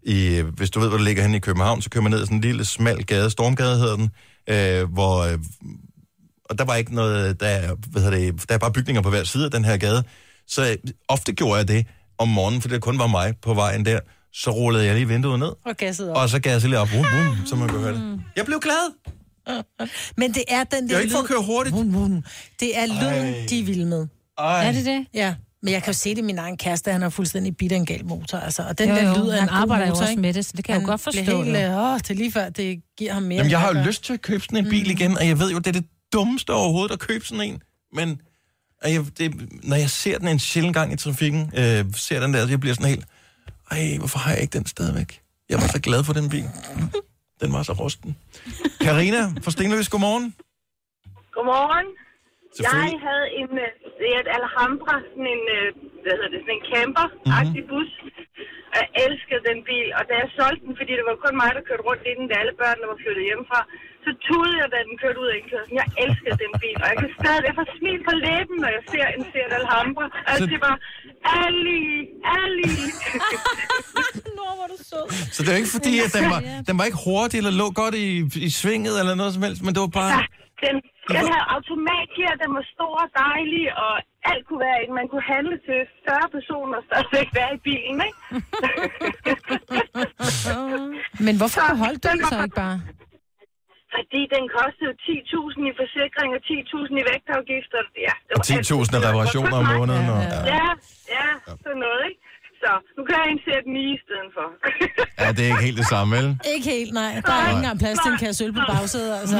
[0.03, 2.25] I, hvis du ved, hvor det ligger henne i København, så kører man ned ad
[2.25, 4.09] sådan en lille smal gade, Stormgade hedder den,
[4.49, 5.39] øh, hvor, øh,
[6.49, 9.23] og der var ikke noget, der, hvad hedder det, der er bare bygninger på hver
[9.23, 10.03] side af den her gade.
[10.47, 11.85] Så øh, ofte gjorde jeg det
[12.17, 13.99] om morgenen, fordi det kun var mig på vejen der.
[14.33, 16.17] Så rullede jeg lige vinduet ned, Og gasset op.
[16.17, 18.21] og så gav jeg lige op, boom, boom, så man kunne høre det.
[18.35, 18.93] Jeg blev glad.
[20.17, 21.75] Men det er den der Jeg er ikke for at køre hurtigt.
[21.75, 22.23] Vum, vum.
[22.59, 23.45] Det er lyden, Ej.
[23.49, 24.07] de vilde med.
[24.37, 24.67] Ej.
[24.67, 25.05] Er det det?
[25.13, 25.35] Ja.
[25.63, 28.05] Men jeg kan jo se det, min egen kæreste, han har fuldstændig bidt en gal
[28.05, 28.37] motor.
[28.37, 28.63] Altså.
[28.63, 30.21] Og den Jo, der jo, lyd af han en arbejder jo motor, også ikke?
[30.21, 31.71] med det, så det kan jeg jo godt forstå, Helt, jo.
[31.71, 33.37] øh, åh, det er lige før, det giver ham mere.
[33.37, 35.51] Jamen, jeg har jo lyst til at købe sådan en bil igen, og jeg ved
[35.51, 37.61] jo, det er det dummeste overhovedet at købe sådan en.
[37.93, 38.21] Men
[38.83, 42.33] og jeg, det, når jeg ser den en sjældent gang i trafikken, øh, ser den
[42.33, 43.05] der, så jeg bliver sådan helt,
[43.71, 45.21] ej, hvorfor har jeg ikke den stadigvæk?
[45.49, 46.49] Jeg var så glad for den bil.
[47.41, 48.15] Den var så rusten.
[48.81, 50.35] Karina fra Stenløs, godmorgen.
[51.33, 51.85] Godmorgen.
[52.63, 52.71] Jeg
[53.07, 55.67] havde en øh, Seat Alhambra, sådan en, øh,
[56.03, 57.69] hvad hedder det, sådan en camper-agtig Mhm.
[57.71, 57.91] bus.
[58.77, 61.63] Jeg elskede den bil, og da jeg solgte den, fordi det var kun mig, der
[61.69, 63.59] kørte rundt i den, da alle børnene var flyttet hjemmefra,
[64.05, 65.75] så tudede jeg, da den kørte ud af indkørslen.
[65.81, 68.83] Jeg elskede den bil, og jeg kan stadig, jeg får smil på læben, når jeg
[68.93, 70.05] ser en Seat Alhambra.
[70.25, 70.77] Og jeg Så- siger bare,
[71.43, 71.83] Ali,
[72.39, 72.73] Ali.
[74.39, 75.05] Nå, hvor du sød.
[75.35, 76.39] Så det er jo ikke fordi, at den var,
[76.69, 78.07] den var ikke hurtig eller lå godt i,
[78.47, 80.11] i svinget eller noget som helst, men det var bare...
[80.17, 80.23] Ja,
[80.65, 80.75] den,
[81.13, 83.93] den havde automatgear, den var stor og dejlig, og
[84.31, 84.93] alt kunne være i den.
[85.01, 88.19] Man kunne handle til 40 personer og stadigvæk være i bilen, ikke?
[91.25, 92.77] Men hvorfor beholdt du den så ikke bare?
[93.95, 97.79] Fordi den kostede 10.000 i forsikring og 10.000 i vægtafgifter.
[98.07, 98.71] Ja, det Og var alt.
[98.89, 100.07] 10.000 af reparationer om måneden.
[100.15, 100.39] Og, ja.
[100.55, 100.67] Ja,
[101.15, 101.27] ja,
[101.65, 102.21] sådan noget, ikke?
[102.65, 104.47] Så nu kan jeg indsætte den i stedet for.
[105.23, 106.27] ja, det er ikke helt det samme, vel?
[106.55, 107.21] Ikke helt, nej.
[107.25, 109.39] Der er ikke engang plads til en kasse øl på bagsædet, altså.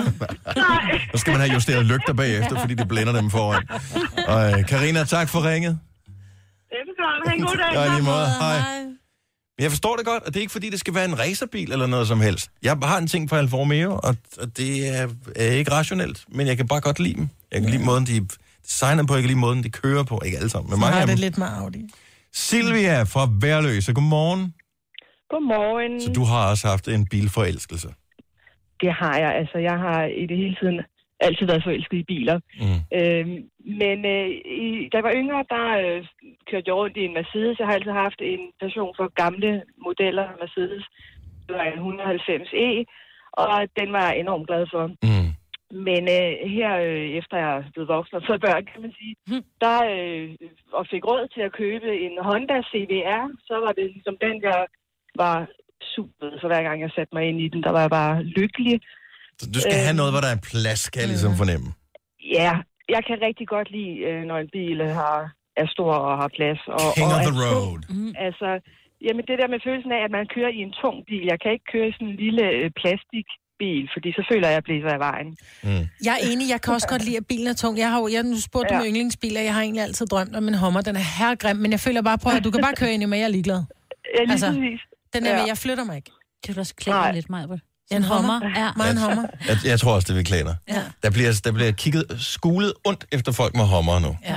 [1.12, 3.64] Så skal man have justeret lygter bagefter, fordi det blænder dem foran.
[4.28, 5.80] Og øh, Karina, tak for ringet.
[6.76, 7.22] Velbekomme.
[7.28, 7.74] Ha' en god dag.
[7.74, 8.26] Ja, i lige måde.
[8.40, 8.60] Hej.
[9.60, 11.88] Jeg forstår det godt, og det er ikke fordi, det skal være en racerbil eller
[11.88, 12.50] noget som helst.
[12.64, 16.48] Jeg har en ting for Alfa Romeo, og, og det er, er ikke rationelt, men
[16.48, 17.30] jeg kan bare godt lide dem.
[17.52, 18.22] Jeg kan lide måden, de er
[18.66, 20.22] designet på, jeg kan lide måden, de kører på.
[20.26, 21.90] Ikke alle sammen, men Så mange har det lidt med Audi.
[22.36, 24.54] Silvia fra Værløse, godmorgen.
[25.30, 26.02] Godmorgen.
[26.02, 27.90] Så du har også haft en bilforelskelse.
[28.82, 29.32] Det har jeg.
[29.36, 30.82] Altså, jeg har i det hele tiden
[31.20, 32.38] altid været forelsket i biler.
[32.64, 32.80] Mm.
[33.00, 33.38] Øhm,
[33.82, 34.28] men øh,
[34.64, 36.00] i, da jeg var yngre, der øh,
[36.50, 37.60] kørte jeg rundt i en Mercedes.
[37.60, 39.52] Jeg har altid haft en passion for gamle
[39.86, 40.86] modeller af Mercedes.
[41.46, 42.68] Det var en 190e,
[43.44, 43.48] og
[43.80, 44.84] den var jeg enormt glad for.
[44.88, 45.25] Mm.
[45.88, 49.14] Men øh, her, øh, efter jeg er blevet voksen og fået børn, kan man sige,
[49.64, 50.30] der øh,
[50.80, 54.60] og fik råd til at købe en Honda CVR, så var det ligesom den, jeg
[55.24, 55.36] var
[55.96, 57.64] super for hver gang jeg satte mig ind i den.
[57.64, 58.76] Der var jeg bare lykkelig.
[59.40, 61.68] Så du skal Øh, have noget, hvor der er plads, kan jeg ligesom fornemme.
[62.40, 62.54] Ja,
[62.96, 65.20] jeg kan rigtig godt lide, øh, når en bil øh, har,
[65.62, 66.62] er stor og har plads.
[66.78, 67.46] Og, King og of er the tung.
[67.46, 67.80] road.
[68.28, 68.50] Altså,
[69.06, 71.24] jamen det der med følelsen af, at man kører i en tung bil.
[71.32, 72.68] Jeg kan ikke køre i sådan en lille øh,
[73.60, 75.28] plastikbil, fordi så føler jeg, at jeg blæser af vejen.
[75.64, 75.88] Mm.
[76.06, 77.78] Jeg er enig, jeg kan også godt lide, at bilen er tung.
[77.78, 78.76] Jeg har jo, jeg nu spurgt ja.
[78.76, 78.82] Ja.
[78.82, 80.82] om yndlingsbiler, jeg har egentlig altid drømt om en Hummer.
[80.82, 83.06] Den er herregrim, men jeg føler bare på, at du kan bare køre ind i
[83.06, 83.64] mig, jeg er ligeglad.
[84.18, 84.80] Ja, lige præcis.
[85.14, 85.38] den er Ja.
[85.38, 86.12] med, jeg flytter mig ikke.
[86.48, 87.46] Det vil også klæde mig lidt, Maja.
[87.92, 88.42] En Hummer?
[88.56, 88.70] Ja.
[88.78, 89.26] Mig en Hummer.
[89.48, 90.56] Jeg, jeg tror også, det vil klæde dig.
[90.70, 90.82] Ja.
[91.04, 94.18] Der bliver, der bliver kigget skulet ondt efter folk med hommer nu.
[94.26, 94.36] Ja.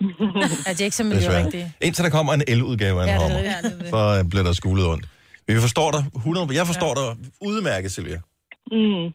[0.66, 1.20] Er det ikke så Desværre.
[1.20, 1.72] miljørigtige?
[1.80, 3.44] Indtil der kommer en el-udgave af en Ja, er hommer, det.
[3.44, 3.88] Ja, det er det.
[3.90, 5.08] så øh, bliver der skulet ondt.
[5.48, 6.48] Men vi forstår dig 100.
[6.54, 8.20] Jeg forstår dig udmærket, Silvia.
[8.76, 9.06] Mm.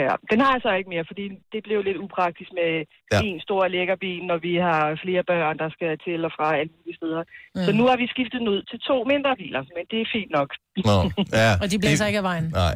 [0.00, 2.84] Ja, den har jeg så ikke mere, fordi det blev lidt upraktisk med Ja.
[3.12, 3.18] ja.
[3.28, 6.72] en stor lækker bil, når vi har flere børn, der skal til og fra alle
[6.76, 7.22] mulige steder.
[7.54, 7.62] Mm.
[7.66, 7.78] Så Mm.
[7.78, 10.48] nu har vi skiftet den ud til to mindre biler, men det er fint nok.
[10.88, 10.96] Nå,
[11.42, 11.50] ja.
[11.62, 12.46] Og de blæser ikke af vejen.
[12.64, 12.74] Nej.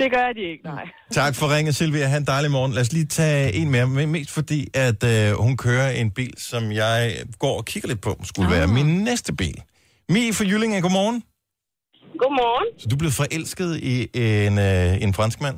[0.00, 0.84] Det gør de ikke, nej.
[1.20, 2.06] Tak for ringet, Silvia.
[2.12, 2.72] Ha' en dejlig morgen.
[2.72, 6.34] Lad os lige tage en mere, men mest fordi, at øh, hun kører en bil,
[6.50, 6.94] som jeg
[7.38, 8.54] går og kigger lidt på, skulle ah.
[8.56, 9.58] være min næste bil.
[10.08, 11.22] Mi fra Jyllinge, godmorgen.
[12.20, 12.66] Godmorgen.
[12.80, 15.56] Så du blevet forelsket i en, øh, en franskmand?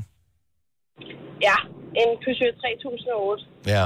[1.48, 1.56] Ja,
[2.02, 3.44] en Peugeot 3008.
[3.66, 3.84] Ja.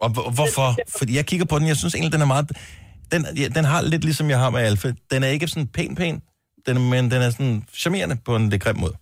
[0.00, 0.68] Og hvor- hvorfor?
[0.98, 2.52] Fordi jeg kigger på den, jeg synes egentlig, den er meget...
[3.12, 4.92] Den, ja, den har lidt ligesom jeg har med Alfa.
[5.10, 6.22] Den er ikke sådan pæn, pæn,
[6.66, 8.94] den, men den er sådan charmerende på en lidt grim måde.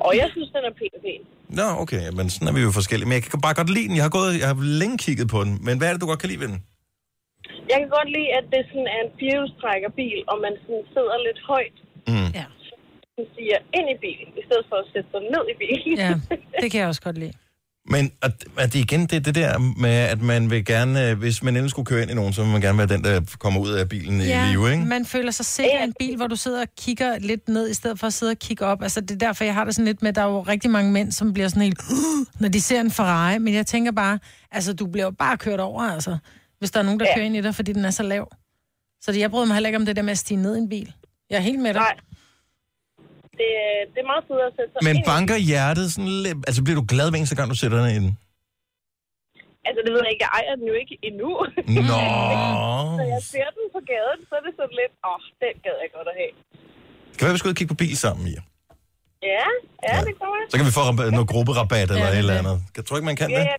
[0.00, 1.20] Og jeg synes, den er pæn pæn.
[1.56, 3.08] Nå, okay, men sådan er vi jo forskellige.
[3.08, 3.96] Men jeg kan bare godt lide den.
[3.96, 5.58] Jeg har, gået, jeg har længe kigget på den.
[5.64, 6.62] Men hvad er det, du godt kan lide ved den?
[7.70, 11.40] Jeg kan godt lide, at det sådan er en firehjulstrækkerbil, og man sådan sidder lidt
[11.50, 11.76] højt.
[12.10, 12.30] Mm.
[12.38, 12.46] Ja.
[13.18, 15.94] Man siger ind i bilen, i stedet for at sætte sig ned i bilen.
[16.04, 16.12] Ja,
[16.62, 17.34] det kan jeg også godt lide.
[17.90, 21.18] Men at, at det igen, det er det der med, at man vil gerne, øh,
[21.18, 23.36] hvis man endelig skulle køre ind i nogen, så vil man gerne være den, der
[23.38, 24.84] kommer ud af bilen i live, ikke?
[24.84, 27.74] man føler sig sikker i en bil, hvor du sidder og kigger lidt ned, i
[27.74, 28.82] stedet for at sidde og kigge op.
[28.82, 30.70] Altså, det er derfor, jeg har det sådan lidt med, at der er jo rigtig
[30.70, 31.80] mange mænd, som bliver sådan helt,
[32.40, 33.38] når de ser en Ferrari.
[33.38, 34.18] Men jeg tænker bare,
[34.52, 36.18] altså, du bliver jo bare kørt over, altså,
[36.58, 37.14] hvis der er nogen, der ja.
[37.14, 38.24] kører ind i dig, fordi den er så lav.
[39.00, 40.58] Så det, jeg bryder mig heller ikke om det der med at stige ned i
[40.58, 40.92] en bil.
[41.30, 41.80] Jeg er helt med dig.
[41.80, 41.96] Nej.
[43.40, 43.50] Det,
[43.92, 46.38] det er meget fedt at sætte sig Men banker hjertet sådan lidt...
[46.48, 48.12] Altså, bliver du glad hver eneste gang, du sætter den i den?
[49.68, 50.24] Altså, det ved jeg ikke.
[50.26, 51.30] Jeg ejer den jo ikke endnu.
[51.90, 52.00] Nå.
[53.00, 55.76] Så jeg ser den på gaden, så er det sådan lidt, åh, oh, den gad
[55.84, 56.32] jeg godt at have.
[57.16, 58.40] Kan være, vi skal ud og kigge på bil sammen, Mia?
[59.34, 59.46] Ja,
[59.86, 60.46] ja, det kommer jeg.
[60.50, 62.56] Så kan vi få rab- noget grupperabat eller Ja, et eller er andet.
[62.76, 63.44] Jeg tror ikke, man kan det.
[63.52, 63.56] Ja,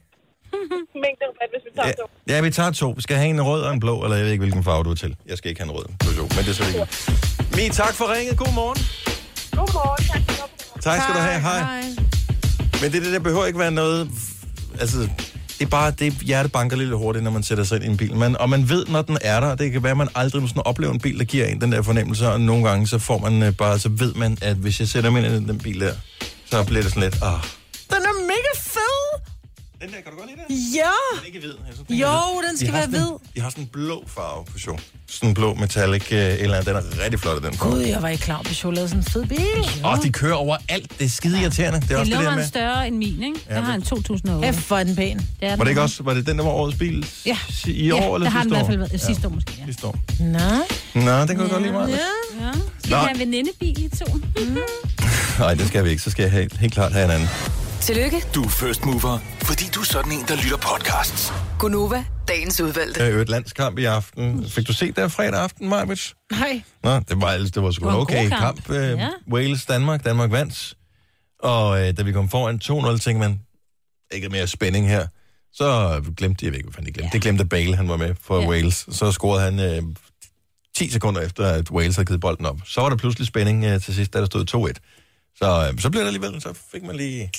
[1.04, 2.06] mængderabat, hvis vi tager to.
[2.28, 2.88] Ja, vi tager to.
[2.90, 4.92] Vi skal have en rød og en blå, eller jeg ved ikke, hvilken farve du
[4.92, 5.16] er til.
[5.30, 6.88] Jeg skal ikke have en rød Peugeot, men det er så ikke.
[7.56, 8.38] Mi, tak for ringet.
[8.38, 8.80] God morgen.
[9.60, 11.42] Godmorgen, tak for Tak skal du have.
[11.42, 11.82] Hej.
[12.82, 14.10] Men det, det der behøver ikke være noget...
[14.80, 14.98] Altså,
[15.60, 17.98] det er bare, det hjerte banker lidt hurtigt, når man sætter sig ind i en
[17.98, 18.16] bil.
[18.16, 19.56] Man, og man ved, når den er der.
[19.56, 21.82] Det kan være, at man aldrig sådan oplever en bil, der giver en den der
[21.82, 22.28] fornemmelse.
[22.28, 25.10] Og nogle gange, så får man øh, bare, så ved man, at hvis jeg sætter
[25.10, 25.94] mig ind i den bil der,
[26.46, 27.40] så bliver det sådan lidt, ah,
[27.90, 28.19] Den er!
[29.82, 30.76] Den der, kan du godt lide det?
[30.76, 30.82] Ja!
[31.14, 31.50] Den er ikke hvid.
[31.68, 32.48] Jeg synes, den er Jo, hvid.
[32.48, 33.34] den De skal har være sådan en- hvid.
[33.36, 34.78] De har sådan en blå farve på show.
[35.08, 36.66] Sådan en blå metallic øh, eller andet.
[36.68, 37.72] Den er rigtig flot, den farve.
[37.72, 39.84] Gud, jeg var ikke klar på, jeg lavede sådan en fed bil.
[39.84, 40.92] Og de kører overalt.
[41.00, 41.80] Det er skide irriterende.
[41.80, 42.48] Det er Det også det der er med...
[42.48, 43.40] større end min, ikke?
[43.50, 44.54] Ja, Jeg har en 2008.
[44.62, 45.18] F, er den pæn.
[45.18, 45.66] Det er Var den.
[45.66, 47.38] det ikke også, var det den, der var årets bil Ja.
[47.68, 48.68] i år ja, eller det har den sidste i hvert år?
[48.68, 48.92] fald været.
[48.94, 48.98] Ja.
[48.98, 49.66] Sidste år måske, ja.
[49.66, 49.96] Sidste år.
[50.20, 51.02] Nå.
[51.06, 51.90] Nå, det kan jeg godt lide meget.
[51.90, 51.96] Ja.
[52.46, 52.52] ja.
[52.80, 54.14] Skal vi have en venindebil i to?
[54.14, 54.58] Mm.
[55.40, 56.02] Nej, det skal vi ikke.
[56.02, 57.30] Så skal jeg helt, helt klart have en anden.
[57.82, 61.34] Tillykke, Du er first mover, fordi du er sådan en, der lytter podcasts.
[61.60, 63.00] Gunova, dagens udvalgte.
[63.00, 64.50] Der er jo et landskamp i aften.
[64.50, 66.16] Fik du set det fredag aften, Marvits?
[66.32, 66.62] Nej.
[66.84, 68.64] Nå, det var, ellers- det var sgu Det en var en okay god kamp.
[68.68, 68.70] kamp.
[68.70, 69.10] Øh, Ja.
[69.34, 70.06] Wales-Danmark.
[70.06, 70.74] Danmark vandt.
[71.40, 73.40] Og øh, da vi kom foran 2-0, tænkte man,
[74.12, 75.08] ikke mere spænding her.
[75.54, 77.14] Så glemte jeg, jeg ved ikke, hvad fanden de glemte.
[77.14, 78.48] Det glemte Bale, han var med for Ja.
[78.50, 78.86] Wales.
[78.92, 79.84] Så scorede han øh,
[80.78, 82.58] 10 sekunder efter, at Wales havde givet bolden op.
[82.66, 85.36] Så var der pludselig spænding øh, til sidst, da der stod 2-1.
[85.38, 87.32] Så, øh, så blev det alligevel, så fik man lige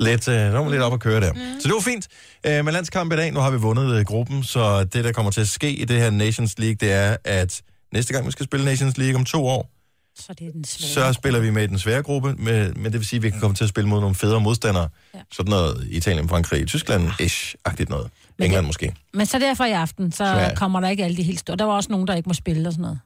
[0.00, 1.32] lidt, øh, var man lidt op at køre der.
[1.32, 1.38] Mm.
[1.60, 2.08] Så det var fint.
[2.46, 5.32] Øh, med landskamp i dag, nu har vi vundet øh, gruppen, så det, der kommer
[5.32, 8.46] til at ske i det her Nations League, det er, at næste gang vi skal
[8.46, 9.70] spille Nations League om to år,
[10.18, 11.06] Så det er den svære.
[11.06, 13.30] så spiller vi med i den svære gruppe, med, men det vil sige, at vi
[13.30, 14.88] kan komme til at spille mod nogle federe modstandere.
[15.14, 15.18] Ja.
[15.32, 18.10] Sådan noget Italien, Frankrig, Tyskland-ish-agtigt noget.
[18.38, 18.94] England måske.
[19.14, 20.56] Men så derfor i aften, så Sverige.
[20.56, 21.56] kommer der ikke alle de helt store.
[21.56, 23.00] Der var også nogen, der ikke må spille og sådan noget.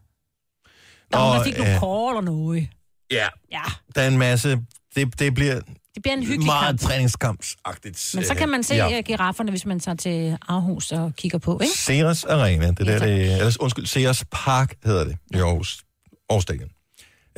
[1.12, 2.68] Der var Nå, nogen, der fik nogle kår og noget.
[3.11, 3.26] Ja.
[3.53, 3.61] Ja,
[3.95, 4.59] Der er en masse...
[4.97, 5.61] Det, det bliver
[5.95, 6.80] det bliver en hyggelig meget kamp.
[6.80, 8.11] træningskampsagtigt.
[8.14, 8.88] Men så kan man se Ja.
[8.88, 9.01] ja.
[9.01, 11.74] girafferne, hvis man tager til Aarhus og kigger på, ikke?
[11.76, 15.82] Ceres Arena, det der, det, eller, undskyld, Ceres Park hedder det i Aarhus,
[16.30, 16.68] Aarhus Stadion.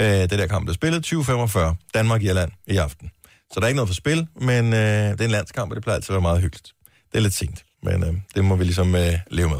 [0.01, 3.11] Øh, det der kamp, der spillet 2045, Danmark-Irland i aften.
[3.53, 4.79] Så der er ikke noget for spil, men øh,
[5.13, 6.73] det er en landskamp, og det plejer altid at være meget hyggeligt.
[7.13, 9.59] Det er lidt sent, men øh, det må vi ligesom øh, leve med.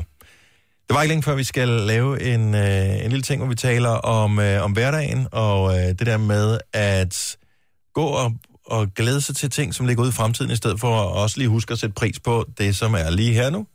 [0.89, 3.55] Det var ikke længe før, vi skal lave en, øh, en lille ting, hvor vi
[3.55, 7.37] taler om, øh, om hverdagen, og øh, det der med at
[7.95, 8.33] gå og,
[8.67, 11.39] og glæde sig til ting, som ligger ude i fremtiden, i stedet for at også
[11.39, 13.67] lige huske at sætte pris på det, som er lige her nu.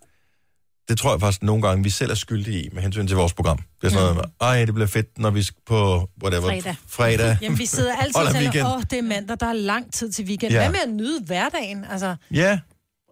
[0.89, 3.33] Det tror jeg faktisk nogle gange, vi selv er skyldige i, med hensyn til vores
[3.33, 3.57] program.
[3.57, 6.75] Det er sådan noget, ej, det bliver fedt, når vi skal på, whatever, Fredag.
[6.87, 9.93] fredag Jamen, vi sidder altid og tænker, åh, oh, det er mandag, der er lang
[9.93, 10.51] tid til weekend.
[10.51, 10.59] Ja.
[10.59, 11.85] Hvad med at nyde hverdagen?
[11.91, 12.59] Altså, Ja,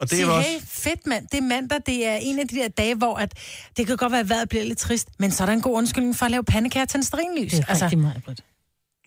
[0.01, 0.49] og det sige, er også...
[0.49, 3.33] hey, fedt mand, det er mandag, det er en af de der dage, hvor at,
[3.77, 5.77] det kan godt være, at vejret bliver lidt trist, men så er der en god
[5.77, 7.51] undskyldning for at lave pandekager til en sterinlys.
[7.51, 8.41] Det er rigtig meget, Britt.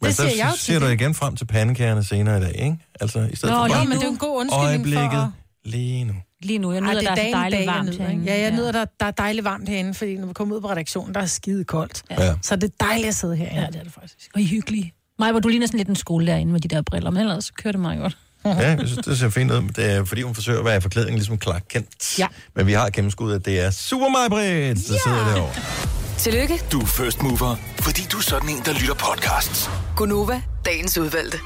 [0.03, 2.55] Men det så siger jeg jo ser du igen frem til pandekagerne senere i dag,
[2.65, 2.77] ikke?
[3.01, 5.71] Altså, i stedet Nå, for bare men det er en god undskyldning for øjeblikket at-
[5.73, 6.13] lige nu.
[6.43, 8.03] Lige nu, jeg Ej, nyder, det der er er så dagen, dejligt jeg varmt nyder,
[8.03, 8.23] herinde.
[8.23, 8.35] ikke?
[8.35, 10.71] Ja, jeg nyder, der, der er dejligt varmt herinde, fordi når vi kommer ud på
[10.71, 12.03] redaktionen, der er skide koldt.
[12.11, 12.35] Ja.
[12.43, 13.61] Så det er dejligt at sidde herinde.
[13.61, 14.31] Ja, det er det faktisk.
[14.35, 14.93] Og I er hyggelige.
[15.19, 17.53] Maja, du ligner sådan lidt en skole derinde med de der briller, men ellers så
[17.63, 18.17] kører det meget godt.
[18.45, 19.63] Ja, jeg synes, det ser fint ud.
[19.77, 22.19] Det er, fordi hun forsøger at være i forklædning ligesom Clark Kent.
[22.19, 22.27] Ja.
[22.57, 26.02] Men vi har gennemskuddet, at det er Super Mario Britt, der sidder derovre.
[26.23, 29.71] Tillykke, Du er first mover, fordi du er sådan en, der lytter podcasts.
[29.97, 31.39] Gunova, dagens udvalgte.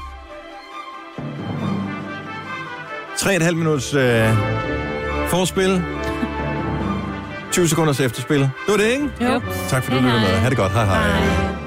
[3.17, 4.29] 3,5 minutters øh,
[5.29, 5.83] forspil.
[7.51, 8.39] 20 sekunders efterspil.
[8.39, 9.09] Det var det, ikke?
[9.21, 9.41] Jo.
[9.69, 10.29] Tak for, at du lyttede med.
[10.29, 10.71] Ha' det godt.
[10.71, 11.19] Hej hej.
[11.19, 11.66] Hej.